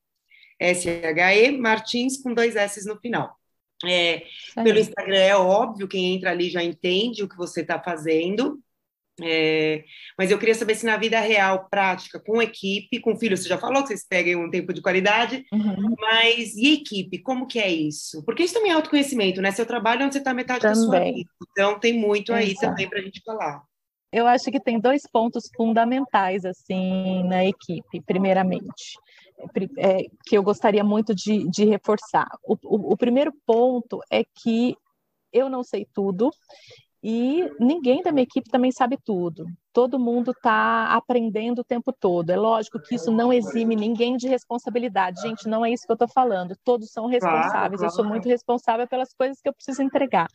S-H-E, 0.60 1.52
Martins, 1.56 2.22
com 2.22 2.34
dois 2.34 2.56
S 2.56 2.86
no 2.86 2.98
final. 3.00 3.34
É, 3.84 4.22
pelo 4.62 4.78
Instagram 4.78 5.18
é 5.18 5.36
óbvio, 5.36 5.88
quem 5.88 6.14
entra 6.14 6.30
ali 6.30 6.48
já 6.48 6.62
entende 6.62 7.22
o 7.22 7.28
que 7.28 7.36
você 7.36 7.60
está 7.60 7.82
fazendo, 7.82 8.62
é, 9.22 9.84
mas 10.18 10.30
eu 10.30 10.38
queria 10.38 10.54
saber 10.54 10.74
se 10.74 10.84
na 10.84 10.96
vida 10.96 11.20
real, 11.20 11.68
prática, 11.70 12.18
com 12.18 12.42
equipe, 12.42 13.00
com 13.00 13.16
filho, 13.16 13.36
você 13.36 13.48
já 13.48 13.56
falou 13.56 13.82
que 13.82 13.88
vocês 13.88 14.06
peguem 14.06 14.36
um 14.36 14.50
tempo 14.50 14.72
de 14.72 14.82
qualidade, 14.82 15.44
uhum. 15.52 15.94
mas 16.00 16.56
e 16.56 16.74
equipe, 16.74 17.18
como 17.18 17.46
que 17.46 17.60
é 17.60 17.70
isso? 17.70 18.24
Porque 18.24 18.42
isso 18.42 18.54
também 18.54 18.72
é 18.72 18.74
autoconhecimento, 18.74 19.40
né? 19.40 19.52
Seu 19.52 19.66
trabalho 19.66 20.02
é 20.02 20.04
onde 20.06 20.14
você 20.14 20.18
está 20.18 20.34
metade 20.34 20.62
também. 20.62 20.78
da 20.78 20.84
sua 20.84 21.00
vida, 21.00 21.30
então 21.50 21.78
tem 21.78 21.98
muito 21.98 22.32
aí 22.32 22.50
Exato. 22.50 22.66
também 22.66 22.88
para 22.88 22.98
a 22.98 23.02
gente 23.02 23.22
falar. 23.24 23.62
Eu 24.12 24.26
acho 24.26 24.44
que 24.50 24.60
tem 24.60 24.78
dois 24.78 25.02
pontos 25.10 25.50
fundamentais, 25.56 26.44
assim, 26.44 27.24
na 27.24 27.44
equipe, 27.44 28.00
primeiramente, 28.06 28.98
é, 29.78 30.04
que 30.24 30.36
eu 30.36 30.42
gostaria 30.42 30.84
muito 30.84 31.14
de, 31.14 31.48
de 31.50 31.64
reforçar. 31.64 32.28
O, 32.44 32.54
o, 32.62 32.92
o 32.92 32.96
primeiro 32.96 33.32
ponto 33.44 34.00
é 34.10 34.22
que 34.24 34.76
eu 35.32 35.48
não 35.48 35.64
sei 35.64 35.84
tudo 35.92 36.30
e 37.06 37.46
ninguém 37.60 38.02
da 38.02 38.10
minha 38.10 38.22
equipe 38.22 38.48
também 38.48 38.72
sabe 38.72 38.96
tudo. 39.04 39.44
Todo 39.74 39.98
mundo 39.98 40.30
está 40.30 40.86
aprendendo 40.86 41.58
o 41.58 41.64
tempo 41.64 41.92
todo. 41.92 42.30
É 42.30 42.36
lógico 42.36 42.80
que 42.80 42.94
isso 42.94 43.12
não 43.12 43.30
exime 43.30 43.76
ninguém 43.76 44.16
de 44.16 44.26
responsabilidade. 44.26 45.20
Gente, 45.20 45.46
não 45.46 45.66
é 45.66 45.70
isso 45.70 45.84
que 45.84 45.92
eu 45.92 45.96
estou 45.96 46.08
falando. 46.08 46.56
Todos 46.64 46.90
são 46.90 47.04
responsáveis. 47.06 47.82
Eu 47.82 47.90
sou 47.90 48.06
muito 48.06 48.26
responsável 48.26 48.88
pelas 48.88 49.12
coisas 49.12 49.38
que 49.38 49.46
eu 49.46 49.52
preciso 49.52 49.82
entregar. 49.82 50.28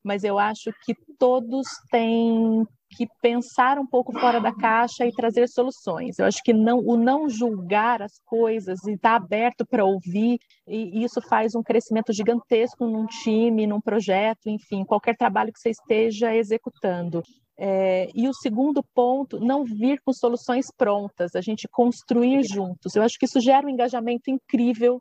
Mas 0.00 0.22
eu 0.22 0.38
acho 0.38 0.72
que 0.84 0.94
todos 1.18 1.66
têm 1.90 2.64
que 2.96 3.06
pensar 3.20 3.78
um 3.78 3.86
pouco 3.86 4.12
fora 4.12 4.40
da 4.40 4.54
caixa 4.54 5.06
e 5.06 5.12
trazer 5.12 5.48
soluções. 5.48 6.18
Eu 6.18 6.26
acho 6.26 6.42
que 6.42 6.52
não, 6.52 6.78
o 6.78 6.96
não 6.96 7.28
julgar 7.28 8.02
as 8.02 8.18
coisas 8.26 8.84
e 8.84 8.92
estar 8.92 9.18
tá 9.18 9.24
aberto 9.24 9.66
para 9.66 9.84
ouvir, 9.84 10.38
e 10.66 11.02
isso 11.02 11.20
faz 11.28 11.54
um 11.54 11.62
crescimento 11.62 12.12
gigantesco 12.12 12.86
num 12.86 13.06
time, 13.06 13.66
num 13.66 13.80
projeto, 13.80 14.48
enfim, 14.48 14.84
qualquer 14.84 15.16
trabalho 15.16 15.52
que 15.52 15.60
você 15.60 15.70
esteja 15.70 16.34
executando. 16.34 17.22
É, 17.58 18.08
e 18.14 18.28
o 18.28 18.34
segundo 18.34 18.82
ponto, 18.94 19.38
não 19.38 19.64
vir 19.64 20.00
com 20.04 20.12
soluções 20.12 20.66
prontas, 20.76 21.34
a 21.34 21.40
gente 21.40 21.68
construir 21.70 22.42
juntos. 22.44 22.94
Eu 22.94 23.02
acho 23.02 23.18
que 23.18 23.26
isso 23.26 23.40
gera 23.40 23.66
um 23.66 23.70
engajamento 23.70 24.30
incrível 24.30 25.00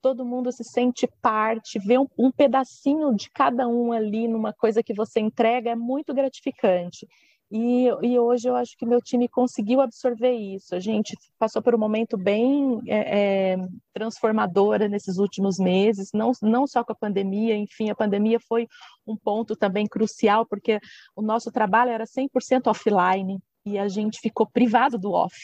todo 0.00 0.24
mundo 0.24 0.50
se 0.50 0.64
sente 0.64 1.06
parte, 1.20 1.78
ver 1.78 1.98
um, 1.98 2.06
um, 2.18 2.32
pedacinho 2.32 3.14
de 3.14 3.30
cada 3.30 3.68
um 3.68 3.92
ali 3.92 4.26
numa 4.26 4.52
coisa 4.52 4.82
que 4.82 4.94
você 4.94 5.20
entrega 5.20 5.70
é 5.70 5.76
muito 5.76 6.14
gratificante. 6.14 7.06
E, 7.50 7.88
e, 8.02 8.16
hoje 8.16 8.48
eu 8.48 8.54
acho 8.54 8.76
que 8.76 8.86
meu 8.86 9.00
time 9.00 9.26
conseguiu 9.26 9.80
absorver 9.80 10.32
isso. 10.32 10.72
A 10.72 10.78
gente 10.78 11.16
passou 11.36 11.60
por 11.60 11.74
um 11.74 11.78
momento 11.78 12.16
bem 12.16 12.80
é, 12.86 13.54
é, 13.54 14.88
nesses 14.88 15.18
últimos 15.18 15.58
meses, 15.58 16.10
não, 16.14 16.30
não 16.40 16.64
só 16.64 16.84
com 16.84 16.92
a 16.92 16.96
pandemia, 16.96 17.56
enfim, 17.56 17.90
a 17.90 17.94
pandemia 17.94 18.38
foi 18.38 18.68
um 19.04 19.16
ponto 19.16 19.56
também 19.56 19.88
crucial, 19.88 20.46
porque 20.46 20.78
o 21.16 21.22
nosso 21.22 21.50
trabalho 21.50 21.90
era 21.90 22.04
100% 22.04 22.68
offline, 22.68 23.40
e 23.66 23.78
a 23.78 23.88
gente 23.88 24.20
ficou 24.20 24.46
privado 24.46 24.96
do 24.96 25.12
off. 25.12 25.36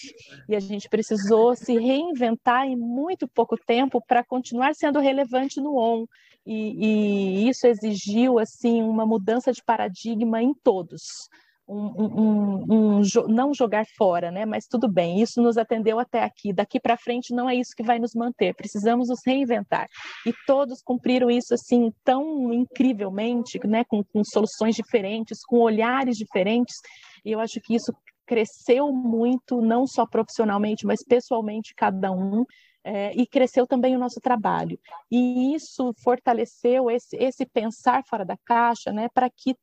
E 0.48 0.54
a 0.54 0.60
gente 0.60 0.88
precisou 0.88 1.56
se 1.56 1.76
reinventar 1.76 2.66
em 2.66 2.76
muito 2.76 3.26
pouco 3.28 3.56
tempo 3.58 4.00
para 4.06 4.24
continuar 4.24 4.74
sendo 4.74 5.00
relevante 5.00 5.60
no 5.60 5.76
on. 5.76 6.06
E, 6.46 7.42
e, 7.44 7.48
isso 7.48 7.66
exigiu 7.66 8.38
assim 8.38 8.80
uma 8.80 9.04
mudança 9.04 9.52
de 9.52 9.62
paradigma 9.62 10.40
em 10.40 10.54
todos 10.54 11.28
um, 11.68 12.04
um, 12.04 13.00
um, 13.00 13.02
não 13.28 13.52
jogar 13.52 13.84
fora, 13.96 14.30
né? 14.30 14.46
Mas 14.46 14.66
tudo 14.66 14.88
bem, 14.88 15.20
isso 15.20 15.42
nos 15.42 15.58
atendeu 15.58 15.98
até 15.98 16.22
aqui. 16.22 16.52
Daqui 16.52 16.78
para 16.78 16.96
frente 16.96 17.34
não 17.34 17.50
é 17.50 17.56
isso 17.56 17.74
que 17.76 17.82
vai 17.82 17.98
nos 17.98 18.14
manter. 18.14 18.54
Precisamos 18.54 19.08
nos 19.08 19.20
reinventar. 19.26 19.88
E 20.24 20.32
todos 20.46 20.80
cumpriram 20.80 21.30
isso 21.30 21.54
assim 21.54 21.92
tão 22.04 22.52
incrivelmente, 22.52 23.58
né? 23.66 23.84
Com, 23.84 24.04
com 24.04 24.22
soluções 24.22 24.76
diferentes, 24.76 25.44
com 25.44 25.58
olhares 25.58 26.16
diferentes. 26.16 26.76
E 27.24 27.32
eu 27.32 27.40
acho 27.40 27.60
que 27.60 27.74
isso 27.74 27.92
cresceu 28.24 28.92
muito, 28.92 29.60
não 29.60 29.86
só 29.86 30.06
profissionalmente, 30.06 30.86
mas 30.86 31.04
pessoalmente 31.04 31.74
cada 31.74 32.12
um. 32.12 32.44
É, 32.88 33.12
e 33.16 33.26
cresceu 33.26 33.66
também 33.66 33.96
o 33.96 33.98
nosso 33.98 34.20
trabalho. 34.20 34.78
E 35.10 35.56
isso 35.56 35.92
fortaleceu 36.04 36.88
esse, 36.88 37.16
esse 37.16 37.44
pensar 37.44 38.04
fora 38.08 38.24
da 38.24 38.36
caixa, 38.44 38.92
né, 38.92 39.08
para 39.12 39.28
que 39.28 39.56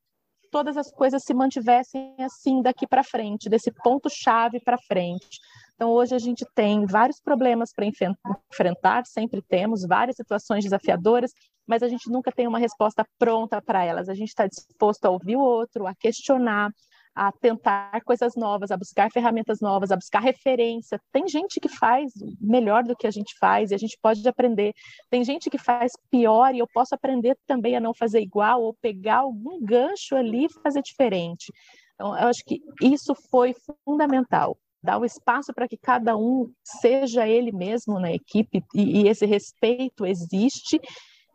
todas 0.54 0.78
as 0.78 0.92
coisas 0.92 1.24
se 1.24 1.34
mantivessem 1.34 2.14
assim 2.20 2.62
daqui 2.62 2.86
para 2.86 3.04
frente, 3.04 3.50
desse 3.50 3.72
ponto-chave 3.72 4.60
para 4.60 4.78
frente. 4.88 5.40
Então, 5.74 5.90
hoje 5.90 6.14
a 6.14 6.20
gente 6.20 6.46
tem 6.54 6.86
vários 6.86 7.20
problemas 7.20 7.74
para 7.76 7.88
enfrentar, 7.88 9.04
sempre 9.08 9.42
temos 9.42 9.82
várias 9.84 10.16
situações 10.16 10.64
desafiadoras, 10.64 11.32
mas 11.68 11.82
a 11.82 11.88
gente 11.88 12.08
nunca 12.08 12.32
tem 12.32 12.48
uma 12.48 12.60
resposta 12.60 13.04
pronta 13.18 13.60
para 13.64 13.84
elas. 13.84 14.08
A 14.08 14.14
gente 14.14 14.30
está 14.30 14.46
disposto 14.46 15.04
a 15.06 15.10
ouvir 15.10 15.36
o 15.36 15.42
outro, 15.42 15.88
a 15.88 15.96
questionar, 15.96 16.70
a 17.16 17.32
tentar 17.32 18.02
coisas 18.04 18.36
novas, 18.36 18.72
a 18.72 18.78
buscar 18.78 19.12
ferramentas 19.12 19.60
novas, 19.62 19.92
a 19.92 19.96
buscar 19.96 20.20
referência. 20.20 21.00
Tem 21.12 21.28
gente 21.28 21.60
que 21.60 21.70
faz 21.70 22.12
melhor 22.42 22.84
do 22.84 22.96
que 22.96 23.06
a 23.06 23.12
gente 23.12 23.38
faz 23.38 23.72
e 23.72 23.76
a 23.76 23.78
gente 23.78 23.98
pode 24.02 24.28
aprender. 24.28 24.74
Tem 25.10 25.24
gente 25.24 25.50
que 25.50 25.58
faz 25.58 25.94
pior 26.10 26.56
e 26.56 26.60
eu 26.60 26.68
posso 26.74 26.96
aprender 26.96 27.38
também 27.46 27.76
a 27.76 27.80
não 27.80 27.94
fazer 27.94 28.22
igual 28.22 28.64
ou 28.64 28.74
pegar 28.74 29.18
algum 29.18 29.64
gancho 29.64 30.16
ali 30.16 30.46
e 30.46 30.54
fazer 30.62 30.82
diferente. 30.82 31.52
Então, 31.94 32.18
eu 32.18 32.28
acho 32.28 32.44
que 32.46 32.62
isso 32.82 33.14
foi 33.30 33.56
fundamental. 33.86 34.58
Dar 34.82 34.98
o 34.98 35.06
espaço 35.06 35.54
para 35.54 35.68
que 35.68 35.78
cada 35.78 36.18
um 36.18 36.52
seja 36.64 37.28
ele 37.28 37.52
mesmo 37.52 38.00
na 38.00 38.12
equipe 38.12 38.64
e, 38.76 39.04
e 39.04 39.08
esse 39.08 39.26
respeito 39.26 40.06
existe. 40.06 40.80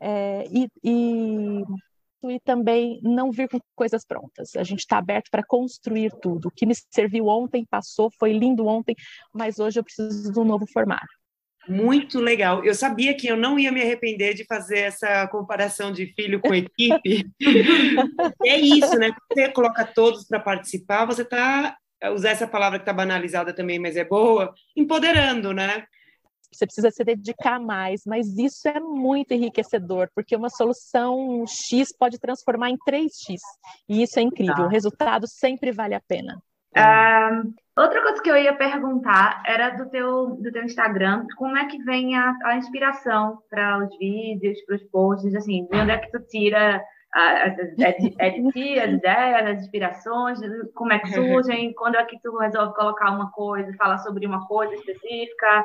É, 0.00 0.44
e, 0.50 0.68
e 0.84 1.62
e 2.24 2.40
também 2.40 3.00
não 3.02 3.30
vir 3.30 3.48
com 3.48 3.58
coisas 3.74 4.04
prontas. 4.04 4.56
A 4.56 4.64
gente 4.64 4.80
está 4.80 4.98
aberto 4.98 5.28
para 5.30 5.44
construir 5.46 6.10
tudo. 6.20 6.48
O 6.48 6.50
que 6.50 6.66
me 6.66 6.74
serviu 6.90 7.26
ontem 7.26 7.66
passou, 7.70 8.10
foi 8.18 8.32
lindo 8.32 8.66
ontem, 8.66 8.94
mas 9.32 9.58
hoje 9.58 9.78
eu 9.78 9.84
preciso 9.84 10.32
de 10.32 10.38
um 10.38 10.44
novo 10.44 10.66
formato. 10.72 11.06
Muito 11.68 12.18
legal. 12.18 12.64
Eu 12.64 12.74
sabia 12.74 13.14
que 13.14 13.26
eu 13.26 13.36
não 13.36 13.58
ia 13.58 13.70
me 13.70 13.82
arrepender 13.82 14.32
de 14.32 14.44
fazer 14.46 14.78
essa 14.78 15.28
comparação 15.28 15.92
de 15.92 16.06
filho 16.14 16.40
com 16.40 16.54
equipe. 16.54 17.30
é 18.44 18.56
isso, 18.58 18.98
né? 18.98 19.10
Você 19.30 19.50
coloca 19.50 19.84
todos 19.84 20.26
para 20.26 20.40
participar, 20.40 21.04
você 21.04 21.22
está 21.22 21.76
usar 22.12 22.30
essa 22.30 22.46
palavra 22.46 22.78
que 22.78 22.84
está 22.84 22.92
banalizada 22.92 23.52
também, 23.52 23.78
mas 23.78 23.96
é 23.96 24.04
boa, 24.04 24.54
empoderando, 24.76 25.52
né? 25.52 25.84
Você 26.52 26.66
precisa 26.66 26.90
se 26.90 27.04
dedicar 27.04 27.60
mais, 27.60 28.02
mas 28.06 28.26
isso 28.38 28.68
é 28.68 28.80
muito 28.80 29.32
enriquecedor, 29.32 30.08
porque 30.14 30.34
uma 30.34 30.48
solução 30.48 31.44
X 31.46 31.88
pode 31.96 32.18
transformar 32.18 32.70
em 32.70 32.78
3X, 32.78 33.36
e 33.88 34.02
isso 34.02 34.18
é 34.18 34.22
incrível, 34.22 34.54
tá. 34.56 34.64
o 34.66 34.68
resultado 34.68 35.26
sempre 35.28 35.72
vale 35.72 35.94
a 35.94 36.00
pena. 36.00 36.40
Uh, 36.76 37.52
outra 37.76 38.02
coisa 38.02 38.22
que 38.22 38.30
eu 38.30 38.36
ia 38.36 38.54
perguntar 38.54 39.42
era 39.46 39.70
do 39.70 39.88
teu, 39.88 40.36
do 40.36 40.52
teu 40.52 40.64
Instagram, 40.64 41.26
como 41.36 41.56
é 41.56 41.66
que 41.66 41.82
vem 41.82 42.16
a, 42.16 42.34
a 42.44 42.56
inspiração 42.56 43.38
para 43.50 43.78
os 43.78 43.98
vídeos, 43.98 44.60
para 44.64 44.76
os 44.76 44.84
posts, 44.84 45.34
assim, 45.34 45.66
de 45.66 45.76
onde 45.76 45.90
é 45.90 45.98
que 45.98 46.10
tu 46.10 46.20
tira 46.28 46.82
é 47.16 47.48
é 48.18 48.30
ti, 48.52 48.78
as 48.78 48.92
ideias, 48.92 49.46
as 49.46 49.60
inspirações, 49.62 50.38
como 50.74 50.92
é 50.92 50.98
que 50.98 51.08
surgem, 51.14 51.72
quando 51.72 51.96
é 51.96 52.04
que 52.04 52.20
tu 52.20 52.36
resolve 52.36 52.74
colocar 52.74 53.10
uma 53.10 53.30
coisa, 53.30 53.72
falar 53.76 53.98
sobre 53.98 54.26
uma 54.26 54.46
coisa 54.46 54.74
específica 54.74 55.64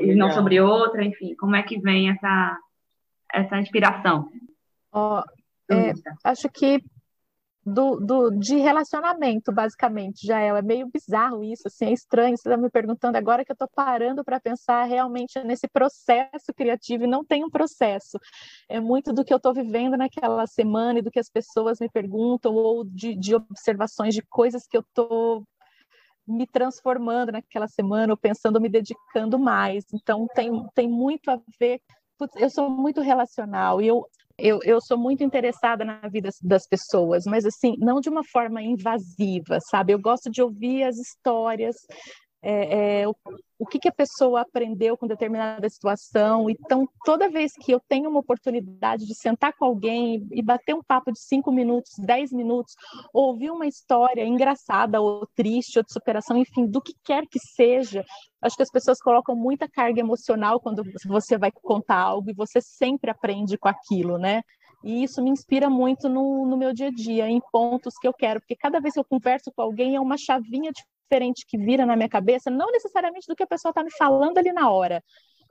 e 0.00 0.14
não 0.14 0.30
sobre 0.30 0.60
outra, 0.60 1.04
enfim, 1.04 1.34
como 1.36 1.56
é 1.56 1.62
que 1.62 1.80
vem 1.80 2.10
essa, 2.10 2.58
essa 3.32 3.58
inspiração? 3.58 4.28
Oh, 4.92 5.22
é, 5.70 5.92
acho 6.24 6.48
que 6.48 6.82
do, 7.64 7.96
do, 7.96 8.30
de 8.30 8.56
relacionamento, 8.56 9.52
basicamente, 9.52 10.26
Jael. 10.26 10.56
É 10.56 10.62
meio 10.62 10.88
bizarro 10.92 11.44
isso, 11.44 11.64
assim, 11.66 11.86
é 11.86 11.92
estranho. 11.92 12.36
Você 12.36 12.48
está 12.48 12.56
me 12.56 12.70
perguntando 12.70 13.16
agora 13.16 13.44
que 13.44 13.52
eu 13.52 13.54
estou 13.54 13.68
parando 13.74 14.24
para 14.24 14.40
pensar 14.40 14.84
realmente 14.84 15.38
nesse 15.44 15.68
processo 15.68 16.52
criativo, 16.56 17.04
e 17.04 17.06
não 17.06 17.24
tem 17.24 17.44
um 17.44 17.50
processo. 17.50 18.18
É 18.68 18.80
muito 18.80 19.12
do 19.12 19.24
que 19.24 19.32
eu 19.32 19.36
estou 19.36 19.52
vivendo 19.54 19.96
naquela 19.96 20.46
semana 20.46 20.98
e 20.98 21.02
do 21.02 21.10
que 21.10 21.20
as 21.20 21.28
pessoas 21.28 21.78
me 21.80 21.88
perguntam, 21.88 22.54
ou 22.54 22.84
de, 22.84 23.14
de 23.14 23.34
observações 23.34 24.14
de 24.14 24.22
coisas 24.22 24.66
que 24.66 24.76
eu 24.76 24.82
estou 24.82 25.44
me 26.30 26.46
transformando 26.46 27.32
naquela 27.32 27.68
semana, 27.68 28.12
ou 28.12 28.16
pensando, 28.16 28.60
me 28.60 28.68
dedicando 28.68 29.38
mais. 29.38 29.84
Então, 29.92 30.26
tem, 30.34 30.50
tem 30.74 30.88
muito 30.88 31.30
a 31.30 31.40
ver 31.58 31.80
eu 32.36 32.50
sou 32.50 32.68
muito 32.68 33.00
relacional 33.00 33.80
e 33.80 33.86
eu 33.86 34.06
eu, 34.42 34.58
eu 34.62 34.80
sou 34.80 34.96
muito 34.96 35.22
interessada 35.22 35.84
na 35.84 36.00
vida 36.08 36.30
das 36.42 36.66
pessoas, 36.66 37.24
mas 37.26 37.44
assim, 37.44 37.74
não 37.78 38.00
de 38.00 38.08
uma 38.08 38.24
forma 38.24 38.62
invasiva, 38.62 39.58
sabe? 39.70 39.92
Eu 39.92 40.00
gosto 40.00 40.30
de 40.30 40.40
ouvir 40.40 40.82
as 40.82 40.96
histórias, 40.96 41.76
é, 42.42 43.00
é, 43.02 43.08
o, 43.08 43.14
o 43.58 43.66
que, 43.66 43.78
que, 43.78 43.88
a 43.88 43.92
pessoa 43.92 44.40
aprendeu 44.40 44.96
com 44.96 45.06
determinada 45.06 45.68
situação. 45.68 46.48
Então, 46.48 46.88
toda 47.04 47.28
vez 47.28 47.52
que 47.52 47.70
eu 47.70 47.80
tenho 47.88 48.08
uma 48.08 48.20
oportunidade 48.20 49.06
de 49.06 49.14
sentar 49.14 49.52
com 49.52 49.66
alguém 49.66 50.26
e 50.32 50.42
bater 50.42 50.74
um 50.74 50.82
papo 50.82 51.12
de 51.12 51.20
cinco 51.20 51.52
minutos, 51.52 51.92
dez 51.98 52.32
minutos, 52.32 52.74
ouvir 53.12 53.50
uma 53.50 53.66
história 53.66 54.24
engraçada 54.24 55.00
ou 55.00 55.26
triste 55.34 55.78
ou 55.78 55.84
de 55.84 55.92
superação, 55.92 56.36
enfim, 56.36 56.66
do 56.66 56.80
que 56.80 56.94
quer 57.04 57.26
que 57.26 57.38
seja, 57.38 58.04
acho 58.40 58.56
que 58.56 58.62
as 58.62 58.70
pessoas 58.70 58.98
colocam 59.00 59.36
muita 59.36 59.68
carga 59.68 60.00
emocional 60.00 60.60
quando 60.60 60.82
você 61.06 61.36
vai 61.36 61.52
contar 61.52 61.98
algo 61.98 62.30
e 62.30 62.34
você 62.34 62.60
sempre 62.60 63.10
aprende 63.10 63.58
com 63.58 63.68
aquilo, 63.68 64.16
né? 64.16 64.42
E 64.82 65.02
isso 65.02 65.22
me 65.22 65.28
inspira 65.28 65.68
muito 65.68 66.08
no, 66.08 66.46
no 66.46 66.56
meu 66.56 66.72
dia 66.72 66.88
a 66.88 66.90
dia, 66.90 67.28
em 67.28 67.38
pontos 67.52 67.98
que 68.00 68.08
eu 68.08 68.14
quero, 68.14 68.40
porque 68.40 68.56
cada 68.56 68.80
vez 68.80 68.94
que 68.94 69.00
eu 69.00 69.04
converso 69.04 69.52
com 69.54 69.60
alguém 69.60 69.94
é 69.94 70.00
uma 70.00 70.16
chavinha 70.16 70.72
de 70.72 70.82
diferente 71.10 71.44
que 71.46 71.58
vira 71.58 71.84
na 71.84 71.96
minha 71.96 72.08
cabeça, 72.08 72.50
não 72.50 72.70
necessariamente 72.70 73.26
do 73.26 73.34
que 73.34 73.42
a 73.42 73.46
pessoa 73.46 73.70
está 73.70 73.82
me 73.82 73.90
falando 73.90 74.38
ali 74.38 74.52
na 74.52 74.70
hora, 74.70 75.02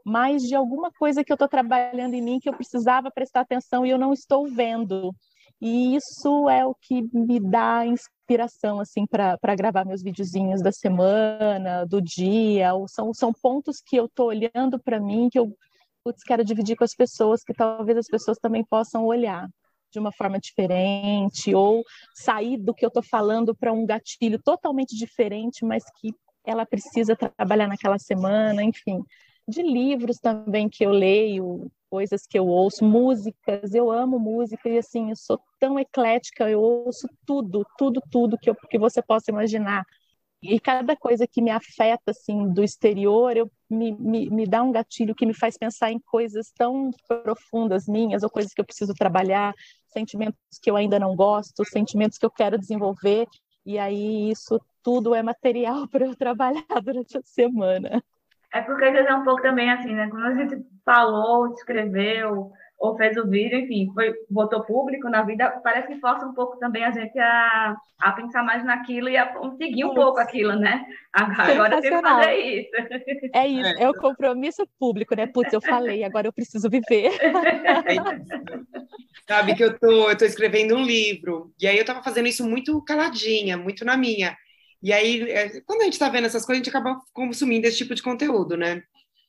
mas 0.05 0.43
de 0.43 0.55
alguma 0.55 0.89
coisa 0.91 1.23
que 1.23 1.31
eu 1.31 1.35
estou 1.35 1.47
trabalhando 1.47 2.13
em 2.13 2.21
mim 2.21 2.39
que 2.39 2.47
eu 2.47 2.53
precisava 2.53 3.11
prestar 3.11 3.41
atenção 3.41 3.85
e 3.85 3.89
eu 3.89 3.97
não 3.97 4.13
estou 4.13 4.47
vendo. 4.47 5.13
E 5.61 5.93
isso 5.93 6.49
é 6.49 6.65
o 6.65 6.73
que 6.73 7.01
me 7.13 7.37
dá 7.37 7.85
inspiração 7.85 8.79
assim 8.79 9.05
para 9.05 9.55
gravar 9.57 9.85
meus 9.85 10.01
videozinhos 10.01 10.61
da 10.61 10.71
semana, 10.71 11.85
do 11.85 12.01
dia. 12.01 12.71
São, 12.87 13.13
são 13.13 13.33
pontos 13.33 13.81
que 13.85 13.97
eu 13.97 14.05
estou 14.05 14.27
olhando 14.27 14.79
para 14.81 15.01
mim 15.01 15.27
que 15.29 15.37
eu 15.37 15.53
putz, 16.01 16.23
quero 16.23 16.45
dividir 16.45 16.77
com 16.77 16.85
as 16.85 16.95
pessoas, 16.95 17.43
que 17.43 17.53
talvez 17.53 17.97
as 17.97 18.07
pessoas 18.07 18.37
também 18.39 18.63
possam 18.63 19.05
olhar 19.05 19.49
de 19.91 19.99
uma 19.99 20.11
forma 20.11 20.39
diferente, 20.39 21.53
ou 21.53 21.83
sair 22.15 22.57
do 22.57 22.73
que 22.73 22.85
eu 22.85 22.89
estou 22.89 23.03
falando 23.03 23.55
para 23.55 23.73
um 23.73 23.85
gatilho 23.85 24.41
totalmente 24.41 24.95
diferente, 24.95 25.65
mas 25.65 25.83
que 25.99 26.13
ela 26.45 26.65
precisa 26.65 27.15
trabalhar 27.15 27.67
naquela 27.67 27.97
semana, 27.99 28.63
enfim. 28.63 29.03
De 29.47 29.61
livros 29.61 30.17
também 30.17 30.69
que 30.69 30.85
eu 30.85 30.91
leio, 30.91 31.71
coisas 31.89 32.25
que 32.27 32.37
eu 32.37 32.47
ouço, 32.47 32.85
músicas, 32.85 33.73
eu 33.73 33.91
amo 33.91 34.19
música 34.19 34.69
e 34.69 34.77
assim, 34.77 35.09
eu 35.09 35.15
sou 35.15 35.39
tão 35.59 35.79
eclética, 35.79 36.49
eu 36.49 36.61
ouço 36.61 37.07
tudo, 37.25 37.65
tudo, 37.77 38.01
tudo 38.11 38.37
que, 38.37 38.49
eu, 38.49 38.55
que 38.55 38.77
você 38.77 39.01
possa 39.01 39.31
imaginar. 39.31 39.83
E 40.41 40.59
cada 40.59 40.95
coisa 40.95 41.27
que 41.27 41.41
me 41.41 41.51
afeta, 41.51 42.11
assim, 42.11 42.47
do 42.53 42.63
exterior, 42.63 43.35
eu, 43.35 43.51
me, 43.69 43.91
me, 43.91 44.29
me 44.29 44.45
dá 44.45 44.63
um 44.63 44.71
gatilho 44.71 45.13
que 45.13 45.25
me 45.25 45.33
faz 45.33 45.57
pensar 45.57 45.91
em 45.91 45.99
coisas 45.99 46.51
tão 46.57 46.91
profundas 47.23 47.87
minhas, 47.87 48.23
ou 48.23 48.29
coisas 48.29 48.53
que 48.53 48.61
eu 48.61 48.65
preciso 48.65 48.93
trabalhar, 48.93 49.53
sentimentos 49.87 50.39
que 50.61 50.71
eu 50.71 50.77
ainda 50.77 50.97
não 50.97 51.15
gosto, 51.15 51.65
sentimentos 51.65 52.17
que 52.17 52.25
eu 52.25 52.31
quero 52.31 52.57
desenvolver, 52.57 53.27
e 53.65 53.77
aí 53.77 54.31
isso 54.31 54.59
tudo 54.81 55.13
é 55.13 55.21
material 55.21 55.87
para 55.91 56.05
eu 56.05 56.15
trabalhar 56.15 56.65
durante 56.81 57.17
a 57.17 57.21
semana. 57.23 58.01
É 58.51 58.61
porque 58.61 58.85
é 58.85 59.15
um 59.15 59.23
pouco 59.23 59.41
também 59.41 59.69
assim, 59.69 59.93
né? 59.93 60.09
Quando 60.09 60.25
a 60.25 60.33
gente 60.33 60.65
falou, 60.83 61.53
escreveu, 61.53 62.51
ou 62.79 62.95
fez 62.95 63.17
o 63.17 63.27
vídeo, 63.27 63.59
enfim, 63.59 63.91
foi, 63.93 64.13
botou 64.29 64.63
público 64.63 65.09
na 65.09 65.21
vida, 65.23 65.49
parece 65.61 65.89
que 65.89 65.99
força 65.99 66.25
um 66.25 66.33
pouco 66.33 66.57
também 66.57 66.85
a 66.85 66.91
gente 66.91 67.19
a, 67.19 67.75
a 67.99 68.11
pensar 68.13 68.41
mais 68.41 68.63
naquilo 68.63 69.09
e 69.09 69.17
a 69.17 69.33
seguir 69.57 69.83
um 69.83 69.93
pouco 69.93 70.17
aquilo, 70.17 70.55
né? 70.55 70.85
Agora 71.11 71.81
tem 71.81 71.91
que 71.91 72.01
fazer 72.01 72.33
isso. 72.35 72.69
É 73.33 73.47
isso, 73.47 73.83
é. 73.83 73.89
o 73.89 73.93
compromisso 73.93 74.65
público, 74.79 75.13
né? 75.13 75.27
Putz, 75.27 75.51
eu 75.51 75.59
falei, 75.59 76.05
agora 76.05 76.27
eu 76.27 76.33
preciso 76.33 76.69
viver. 76.69 77.11
É 77.21 77.95
Sabe 79.27 79.55
que 79.55 79.63
eu 79.63 79.77
tô, 79.77 80.09
eu 80.09 80.17
tô 80.17 80.25
escrevendo 80.25 80.75
um 80.75 80.83
livro, 80.83 81.53
e 81.59 81.67
aí 81.67 81.77
eu 81.77 81.85
tava 81.85 82.01
fazendo 82.01 82.27
isso 82.27 82.47
muito 82.47 82.81
caladinha, 82.83 83.57
muito 83.57 83.83
na 83.83 83.97
minha. 83.97 84.35
E 84.81 84.93
aí, 84.93 85.29
é, 85.29 85.61
quando 85.61 85.81
a 85.81 85.85
gente 85.85 85.99
tá 85.99 86.07
vendo 86.07 86.25
essas 86.25 86.45
coisas, 86.45 86.61
a 86.61 86.63
gente 86.63 86.75
acaba 86.75 86.97
consumindo 87.13 87.67
esse 87.67 87.77
tipo 87.77 87.93
de 87.93 88.01
conteúdo, 88.01 88.55
né? 88.55 88.81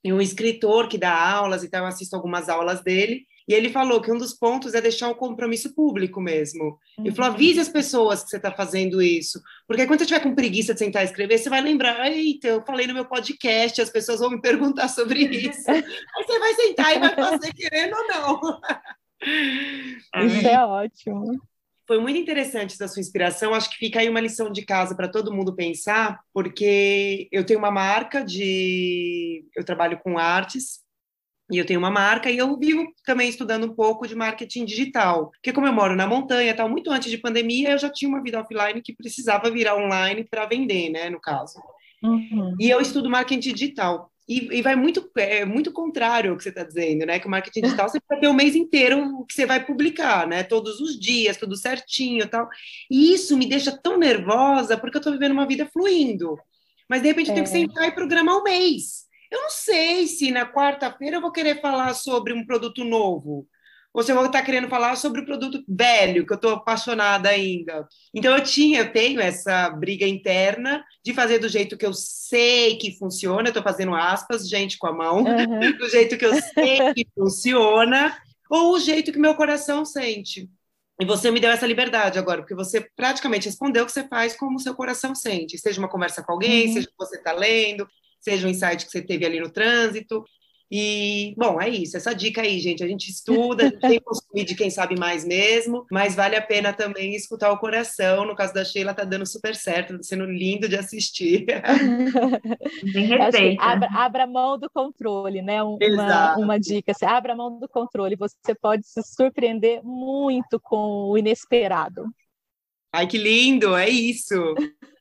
E 0.03 0.13
um 0.13 0.21
escritor 0.21 0.89
que 0.89 0.97
dá 0.97 1.13
aulas, 1.13 1.65
então 1.65 1.81
eu 1.81 1.87
assisto 1.87 2.15
algumas 2.17 2.49
aulas 2.49 2.83
dele, 2.83 3.27
e 3.51 3.53
ele 3.53 3.69
falou 3.69 4.01
que 4.01 4.13
um 4.13 4.17
dos 4.17 4.33
pontos 4.33 4.75
é 4.75 4.81
deixar 4.81 5.09
o 5.09 5.17
compromisso 5.17 5.75
público 5.75 6.21
mesmo. 6.21 6.79
Uhum. 6.97 7.07
Ele 7.07 7.15
falou: 7.17 7.33
avise 7.33 7.59
as 7.59 7.69
pessoas 7.69 8.23
que 8.23 8.31
você 8.31 8.37
está 8.37 8.53
fazendo 8.53 9.03
isso. 9.03 9.43
Porque 9.67 9.85
quando 9.89 9.99
você 9.99 10.07
tiver 10.07 10.21
com 10.21 10.37
preguiça 10.37 10.73
de 10.73 10.79
sentar 10.79 11.03
e 11.03 11.07
escrever, 11.07 11.37
você 11.37 11.51
vai 11.51 11.61
lembrar: 11.61 12.09
eita, 12.09 12.47
eu 12.47 12.65
falei 12.65 12.87
no 12.87 12.95
meu 12.95 13.07
podcast, 13.07 13.83
as 13.83 13.91
pessoas 13.91 14.21
vão 14.21 14.31
me 14.31 14.41
perguntar 14.41 14.87
sobre 14.87 15.25
isso. 15.25 15.65
Aí 15.69 15.83
você 16.25 16.39
vai 16.39 16.55
sentar 16.55 16.97
e 16.97 17.01
vai 17.01 17.15
fazer 17.17 17.53
querendo 17.53 17.97
ou 17.97 18.07
não. 18.07 18.61
Isso 20.27 20.47
é 20.47 20.65
ótimo. 20.65 21.37
Foi 21.89 21.99
muito 21.99 22.21
interessante 22.21 22.75
essa 22.75 22.87
sua 22.87 23.01
inspiração. 23.01 23.53
Acho 23.53 23.69
que 23.69 23.77
fica 23.77 23.99
aí 23.99 24.09
uma 24.09 24.21
lição 24.21 24.51
de 24.51 24.65
casa 24.65 24.95
para 24.95 25.09
todo 25.09 25.35
mundo 25.35 25.57
pensar, 25.57 26.21
porque 26.33 27.29
eu 27.33 27.45
tenho 27.45 27.59
uma 27.59 27.71
marca 27.71 28.25
de. 28.25 29.45
Eu 29.57 29.65
trabalho 29.65 29.99
com 29.99 30.17
artes 30.17 30.80
e 31.51 31.59
eu 31.59 31.67
tenho 31.67 31.81
uma 31.81 31.91
marca 31.91 32.31
e 32.31 32.39
eu 32.39 32.57
vivo 32.57 32.87
também 33.05 33.29
estudando 33.29 33.65
um 33.65 33.75
pouco 33.75 34.07
de 34.07 34.15
marketing 34.15 34.65
digital. 34.65 35.31
Porque 35.31 35.53
como 35.53 35.67
eu 35.67 35.73
moro 35.73 35.97
na 35.97 36.07
montanha, 36.07 36.55
tal, 36.55 36.69
muito 36.69 36.91
antes 36.91 37.11
de 37.11 37.19
pandemia, 37.19 37.71
eu 37.71 37.79
já 37.79 37.91
tinha 37.91 38.09
uma 38.09 38.23
vida 38.23 38.41
offline 38.41 38.81
que 38.81 38.95
precisava 38.95 39.51
virar 39.51 39.77
online 39.77 40.25
para 40.25 40.47
vender, 40.47 40.91
né, 40.91 41.11
no 41.11 41.21
caso. 41.21 41.61
Uhum. 42.03 42.57
E 42.59 42.71
eu 42.71 42.81
estudo 42.81 43.11
marketing 43.11 43.53
digital. 43.53 44.11
E, 44.29 44.59
e, 44.59 44.63
vai 44.63 44.77
muito, 44.77 45.11
é 45.17 45.45
muito 45.45 45.73
contrário 45.73 46.31
ao 46.31 46.37
que 46.37 46.45
você 46.45 46.51
está 46.51 46.63
dizendo, 46.63 47.05
né? 47.05 47.19
Que 47.19 47.27
o 47.27 47.31
marketing 47.31 47.63
digital 47.63 47.89
você 47.89 47.99
vai 48.09 48.21
ter 48.21 48.29
o 48.29 48.33
mês 48.33 48.55
inteiro 48.55 49.27
que 49.27 49.35
você 49.35 49.45
vai 49.45 49.65
publicar, 49.65 50.25
né? 50.25 50.45
Todos 50.45 50.81
os 50.81 50.97
dias, 51.01 51.37
tudo 51.37 51.57
certinho 51.57 52.29
tal. 52.29 52.49
E 52.89 53.13
isso 53.13 53.37
me 53.37 53.45
deixa 53.45 53.77
tão 53.77 53.99
nervosa 53.99 54.79
porque 54.79 54.99
eu 54.99 55.01
estou 55.01 55.13
vivendo 55.13 55.33
uma 55.33 55.49
vida 55.49 55.69
fluindo. 55.73 56.39
Mas 56.89 57.03
de 57.03 57.09
repente 57.09 57.31
eu 57.31 57.35
tenho 57.35 57.45
que 57.45 57.51
é. 57.51 57.61
sentar 57.61 57.89
e 57.89 57.93
programar 57.93 58.37
um 58.37 58.45
mês. 58.45 59.10
Eu 59.31 59.43
não 59.43 59.51
sei 59.51 60.07
se 60.07 60.31
na 60.31 60.51
quarta-feira 60.51 61.17
eu 61.17 61.21
vou 61.21 61.33
querer 61.33 61.61
falar 61.61 61.95
sobre 61.95 62.33
um 62.33 62.45
produto 62.45 62.85
novo, 62.85 63.47
ou 63.93 64.03
se 64.03 64.13
eu 64.13 64.17
vou 64.17 64.27
estar 64.27 64.43
querendo 64.43 64.69
falar 64.69 64.97
sobre 64.97 65.21
o 65.21 65.25
produto 65.25 65.65
velho, 65.69 66.25
que 66.25 66.33
eu 66.33 66.37
estou 66.37 66.53
apaixonada 66.53 67.29
ainda. 67.29 67.87
Então 68.15 68.37
eu 68.37 68.43
tinha, 68.43 68.81
eu 68.81 68.93
tenho 68.93 69.21
essa 69.21 69.69
briga 69.71 70.07
interna 70.07 70.85
de 71.05 71.13
fazer 71.13 71.39
do 71.39 71.49
jeito 71.49 71.77
que 71.77 71.85
eu 71.85 71.93
sei 71.93 72.77
que 72.77 72.97
funciona, 72.97 73.49
estou 73.49 73.63
fazendo 73.63 73.95
aspas, 73.95 74.49
gente, 74.49 74.79
com 74.79 74.87
a 74.87 74.93
mão, 74.93 75.25
uhum. 75.25 75.77
do 75.77 75.89
jeito 75.89 76.17
que 76.17 76.25
eu 76.25 76.35
sei 76.35 76.93
que 76.95 77.07
funciona, 77.15 78.17
ou 78.49 78.75
o 78.75 78.81
jeito 78.81 79.13
que 79.13 79.19
meu 79.19 79.35
coração 79.35 79.85
sente. 79.85 80.49
E 81.01 81.05
você 81.05 81.31
me 81.31 81.41
deu 81.41 81.51
essa 81.51 81.67
liberdade 81.67 82.19
agora, 82.19 82.43
porque 82.43 82.55
você 82.55 82.87
praticamente 82.95 83.47
respondeu 83.47 83.83
o 83.85 83.87
que 83.87 83.93
você 83.93 84.07
faz 84.07 84.37
como 84.37 84.57
o 84.57 84.61
seu 84.61 84.75
coração 84.75 85.15
sente. 85.15 85.59
Seja 85.59 85.81
uma 85.81 85.89
conversa 85.89 86.23
com 86.23 86.33
alguém, 86.33 86.69
uhum. 86.69 86.75
seja 86.75 86.87
que 86.87 86.95
você 86.99 87.17
está 87.17 87.33
lendo, 87.33 87.89
seja 88.21 88.47
um 88.47 88.51
insight 88.51 88.85
que 88.85 88.93
você 88.93 89.03
teve 89.03 89.25
ali 89.25 89.41
no 89.41 89.51
trânsito. 89.51 90.25
E, 90.73 91.35
bom, 91.37 91.61
é 91.61 91.69
isso, 91.69 91.97
essa 91.97 92.15
dica 92.15 92.43
aí, 92.43 92.61
gente. 92.61 92.85
A 92.85 92.87
gente 92.87 93.11
estuda, 93.11 93.65
a 93.65 93.67
gente 93.67 93.81
tem 93.81 93.99
que 93.99 94.05
consumir 94.05 94.45
de 94.45 94.55
quem 94.55 94.71
sabe 94.71 94.97
mais 94.97 95.25
mesmo, 95.25 95.85
mas 95.91 96.15
vale 96.15 96.37
a 96.37 96.43
pena 96.43 96.73
também 96.73 97.17
escutar 97.17 97.51
o 97.51 97.59
coração. 97.59 98.25
No 98.25 98.37
caso 98.37 98.55
da 98.55 98.65
Sheila, 98.65 98.95
tá 98.95 99.03
dando 99.03 99.27
super 99.27 99.57
certo, 99.57 99.97
tá 99.97 100.03
sendo 100.05 100.27
lindo 100.27 100.69
de 100.69 100.77
assistir. 100.77 101.45
Tem 102.93 103.05
receita. 103.05 103.61
Abra, 103.65 103.89
abra 103.93 104.27
mão 104.29 104.57
do 104.57 104.71
controle, 104.71 105.43
né? 105.43 105.61
Uma, 105.61 106.37
uma 106.37 106.61
dica. 106.61 106.95
Você 106.95 107.05
abra 107.05 107.35
mão 107.35 107.59
do 107.59 107.69
controle, 107.69 108.15
você 108.15 108.55
pode 108.55 108.87
se 108.87 109.03
surpreender 109.03 109.83
muito 109.83 110.61
com 110.61 111.11
o 111.11 111.19
inesperado. 111.19 112.05
Ai, 112.93 113.07
que 113.07 113.19
lindo, 113.19 113.77
é 113.77 113.89
isso. 113.89 114.35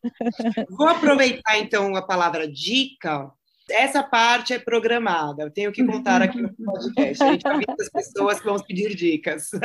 Vou 0.70 0.88
aproveitar 0.88 1.60
então 1.60 1.96
a 1.96 2.02
palavra 2.02 2.48
dica. 2.48 3.32
Essa 3.70 4.02
parte 4.02 4.54
é 4.54 4.60
programada, 4.60 5.44
eu 5.44 5.52
tenho 5.52 5.72
que 5.72 5.86
contar 5.86 6.22
aqui 6.22 6.42
no 6.42 6.54
podcast. 6.54 7.24
A 7.24 7.32
gente 7.32 7.44
vai 7.44 7.58
ver 7.58 7.66
as 7.80 7.90
pessoas 7.90 8.40
que 8.40 8.46
vão 8.46 8.60
pedir 8.60 8.96
dicas. 8.96 9.50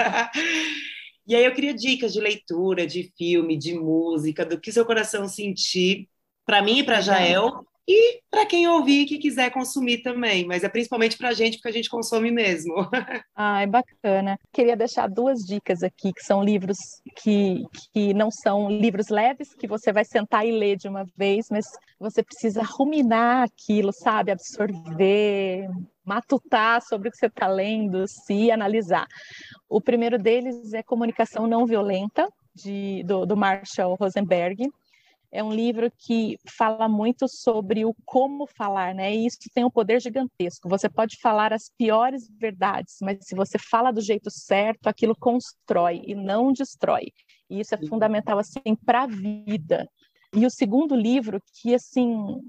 E 1.26 1.34
aí 1.34 1.42
eu 1.42 1.54
queria 1.54 1.72
dicas 1.72 2.12
de 2.12 2.20
leitura, 2.20 2.86
de 2.86 3.10
filme, 3.16 3.56
de 3.56 3.72
música, 3.72 4.44
do 4.44 4.60
que 4.60 4.70
seu 4.70 4.84
coração 4.84 5.26
sentir, 5.26 6.06
para 6.44 6.60
mim 6.60 6.80
e 6.80 6.84
para 6.84 7.00
Jael, 7.00 7.64
e 7.86 8.20
para 8.30 8.46
quem 8.46 8.66
ouvir 8.66 9.04
que 9.04 9.18
quiser 9.18 9.50
consumir 9.50 9.98
também, 9.98 10.46
mas 10.46 10.64
é 10.64 10.68
principalmente 10.68 11.18
para 11.18 11.28
a 11.28 11.32
gente, 11.34 11.58
porque 11.58 11.68
a 11.68 11.72
gente 11.72 11.90
consome 11.90 12.30
mesmo. 12.30 12.74
Ah, 13.36 13.62
é 13.62 13.66
bacana. 13.66 14.38
Queria 14.52 14.76
deixar 14.76 15.08
duas 15.08 15.40
dicas 15.40 15.82
aqui, 15.82 16.12
que 16.12 16.22
são 16.22 16.42
livros 16.42 16.78
que, 17.16 17.64
que 17.92 18.14
não 18.14 18.30
são 18.30 18.70
livros 18.70 19.08
leves, 19.08 19.52
que 19.54 19.66
você 19.66 19.92
vai 19.92 20.04
sentar 20.04 20.46
e 20.46 20.52
ler 20.52 20.76
de 20.76 20.86
uma 20.86 21.04
vez, 21.16 21.48
mas 21.50 21.66
você 21.98 22.22
precisa 22.22 22.62
ruminar 22.62 23.42
aquilo, 23.42 23.92
sabe? 23.92 24.30
Absorver, 24.30 25.68
matutar 26.04 26.80
sobre 26.82 27.08
o 27.08 27.10
que 27.10 27.18
você 27.18 27.26
está 27.26 27.48
lendo, 27.48 28.06
se 28.06 28.52
analisar. 28.52 29.06
O 29.68 29.80
primeiro 29.80 30.16
deles 30.16 30.72
é 30.72 30.82
Comunicação 30.82 31.46
Não 31.46 31.66
Violenta, 31.66 32.28
de, 32.54 33.02
do, 33.04 33.26
do 33.26 33.36
Marshall 33.36 33.96
Rosenberg 33.96 34.70
é 35.34 35.42
um 35.42 35.52
livro 35.52 35.90
que 35.98 36.38
fala 36.48 36.88
muito 36.88 37.26
sobre 37.26 37.84
o 37.84 37.92
como 38.04 38.46
falar, 38.46 38.94
né? 38.94 39.12
E 39.12 39.26
isso 39.26 39.38
tem 39.52 39.64
um 39.64 39.70
poder 39.70 40.00
gigantesco. 40.00 40.68
Você 40.68 40.88
pode 40.88 41.18
falar 41.20 41.52
as 41.52 41.68
piores 41.76 42.28
verdades, 42.38 42.98
mas 43.02 43.18
se 43.22 43.34
você 43.34 43.58
fala 43.58 43.90
do 43.90 44.00
jeito 44.00 44.30
certo, 44.30 44.86
aquilo 44.86 45.16
constrói 45.16 46.02
e 46.06 46.14
não 46.14 46.52
destrói. 46.52 47.10
E 47.50 47.58
isso 47.58 47.74
é 47.74 47.86
fundamental 47.88 48.38
assim 48.38 48.76
para 48.86 49.02
a 49.02 49.06
vida. 49.08 49.88
E 50.32 50.46
o 50.46 50.50
segundo 50.50 50.94
livro 50.94 51.42
que 51.60 51.74
assim 51.74 52.40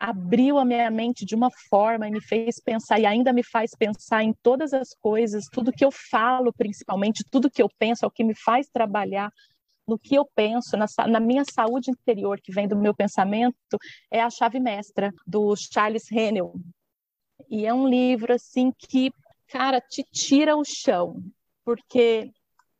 abriu 0.00 0.58
a 0.58 0.64
minha 0.64 0.90
mente 0.90 1.26
de 1.26 1.34
uma 1.34 1.50
forma 1.68 2.08
e 2.08 2.10
me 2.10 2.20
fez 2.20 2.58
pensar 2.58 2.98
e 2.98 3.04
ainda 3.04 3.30
me 3.30 3.44
faz 3.44 3.72
pensar 3.78 4.24
em 4.24 4.32
todas 4.42 4.72
as 4.72 4.94
coisas, 4.94 5.44
tudo 5.52 5.70
que 5.70 5.84
eu 5.84 5.90
falo, 5.92 6.50
principalmente, 6.52 7.22
tudo 7.30 7.50
que 7.50 7.62
eu 7.62 7.68
penso, 7.78 8.06
é 8.06 8.08
o 8.08 8.10
que 8.10 8.24
me 8.24 8.34
faz 8.34 8.68
trabalhar 8.68 9.30
no 9.86 9.98
que 9.98 10.14
eu 10.14 10.24
penso, 10.34 10.76
na, 10.76 10.86
na, 11.08 11.20
minha 11.20 11.44
saúde 11.44 11.90
interior, 11.90 12.40
que 12.40 12.52
vem 12.52 12.68
do 12.68 12.76
meu 12.76 12.94
pensamento, 12.94 13.56
é 14.10 14.20
a 14.20 14.30
chave 14.30 14.60
mestra, 14.60 15.12
do 15.26 15.54
Charles 15.56 16.10
Hennel. 16.10 16.54
E 17.48 17.66
é 17.66 17.74
um 17.74 17.86
livro, 17.86 18.32
assim, 18.32 18.72
que, 18.72 19.12
cara, 19.48 19.80
te 19.80 20.04
tira 20.10 20.56
o 20.56 20.64
chão, 20.64 21.22
porque 21.64 22.30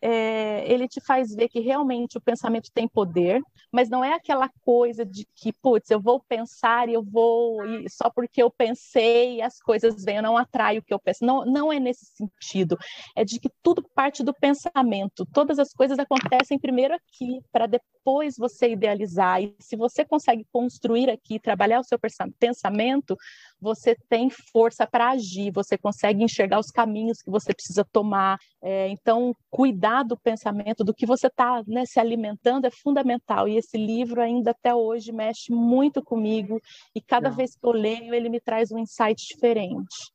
é, 0.03 0.65
ele 0.67 0.89
te 0.89 1.01
faz 1.01 1.33
ver 1.33 1.49
que 1.49 1.61
realmente 1.61 2.19
o 2.19 2.21
pensamento 2.21 2.71
tem 2.75 2.89
poder, 2.89 3.41
mas 3.71 3.89
não 3.89 4.05
é 4.05 4.13
aquela 4.13 4.51
coisa 4.63 5.05
de 5.05 5.25
que, 5.37 5.53
putz, 5.53 5.89
eu 5.91 6.01
vou 6.01 6.21
pensar 6.29 6.89
e 6.89 6.95
eu 6.95 7.03
vou, 7.05 7.65
e 7.65 7.89
só 7.89 8.11
porque 8.11 8.43
eu 8.43 8.51
pensei 8.51 9.41
as 9.41 9.61
coisas 9.61 10.05
vêm, 10.05 10.17
eu 10.17 10.23
não 10.23 10.37
atraio 10.37 10.81
o 10.81 10.83
que 10.83 10.93
eu 10.93 10.99
penso. 10.99 11.25
Não, 11.25 11.45
não 11.45 11.73
é 11.73 11.79
nesse 11.79 12.07
sentido. 12.07 12.77
É 13.17 13.25
de 13.25 13.39
que 13.39 13.49
tudo 13.63 13.83
parte 13.95 14.25
do 14.25 14.35
pensamento. 14.35 15.25
Todas 15.33 15.59
as 15.61 15.73
coisas 15.73 15.99
acontecem 15.99 16.59
primeiro 16.59 16.95
aqui, 16.95 17.41
para 17.53 17.67
depois 17.67 18.37
você 18.37 18.73
idealizar. 18.73 19.41
E 19.41 19.55
se 19.61 19.77
você 19.77 20.05
consegue 20.05 20.45
construir 20.53 21.09
aqui, 21.09 21.39
trabalhar 21.39 21.79
o 21.79 21.85
seu 21.85 21.99
pensamento, 22.41 23.17
você 23.63 23.97
tem 24.09 24.29
força 24.29 24.85
para 24.85 25.11
agir, 25.11 25.53
você 25.53 25.79
consegue 25.79 26.25
enxergar 26.25 26.59
os 26.59 26.71
caminhos 26.71 27.23
que 27.23 27.31
você 27.31 27.55
precisa 27.55 27.85
tomar. 27.85 28.37
É, 28.61 28.89
então, 28.89 29.35
cuidar 29.49 30.03
do 30.03 30.17
pensamento, 30.17 30.83
do 30.83 30.93
que 30.93 31.07
você 31.07 31.29
está 31.29 31.63
né, 31.67 31.85
se 31.87 32.01
alimentando, 32.01 32.67
é 32.67 32.71
fundamental. 32.71 33.47
E 33.47 33.57
esse 33.57 33.79
livro 33.79 34.21
ainda 34.21 34.51
até 34.51 34.75
hoje 34.75 35.13
mexe 35.13 35.53
muito 35.53 36.03
comigo, 36.03 36.61
e 36.93 37.01
cada 37.01 37.31
Não. 37.31 37.37
vez 37.37 37.55
que 37.55 37.65
eu 37.65 37.71
leio, 37.71 38.13
ele 38.13 38.29
me 38.29 38.41
traz 38.41 38.73
um 38.73 38.79
insight 38.79 39.23
diferente. 39.33 40.13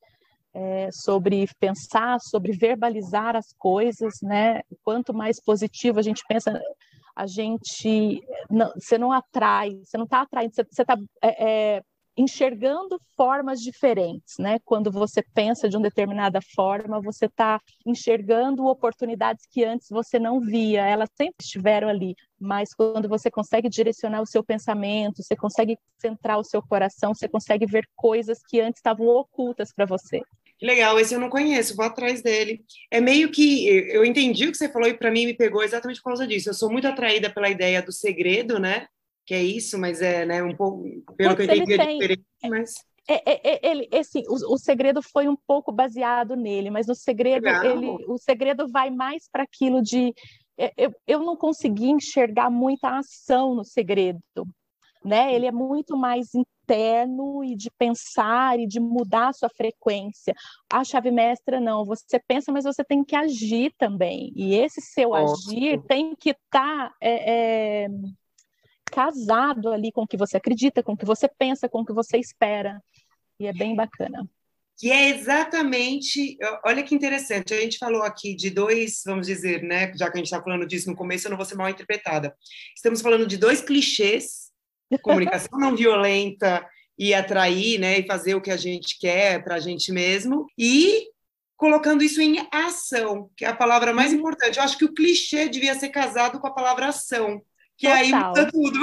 É, 0.54 0.90
sobre 0.92 1.48
pensar, 1.60 2.20
sobre 2.20 2.52
verbalizar 2.52 3.36
as 3.36 3.54
coisas, 3.60 4.16
né? 4.24 4.62
Quanto 4.84 5.14
mais 5.14 5.40
positivo 5.40 6.00
a 6.00 6.02
gente 6.02 6.24
pensa, 6.28 6.60
a 7.16 7.28
gente 7.28 8.20
não, 8.50 8.72
você 8.74 8.98
não 8.98 9.12
atrai, 9.12 9.70
você 9.84 9.98
não 9.98 10.06
está 10.06 10.22
atraindo, 10.22 10.54
você 10.56 10.82
está 10.82 10.98
é, 11.22 11.76
é, 11.78 11.82
enxergando 12.18 13.00
formas 13.16 13.62
diferentes, 13.62 14.38
né? 14.40 14.58
Quando 14.66 14.92
você 14.92 15.22
pensa 15.22 15.70
de 15.70 15.78
uma 15.78 15.84
determinada 15.84 16.40
forma, 16.56 17.00
você 17.00 17.26
está 17.26 17.62
enxergando 17.86 18.66
oportunidades 18.66 19.46
que 19.50 19.64
antes 19.64 19.88
você 19.90 20.18
não 20.18 20.40
via, 20.40 20.86
elas 20.86 21.10
sempre 21.16 21.36
estiveram 21.40 21.88
ali, 21.88 22.16
mas 22.40 22.74
quando 22.74 23.08
você 23.08 23.30
consegue 23.30 23.70
direcionar 23.70 24.22
o 24.22 24.26
seu 24.26 24.44
pensamento, 24.44 25.22
você 25.22 25.36
consegue 25.36 25.78
centrar 26.00 26.40
o 26.40 26.44
seu 26.44 26.62
coração, 26.62 27.14
você 27.14 27.28
consegue 27.28 27.66
ver 27.68 27.88
coisas 27.96 28.40
que 28.48 28.60
antes 28.60 28.80
estavam 28.80 29.06
ocultas 29.08 29.72
para 29.72 29.86
você. 29.86 30.22
Legal, 30.60 31.00
esse 31.00 31.14
eu 31.14 31.20
não 31.20 31.30
conheço, 31.30 31.76
vou 31.76 31.86
atrás 31.86 32.24
dele. 32.24 32.66
É 32.90 33.00
meio 33.00 33.30
que 33.30 33.68
eu 33.68 34.04
entendi 34.04 34.48
o 34.48 34.52
que 34.52 34.58
você 34.58 34.68
falou 34.68 34.88
e 34.88 34.98
para 34.98 35.12
mim 35.12 35.28
me 35.28 35.36
pegou 35.36 35.64
exatamente 35.64 36.02
por 36.02 36.10
causa 36.10 36.26
disso. 36.26 36.50
Eu 36.50 36.54
sou 36.56 36.72
muito 36.72 36.88
atraída 36.88 37.30
pela 37.30 37.48
ideia 37.48 37.80
do 37.80 37.92
segredo, 37.92 38.58
né? 38.58 38.88
Que 39.28 39.34
é 39.34 39.44
isso, 39.44 39.78
mas 39.78 40.02
é 40.02 40.26
né, 40.26 40.42
um 40.42 40.56
pouco, 40.56 40.84
pelo 41.18 41.36
Putz, 41.36 41.46
que 41.46 41.52
eu 41.52 41.56
entendi, 41.58 41.74
é 41.74 41.86
diferente, 41.86 42.26
mas... 42.46 42.76
É, 43.10 43.32
é, 43.32 43.42
é, 43.44 43.72
ele, 43.72 43.88
esse, 43.92 44.20
o, 44.28 44.54
o, 44.54 44.58
segredo 44.58 45.02
foi 45.02 45.28
um 45.28 45.36
pouco 45.48 45.72
baseado 45.72 46.36
nele, 46.36 46.70
mas 46.70 46.88
no 46.88 46.96
segredo, 46.96 47.48
ele, 47.48 47.88
o 48.08 48.18
segredo 48.18 48.68
vai 48.70 48.90
mais 48.90 49.30
para 49.30 49.44
aquilo 49.44 49.82
de... 49.82 50.14
É, 50.58 50.74
eu, 50.78 50.94
eu 51.06 51.20
não 51.20 51.36
consegui 51.36 51.90
enxergar 51.90 52.50
muita 52.50 52.98
ação 52.98 53.54
no 53.54 53.64
segredo, 53.64 54.20
né? 55.04 55.34
Ele 55.34 55.46
é 55.46 55.52
muito 55.52 55.96
mais 55.98 56.28
interno 56.34 57.44
e 57.44 57.56
de 57.56 57.70
pensar 57.78 58.60
e 58.60 58.68
de 58.68 58.80
mudar 58.80 59.30
a 59.30 59.34
sua 59.34 59.50
frequência. 59.50 60.34
A 60.72 60.84
chave 60.84 61.12
mestra 61.12 61.62
não, 61.62 61.86
você 61.86 62.20
pensa, 62.28 62.52
mas 62.52 62.66
você 62.66 62.84
tem 62.84 63.04
que 63.04 63.16
agir 63.16 63.74
também. 63.78 64.32
E 64.36 64.56
esse 64.56 64.82
seu 64.82 65.14
agir 65.14 65.82
tem 65.88 66.14
que 66.16 66.32
estar 66.32 66.90
tá, 66.90 66.96
é, 67.02 67.86
é, 67.86 67.88
casado 68.92 69.70
ali 69.70 69.92
com 69.92 70.02
o 70.02 70.08
que 70.08 70.18
você 70.18 70.38
acredita, 70.38 70.84
com 70.84 70.94
o 70.94 70.98
que 70.98 71.06
você 71.06 71.28
pensa, 71.28 71.70
com 71.70 71.82
o 71.82 71.86
que 71.86 71.94
você 71.94 72.18
espera. 72.18 72.82
E 73.40 73.48
é 73.48 73.54
bem 73.54 73.76
bacana. 73.76 74.28
Que 74.80 74.92
é 74.92 75.10
exatamente, 75.10 76.38
olha 76.64 76.84
que 76.84 76.94
interessante, 76.94 77.54
a 77.54 77.60
gente 77.60 77.80
falou 77.80 78.04
aqui 78.04 78.36
de 78.36 78.52
dois, 78.52 79.02
vamos 79.04 79.26
dizer, 79.26 79.64
né, 79.64 79.92
já 79.96 80.06
que 80.10 80.18
a 80.18 80.20
gente 80.20 80.28
está 80.28 80.42
falando 80.42 80.68
disso 80.68 80.90
no 80.90 80.96
começo, 80.96 81.26
eu 81.26 81.32
não 81.32 81.38
vou 81.38 81.46
ser 81.46 81.56
mal 81.56 81.68
interpretada. 81.68 82.36
Estamos 82.76 83.02
falando 83.02 83.26
de 83.26 83.38
dois 83.38 83.60
clichês, 83.60 84.52
comunicação 85.02 85.60
não 85.60 85.76
violenta 85.76 86.64
e 86.98 87.12
atrair, 87.14 87.80
né, 87.80 88.00
e 88.00 88.06
fazer 88.06 88.36
o 88.36 88.42
que 88.42 88.52
a 88.52 88.58
gente 88.58 89.00
quer 89.00 89.44
para 89.44 89.56
a 89.56 89.60
gente 89.60 89.92
mesmo, 89.92 90.46
e 90.56 91.08
colocando 91.56 92.04
isso 92.04 92.22
em 92.22 92.48
ação, 92.52 93.32
que 93.36 93.44
é 93.44 93.48
a 93.48 93.56
palavra 93.56 93.92
mais 93.92 94.12
uhum. 94.12 94.20
importante. 94.20 94.58
Eu 94.58 94.64
acho 94.64 94.78
que 94.78 94.86
o 94.86 94.94
clichê 94.94 95.50
devia 95.50 95.74
ser 95.74 95.90
casado 95.90 96.40
com 96.40 96.46
a 96.46 96.54
palavra 96.54 96.90
ação, 96.90 97.42
que 97.78 97.88
Total. 97.88 98.04
aí 98.04 98.12
muda 98.12 98.52
tudo. 98.52 98.80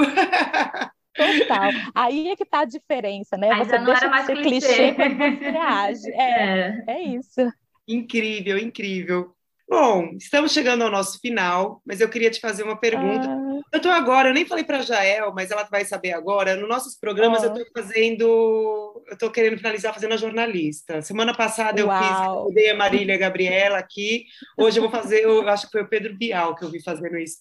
Total. 1.15 1.69
Aí 1.93 2.29
é 2.29 2.35
que 2.35 2.45
tá 2.45 2.61
a 2.61 2.65
diferença, 2.65 3.37
né? 3.37 3.51
Aí 3.51 3.65
você 3.65 3.77
deixa 3.77 4.07
de 4.07 4.25
ser 4.25 4.35
clichê, 4.35 4.67
clichê 4.67 4.93
quando 4.93 5.17
você 5.39 5.57
age. 5.57 6.11
É, 6.11 6.23
é, 6.31 6.83
é 6.87 7.03
isso. 7.03 7.41
Incrível, 7.87 8.57
incrível. 8.57 9.35
Bom, 9.67 10.11
estamos 10.17 10.51
chegando 10.51 10.83
ao 10.83 10.91
nosso 10.91 11.19
final, 11.19 11.81
mas 11.85 11.99
eu 11.99 12.09
queria 12.09 12.29
te 12.29 12.39
fazer 12.39 12.63
uma 12.63 12.77
pergunta. 12.77 13.27
Ah. 13.29 13.44
Eu 13.71 13.77
estou 13.77 13.91
agora, 13.91 14.29
eu 14.29 14.33
nem 14.33 14.45
falei 14.45 14.63
para 14.63 14.77
a 14.77 14.81
Jael, 14.81 15.33
mas 15.33 15.51
ela 15.51 15.63
vai 15.63 15.83
saber 15.83 16.13
agora. 16.13 16.55
Nos 16.55 16.69
nossos 16.69 16.95
programas 16.95 17.43
eu 17.43 17.49
estou 17.49 17.65
fazendo, 17.73 19.03
eu 19.07 19.13
estou 19.13 19.29
querendo 19.29 19.57
finalizar 19.57 19.93
fazendo 19.93 20.13
a 20.13 20.17
jornalista. 20.17 21.01
Semana 21.01 21.35
passada 21.35 21.79
eu 21.79 21.87
Uau. 21.87 22.47
fiz, 22.47 22.63
eu 22.65 22.73
a 22.73 22.77
Marília 22.77 23.13
e 23.13 23.15
a 23.15 23.19
Gabriela 23.19 23.77
aqui. 23.77 24.25
Hoje 24.57 24.77
eu 24.77 24.83
vou 24.83 24.91
fazer, 24.91 25.23
eu 25.23 25.47
acho 25.49 25.65
que 25.65 25.73
foi 25.73 25.81
o 25.81 25.89
Pedro 25.89 26.15
Bial 26.15 26.55
que 26.55 26.63
eu 26.63 26.69
vi 26.69 26.81
fazendo 26.81 27.17
isso. 27.17 27.37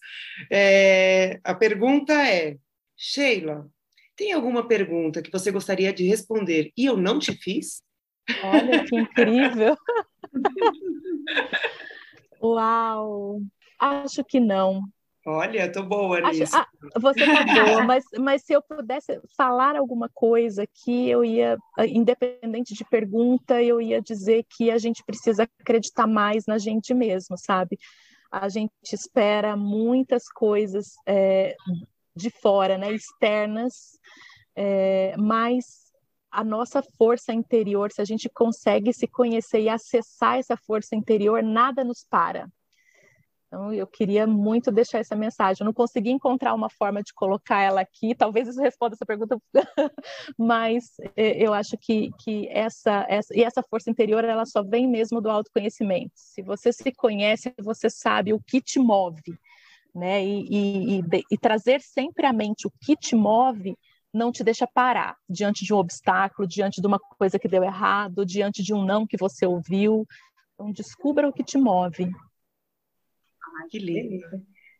É, 0.50 1.38
a 1.44 1.54
pergunta 1.54 2.12
é, 2.12 2.56
Sheila, 2.96 3.66
tem 4.16 4.32
alguma 4.32 4.66
pergunta 4.66 5.22
que 5.22 5.30
você 5.30 5.50
gostaria 5.50 5.92
de 5.92 6.06
responder 6.06 6.72
e 6.76 6.84
eu 6.84 6.96
não 6.96 7.18
te 7.18 7.32
fiz? 7.32 7.82
Olha 8.42 8.84
que 8.84 8.96
incrível! 8.96 9.76
Uau! 12.42 13.40
Acho 13.78 14.24
que 14.24 14.40
não. 14.40 14.82
Olha, 15.26 15.72
tô 15.72 15.82
boa 15.82 16.20
nisso. 16.20 16.54
Ah, 16.54 16.66
você 17.00 17.24
tá 17.24 17.44
boa, 17.64 17.82
mas, 17.84 18.04
mas 18.18 18.42
se 18.44 18.52
eu 18.52 18.60
pudesse 18.60 19.18
falar 19.34 19.74
alguma 19.74 20.08
coisa 20.12 20.66
que 20.66 21.08
eu 21.08 21.24
ia, 21.24 21.56
independente 21.88 22.74
de 22.74 22.84
pergunta, 22.84 23.62
eu 23.62 23.80
ia 23.80 24.02
dizer 24.02 24.44
que 24.50 24.70
a 24.70 24.76
gente 24.76 25.02
precisa 25.02 25.48
acreditar 25.60 26.06
mais 26.06 26.44
na 26.46 26.58
gente 26.58 26.92
mesmo, 26.92 27.38
sabe? 27.38 27.78
A 28.30 28.50
gente 28.50 28.70
espera 28.92 29.56
muitas 29.56 30.28
coisas 30.28 30.92
é, 31.06 31.54
de 32.14 32.28
fora, 32.28 32.76
né, 32.76 32.92
externas, 32.92 33.98
é, 34.54 35.16
mas 35.16 35.84
a 36.30 36.44
nossa 36.44 36.82
força 36.98 37.32
interior, 37.32 37.90
se 37.90 38.02
a 38.02 38.04
gente 38.04 38.28
consegue 38.28 38.92
se 38.92 39.06
conhecer 39.06 39.60
e 39.60 39.68
acessar 39.70 40.36
essa 40.36 40.56
força 40.56 40.94
interior, 40.94 41.42
nada 41.42 41.82
nos 41.82 42.04
para. 42.04 42.46
Então, 43.54 43.72
eu 43.72 43.86
queria 43.86 44.26
muito 44.26 44.72
deixar 44.72 44.98
essa 44.98 45.14
mensagem. 45.14 45.58
Eu 45.60 45.66
não 45.66 45.72
consegui 45.72 46.10
encontrar 46.10 46.54
uma 46.54 46.68
forma 46.68 47.00
de 47.04 47.14
colocar 47.14 47.62
ela 47.62 47.82
aqui, 47.82 48.12
talvez 48.12 48.48
isso 48.48 48.60
responda 48.60 48.96
essa 48.96 49.06
pergunta, 49.06 49.38
mas 50.36 50.86
é, 51.16 51.40
eu 51.40 51.54
acho 51.54 51.78
que, 51.80 52.10
que 52.18 52.48
essa, 52.48 53.06
essa, 53.08 53.32
e 53.32 53.44
essa 53.44 53.62
força 53.62 53.88
interior, 53.88 54.24
ela 54.24 54.44
só 54.44 54.60
vem 54.60 54.88
mesmo 54.88 55.20
do 55.20 55.30
autoconhecimento. 55.30 56.10
Se 56.16 56.42
você 56.42 56.72
se 56.72 56.90
conhece, 56.92 57.54
você 57.62 57.88
sabe 57.88 58.32
o 58.32 58.40
que 58.44 58.60
te 58.60 58.80
move, 58.80 59.38
né? 59.94 60.24
E, 60.24 60.46
e, 60.50 60.98
e, 60.98 61.02
e 61.30 61.38
trazer 61.38 61.80
sempre 61.80 62.26
à 62.26 62.32
mente 62.32 62.66
o 62.66 62.72
que 62.80 62.96
te 62.96 63.14
move 63.14 63.76
não 64.12 64.32
te 64.32 64.42
deixa 64.42 64.66
parar 64.66 65.16
diante 65.28 65.64
de 65.64 65.72
um 65.72 65.76
obstáculo, 65.76 66.48
diante 66.48 66.80
de 66.80 66.86
uma 66.88 66.98
coisa 66.98 67.38
que 67.38 67.46
deu 67.46 67.62
errado, 67.62 68.26
diante 68.26 68.64
de 68.64 68.74
um 68.74 68.84
não 68.84 69.06
que 69.06 69.16
você 69.16 69.46
ouviu. 69.46 70.04
Então, 70.54 70.72
descubra 70.72 71.28
o 71.28 71.32
que 71.32 71.44
te 71.44 71.56
move. 71.56 72.10
Ai, 73.60 73.68
que 73.70 73.78
lindo. 73.78 74.26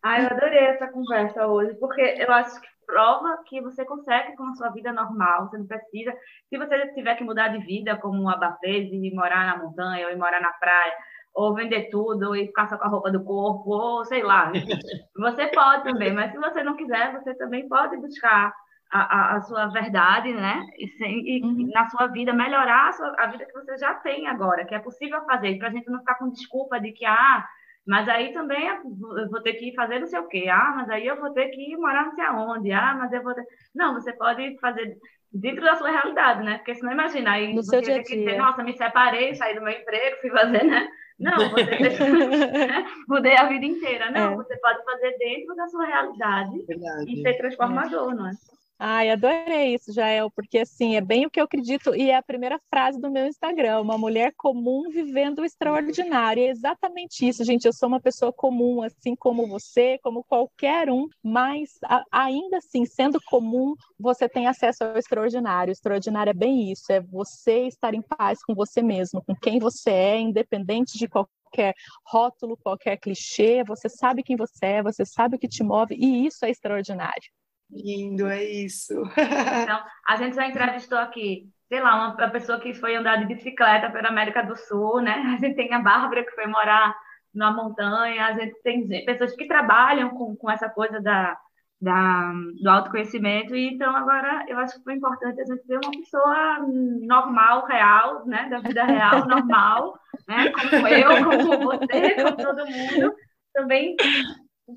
Ah, 0.02 0.20
eu 0.20 0.26
adorei 0.28 0.58
essa 0.58 0.88
conversa 0.88 1.46
hoje, 1.46 1.74
porque 1.74 2.02
eu 2.18 2.30
acho 2.32 2.60
que 2.60 2.68
prova 2.86 3.42
que 3.46 3.60
você 3.60 3.84
consegue 3.84 4.36
com 4.36 4.44
a 4.44 4.54
sua 4.54 4.68
vida 4.70 4.92
normal, 4.92 5.48
você 5.48 5.58
não 5.58 5.66
precisa. 5.66 6.14
Se 6.48 6.58
você 6.58 6.92
tiver 6.92 7.14
que 7.16 7.24
mudar 7.24 7.48
de 7.48 7.64
vida, 7.64 7.96
como 7.96 8.28
a 8.28 8.36
Bá 8.36 8.56
fez, 8.60 8.92
e 8.92 9.14
morar 9.14 9.46
na 9.46 9.64
montanha, 9.64 10.06
ou 10.06 10.12
ir 10.12 10.16
morar 10.16 10.40
na 10.40 10.52
praia, 10.52 10.92
ou 11.34 11.54
vender 11.54 11.88
tudo, 11.90 12.36
e 12.36 12.46
ficar 12.46 12.68
só 12.68 12.76
com 12.76 12.84
a 12.84 12.88
roupa 12.88 13.10
do 13.10 13.24
corpo, 13.24 13.70
ou 13.70 14.04
sei 14.04 14.22
lá, 14.22 14.52
você 15.16 15.46
pode 15.48 15.84
também, 15.84 16.12
mas 16.12 16.30
se 16.30 16.38
você 16.38 16.62
não 16.62 16.76
quiser, 16.76 17.12
você 17.12 17.34
também 17.34 17.68
pode 17.68 17.96
buscar 17.96 18.52
a, 18.92 19.00
a, 19.00 19.36
a 19.36 19.42
sua 19.42 19.66
verdade, 19.66 20.32
né? 20.32 20.64
E, 20.78 20.88
sem, 20.98 21.26
e 21.26 21.42
uhum. 21.42 21.70
na 21.72 21.88
sua 21.90 22.06
vida, 22.06 22.32
melhorar 22.32 22.88
a, 22.88 22.92
sua, 22.92 23.14
a 23.18 23.26
vida 23.26 23.44
que 23.44 23.52
você 23.52 23.76
já 23.76 23.94
tem 23.94 24.28
agora, 24.28 24.64
que 24.64 24.74
é 24.74 24.78
possível 24.78 25.24
fazer, 25.24 25.58
para 25.58 25.68
a 25.68 25.72
gente 25.72 25.90
não 25.90 25.98
ficar 25.98 26.14
com 26.16 26.30
desculpa 26.30 26.78
de 26.78 26.92
que, 26.92 27.04
ah, 27.04 27.44
mas 27.86 28.08
aí 28.08 28.32
também 28.32 28.66
eu 28.66 29.30
vou 29.30 29.42
ter 29.42 29.54
que 29.54 29.74
fazer 29.74 29.98
não 29.98 30.06
sei 30.06 30.18
o 30.18 30.28
quê. 30.28 30.46
Ah, 30.50 30.72
mas 30.76 30.88
aí 30.90 31.06
eu 31.06 31.20
vou 31.20 31.30
ter 31.32 31.48
que 31.48 31.76
morar 31.76 32.06
não 32.06 32.14
sei 32.14 32.24
aonde. 32.24 32.72
Ah, 32.72 32.96
mas 32.98 33.12
eu 33.12 33.22
vou 33.22 33.34
ter... 33.34 33.44
Não, 33.74 33.94
você 33.94 34.12
pode 34.12 34.58
fazer 34.58 34.96
dentro 35.30 35.64
da 35.64 35.74
sua 35.74 35.90
realidade, 35.90 36.42
né? 36.42 36.58
Porque 36.58 36.74
senão 36.74 36.92
imagina, 36.92 37.32
aí 37.32 37.54
no 37.54 37.62
você 37.62 37.82
tem 37.82 38.02
que 38.02 38.16
dizer, 38.16 38.38
nossa, 38.38 38.62
me 38.62 38.72
separei, 38.72 39.34
saí 39.34 39.54
do 39.54 39.62
meu 39.62 39.72
emprego, 39.72 40.20
fui 40.20 40.30
fazer, 40.30 40.64
né? 40.64 40.88
Não, 41.18 41.50
você 41.50 41.64
mudei 43.06 43.36
a 43.36 43.48
vida 43.48 43.66
inteira. 43.66 44.10
Não, 44.10 44.32
é. 44.32 44.36
você 44.36 44.56
pode 44.56 44.82
fazer 44.84 45.16
dentro 45.18 45.54
da 45.54 45.66
sua 45.68 45.84
realidade 45.84 46.64
Verdade. 46.66 47.12
e 47.12 47.22
ser 47.22 47.34
transformador, 47.34 48.12
é. 48.12 48.14
não 48.14 48.28
é? 48.28 48.32
Ai, 48.76 49.08
adorei 49.10 49.74
isso, 49.74 49.92
Jael, 49.92 50.30
porque 50.32 50.58
assim, 50.58 50.96
é 50.96 51.00
bem 51.00 51.26
o 51.26 51.30
que 51.30 51.40
eu 51.40 51.44
acredito, 51.44 51.94
e 51.94 52.10
é 52.10 52.16
a 52.16 52.22
primeira 52.22 52.60
frase 52.68 53.00
do 53.00 53.10
meu 53.10 53.24
Instagram, 53.26 53.80
uma 53.80 53.96
mulher 53.96 54.32
comum 54.36 54.90
vivendo 54.90 55.38
o 55.40 55.44
extraordinário. 55.44 56.42
É 56.42 56.48
exatamente 56.48 57.26
isso, 57.26 57.44
gente. 57.44 57.66
Eu 57.66 57.72
sou 57.72 57.88
uma 57.88 58.00
pessoa 58.00 58.32
comum, 58.32 58.82
assim 58.82 59.14
como 59.14 59.46
você, 59.46 59.98
como 60.02 60.24
qualquer 60.24 60.90
um, 60.90 61.08
mas 61.22 61.78
a, 61.84 62.04
ainda 62.10 62.58
assim, 62.58 62.84
sendo 62.84 63.20
comum, 63.26 63.74
você 63.98 64.28
tem 64.28 64.48
acesso 64.48 64.82
ao 64.82 64.98
extraordinário. 64.98 65.70
O 65.70 65.72
extraordinário 65.72 66.30
é 66.30 66.34
bem 66.34 66.72
isso, 66.72 66.92
é 66.92 67.00
você 67.00 67.68
estar 67.68 67.94
em 67.94 68.02
paz 68.02 68.42
com 68.42 68.54
você 68.54 68.82
mesmo, 68.82 69.22
com 69.24 69.36
quem 69.36 69.60
você 69.60 69.90
é, 69.90 70.20
independente 70.20 70.98
de 70.98 71.06
qualquer 71.06 71.74
rótulo, 72.04 72.56
qualquer 72.56 72.96
clichê, 72.96 73.62
você 73.62 73.88
sabe 73.88 74.24
quem 74.24 74.36
você 74.36 74.66
é, 74.66 74.82
você 74.82 75.06
sabe 75.06 75.36
o 75.36 75.38
que 75.38 75.46
te 75.46 75.62
move, 75.62 75.94
e 75.94 76.26
isso 76.26 76.44
é 76.44 76.50
extraordinário. 76.50 77.30
Lindo, 77.74 78.28
é 78.28 78.42
isso. 78.42 78.94
Então, 79.64 79.82
a 80.08 80.16
gente 80.16 80.36
já 80.36 80.46
entrevistou 80.46 80.98
aqui, 80.98 81.48
sei 81.68 81.80
lá, 81.80 82.14
uma, 82.14 82.30
pessoa 82.30 82.60
que 82.60 82.72
foi 82.74 82.94
andar 82.94 83.16
de 83.16 83.26
bicicleta 83.26 83.90
pela 83.90 84.08
América 84.08 84.42
do 84.42 84.56
Sul, 84.56 85.00
né? 85.00 85.14
A 85.34 85.38
gente 85.38 85.56
tem 85.56 85.72
a 85.72 85.80
Bárbara 85.80 86.24
que 86.24 86.30
foi 86.32 86.46
morar 86.46 86.94
na 87.34 87.50
montanha, 87.50 88.26
a 88.26 88.32
gente 88.32 88.54
tem 88.62 88.86
pessoas 89.04 89.34
que 89.34 89.48
trabalham 89.48 90.10
com, 90.10 90.36
com 90.36 90.48
essa 90.48 90.68
coisa 90.68 91.00
da, 91.00 91.36
da, 91.80 92.32
do 92.62 92.70
autoconhecimento, 92.70 93.56
e 93.56 93.74
então 93.74 93.94
agora 93.96 94.44
eu 94.46 94.56
acho 94.56 94.78
que 94.78 94.84
foi 94.84 94.94
importante 94.94 95.40
a 95.40 95.44
gente 95.44 95.66
ver 95.66 95.80
uma 95.82 95.90
pessoa 95.90 96.64
normal, 97.02 97.66
real, 97.66 98.24
né, 98.24 98.48
da 98.48 98.60
vida 98.60 98.84
real, 98.84 99.26
normal, 99.26 99.98
né, 100.28 100.52
como 100.52 100.86
eu, 100.86 101.24
como 101.24 101.64
você, 101.64 102.14
como 102.22 102.36
todo 102.36 102.66
mundo, 102.66 103.16
também 103.52 103.96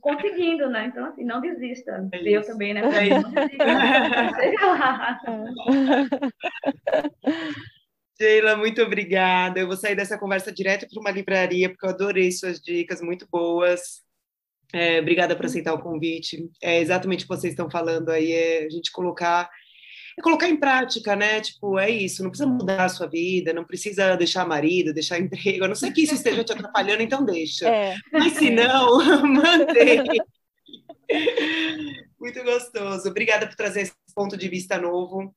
conseguindo, 0.01 0.69
né? 0.69 0.87
Então, 0.87 1.05
assim, 1.05 1.23
não 1.23 1.39
desista. 1.39 2.09
É 2.11 2.29
eu 2.29 2.45
também, 2.45 2.73
né? 2.73 2.81
É 2.81 3.09
não 3.09 3.31
desista. 3.31 3.65
lá. 4.65 5.17
Sheila, 8.19 8.57
muito 8.57 8.81
obrigada. 8.81 9.59
Eu 9.59 9.67
vou 9.67 9.77
sair 9.77 9.95
dessa 9.95 10.17
conversa 10.17 10.51
direto 10.51 10.87
para 10.89 10.99
uma 10.99 11.11
livraria, 11.11 11.69
porque 11.69 11.85
eu 11.85 11.89
adorei 11.89 12.31
suas 12.31 12.59
dicas, 12.59 13.01
muito 13.01 13.27
boas. 13.31 14.01
É, 14.73 14.99
obrigada 14.99 15.35
por 15.35 15.45
aceitar 15.45 15.73
o 15.73 15.81
convite. 15.81 16.49
É 16.61 16.79
exatamente 16.79 17.23
o 17.23 17.27
que 17.27 17.35
vocês 17.35 17.53
estão 17.53 17.69
falando 17.69 18.09
aí, 18.09 18.31
é 18.31 18.65
a 18.65 18.69
gente 18.69 18.91
colocar 18.91 19.49
é 20.17 20.21
colocar 20.21 20.49
em 20.49 20.57
prática, 20.57 21.15
né? 21.15 21.39
Tipo, 21.41 21.77
é 21.77 21.89
isso, 21.89 22.23
não 22.23 22.31
precisa 22.31 22.49
mudar 22.49 22.85
a 22.85 22.89
sua 22.89 23.07
vida, 23.07 23.53
não 23.53 23.63
precisa 23.63 24.15
deixar 24.15 24.47
marido, 24.47 24.93
deixar 24.93 25.19
emprego, 25.19 25.65
a 25.65 25.67
não 25.67 25.75
ser 25.75 25.91
que 25.91 26.01
isso 26.01 26.15
esteja 26.15 26.43
te 26.43 26.51
atrapalhando, 26.53 27.03
então 27.03 27.23
deixa. 27.23 27.69
É. 27.69 27.95
Mas 28.11 28.33
se 28.33 28.49
não, 28.49 28.97
mantém. 29.27 30.03
Muito 32.19 32.43
gostoso. 32.43 33.07
Obrigada 33.09 33.45
por 33.45 33.55
trazer 33.55 33.81
esse 33.81 33.93
ponto 34.15 34.35
de 34.35 34.49
vista 34.49 34.79
novo. 34.79 35.33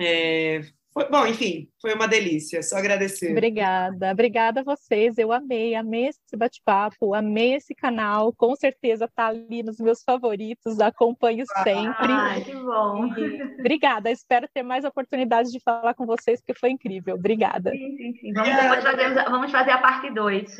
É, 0.00 0.60
foi, 0.92 1.08
bom, 1.08 1.26
enfim, 1.26 1.68
foi 1.80 1.94
uma 1.94 2.06
delícia, 2.06 2.62
só 2.62 2.76
agradecer. 2.76 3.30
Obrigada, 3.30 4.10
obrigada 4.10 4.60
a 4.60 4.62
vocês, 4.62 5.16
eu 5.16 5.32
amei, 5.32 5.74
amei 5.74 6.08
esse 6.08 6.36
bate-papo, 6.36 7.14
amei 7.14 7.54
esse 7.54 7.74
canal, 7.74 8.30
com 8.34 8.54
certeza 8.54 9.08
tá 9.08 9.28
ali 9.28 9.62
nos 9.62 9.78
meus 9.78 10.02
favoritos, 10.02 10.80
acompanho 10.80 11.46
sempre. 11.62 12.12
Ai, 12.12 12.42
que 12.42 12.54
bom. 12.54 13.06
E, 13.16 13.42
obrigada, 13.58 14.10
espero 14.10 14.46
ter 14.52 14.62
mais 14.62 14.84
oportunidades 14.84 15.50
de 15.50 15.60
falar 15.60 15.94
com 15.94 16.04
vocês, 16.04 16.40
porque 16.40 16.58
foi 16.58 16.70
incrível, 16.70 17.14
obrigada. 17.14 17.70
Sim, 17.70 17.96
sim, 17.96 18.14
sim. 18.20 18.32
Vamos, 18.34 18.84
fazer, 18.84 19.14
vamos 19.30 19.50
fazer 19.50 19.70
a 19.70 19.78
parte 19.78 20.10
2. 20.12 20.56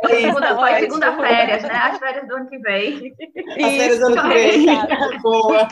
Foi 0.00 0.20
segunda, 0.20 0.54
foi 0.56 0.80
segunda 0.80 1.16
férias, 1.16 1.62
né? 1.62 1.74
As 1.74 1.98
férias 1.98 2.28
do 2.28 2.36
ano 2.36 2.48
que 2.48 2.58
vem. 2.58 3.12
As 3.64 3.76
férias 3.76 3.98
do 3.98 4.06
ano 4.06 4.22
que 4.22 4.28
vem. 4.28 5.20
Boa. 5.20 5.68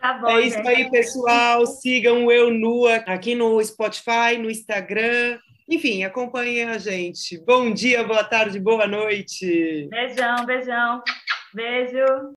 Tá 0.00 0.14
bom, 0.14 0.28
é 0.28 0.42
isso 0.42 0.58
aí, 0.68 0.90
pessoal 0.90 1.64
sigam 1.80 2.26
o 2.26 2.32
Eu 2.32 2.50
Nua 2.50 2.96
aqui 3.06 3.34
no 3.34 3.62
Spotify, 3.62 4.36
no 4.38 4.50
Instagram. 4.50 5.38
Enfim, 5.68 6.02
acompanhem 6.02 6.64
a 6.64 6.78
gente. 6.78 7.38
Bom 7.44 7.72
dia, 7.72 8.02
boa 8.02 8.24
tarde, 8.24 8.58
boa 8.58 8.86
noite. 8.86 9.88
Beijão, 9.90 10.46
beijão. 10.46 11.02
Beijo. 11.54 12.26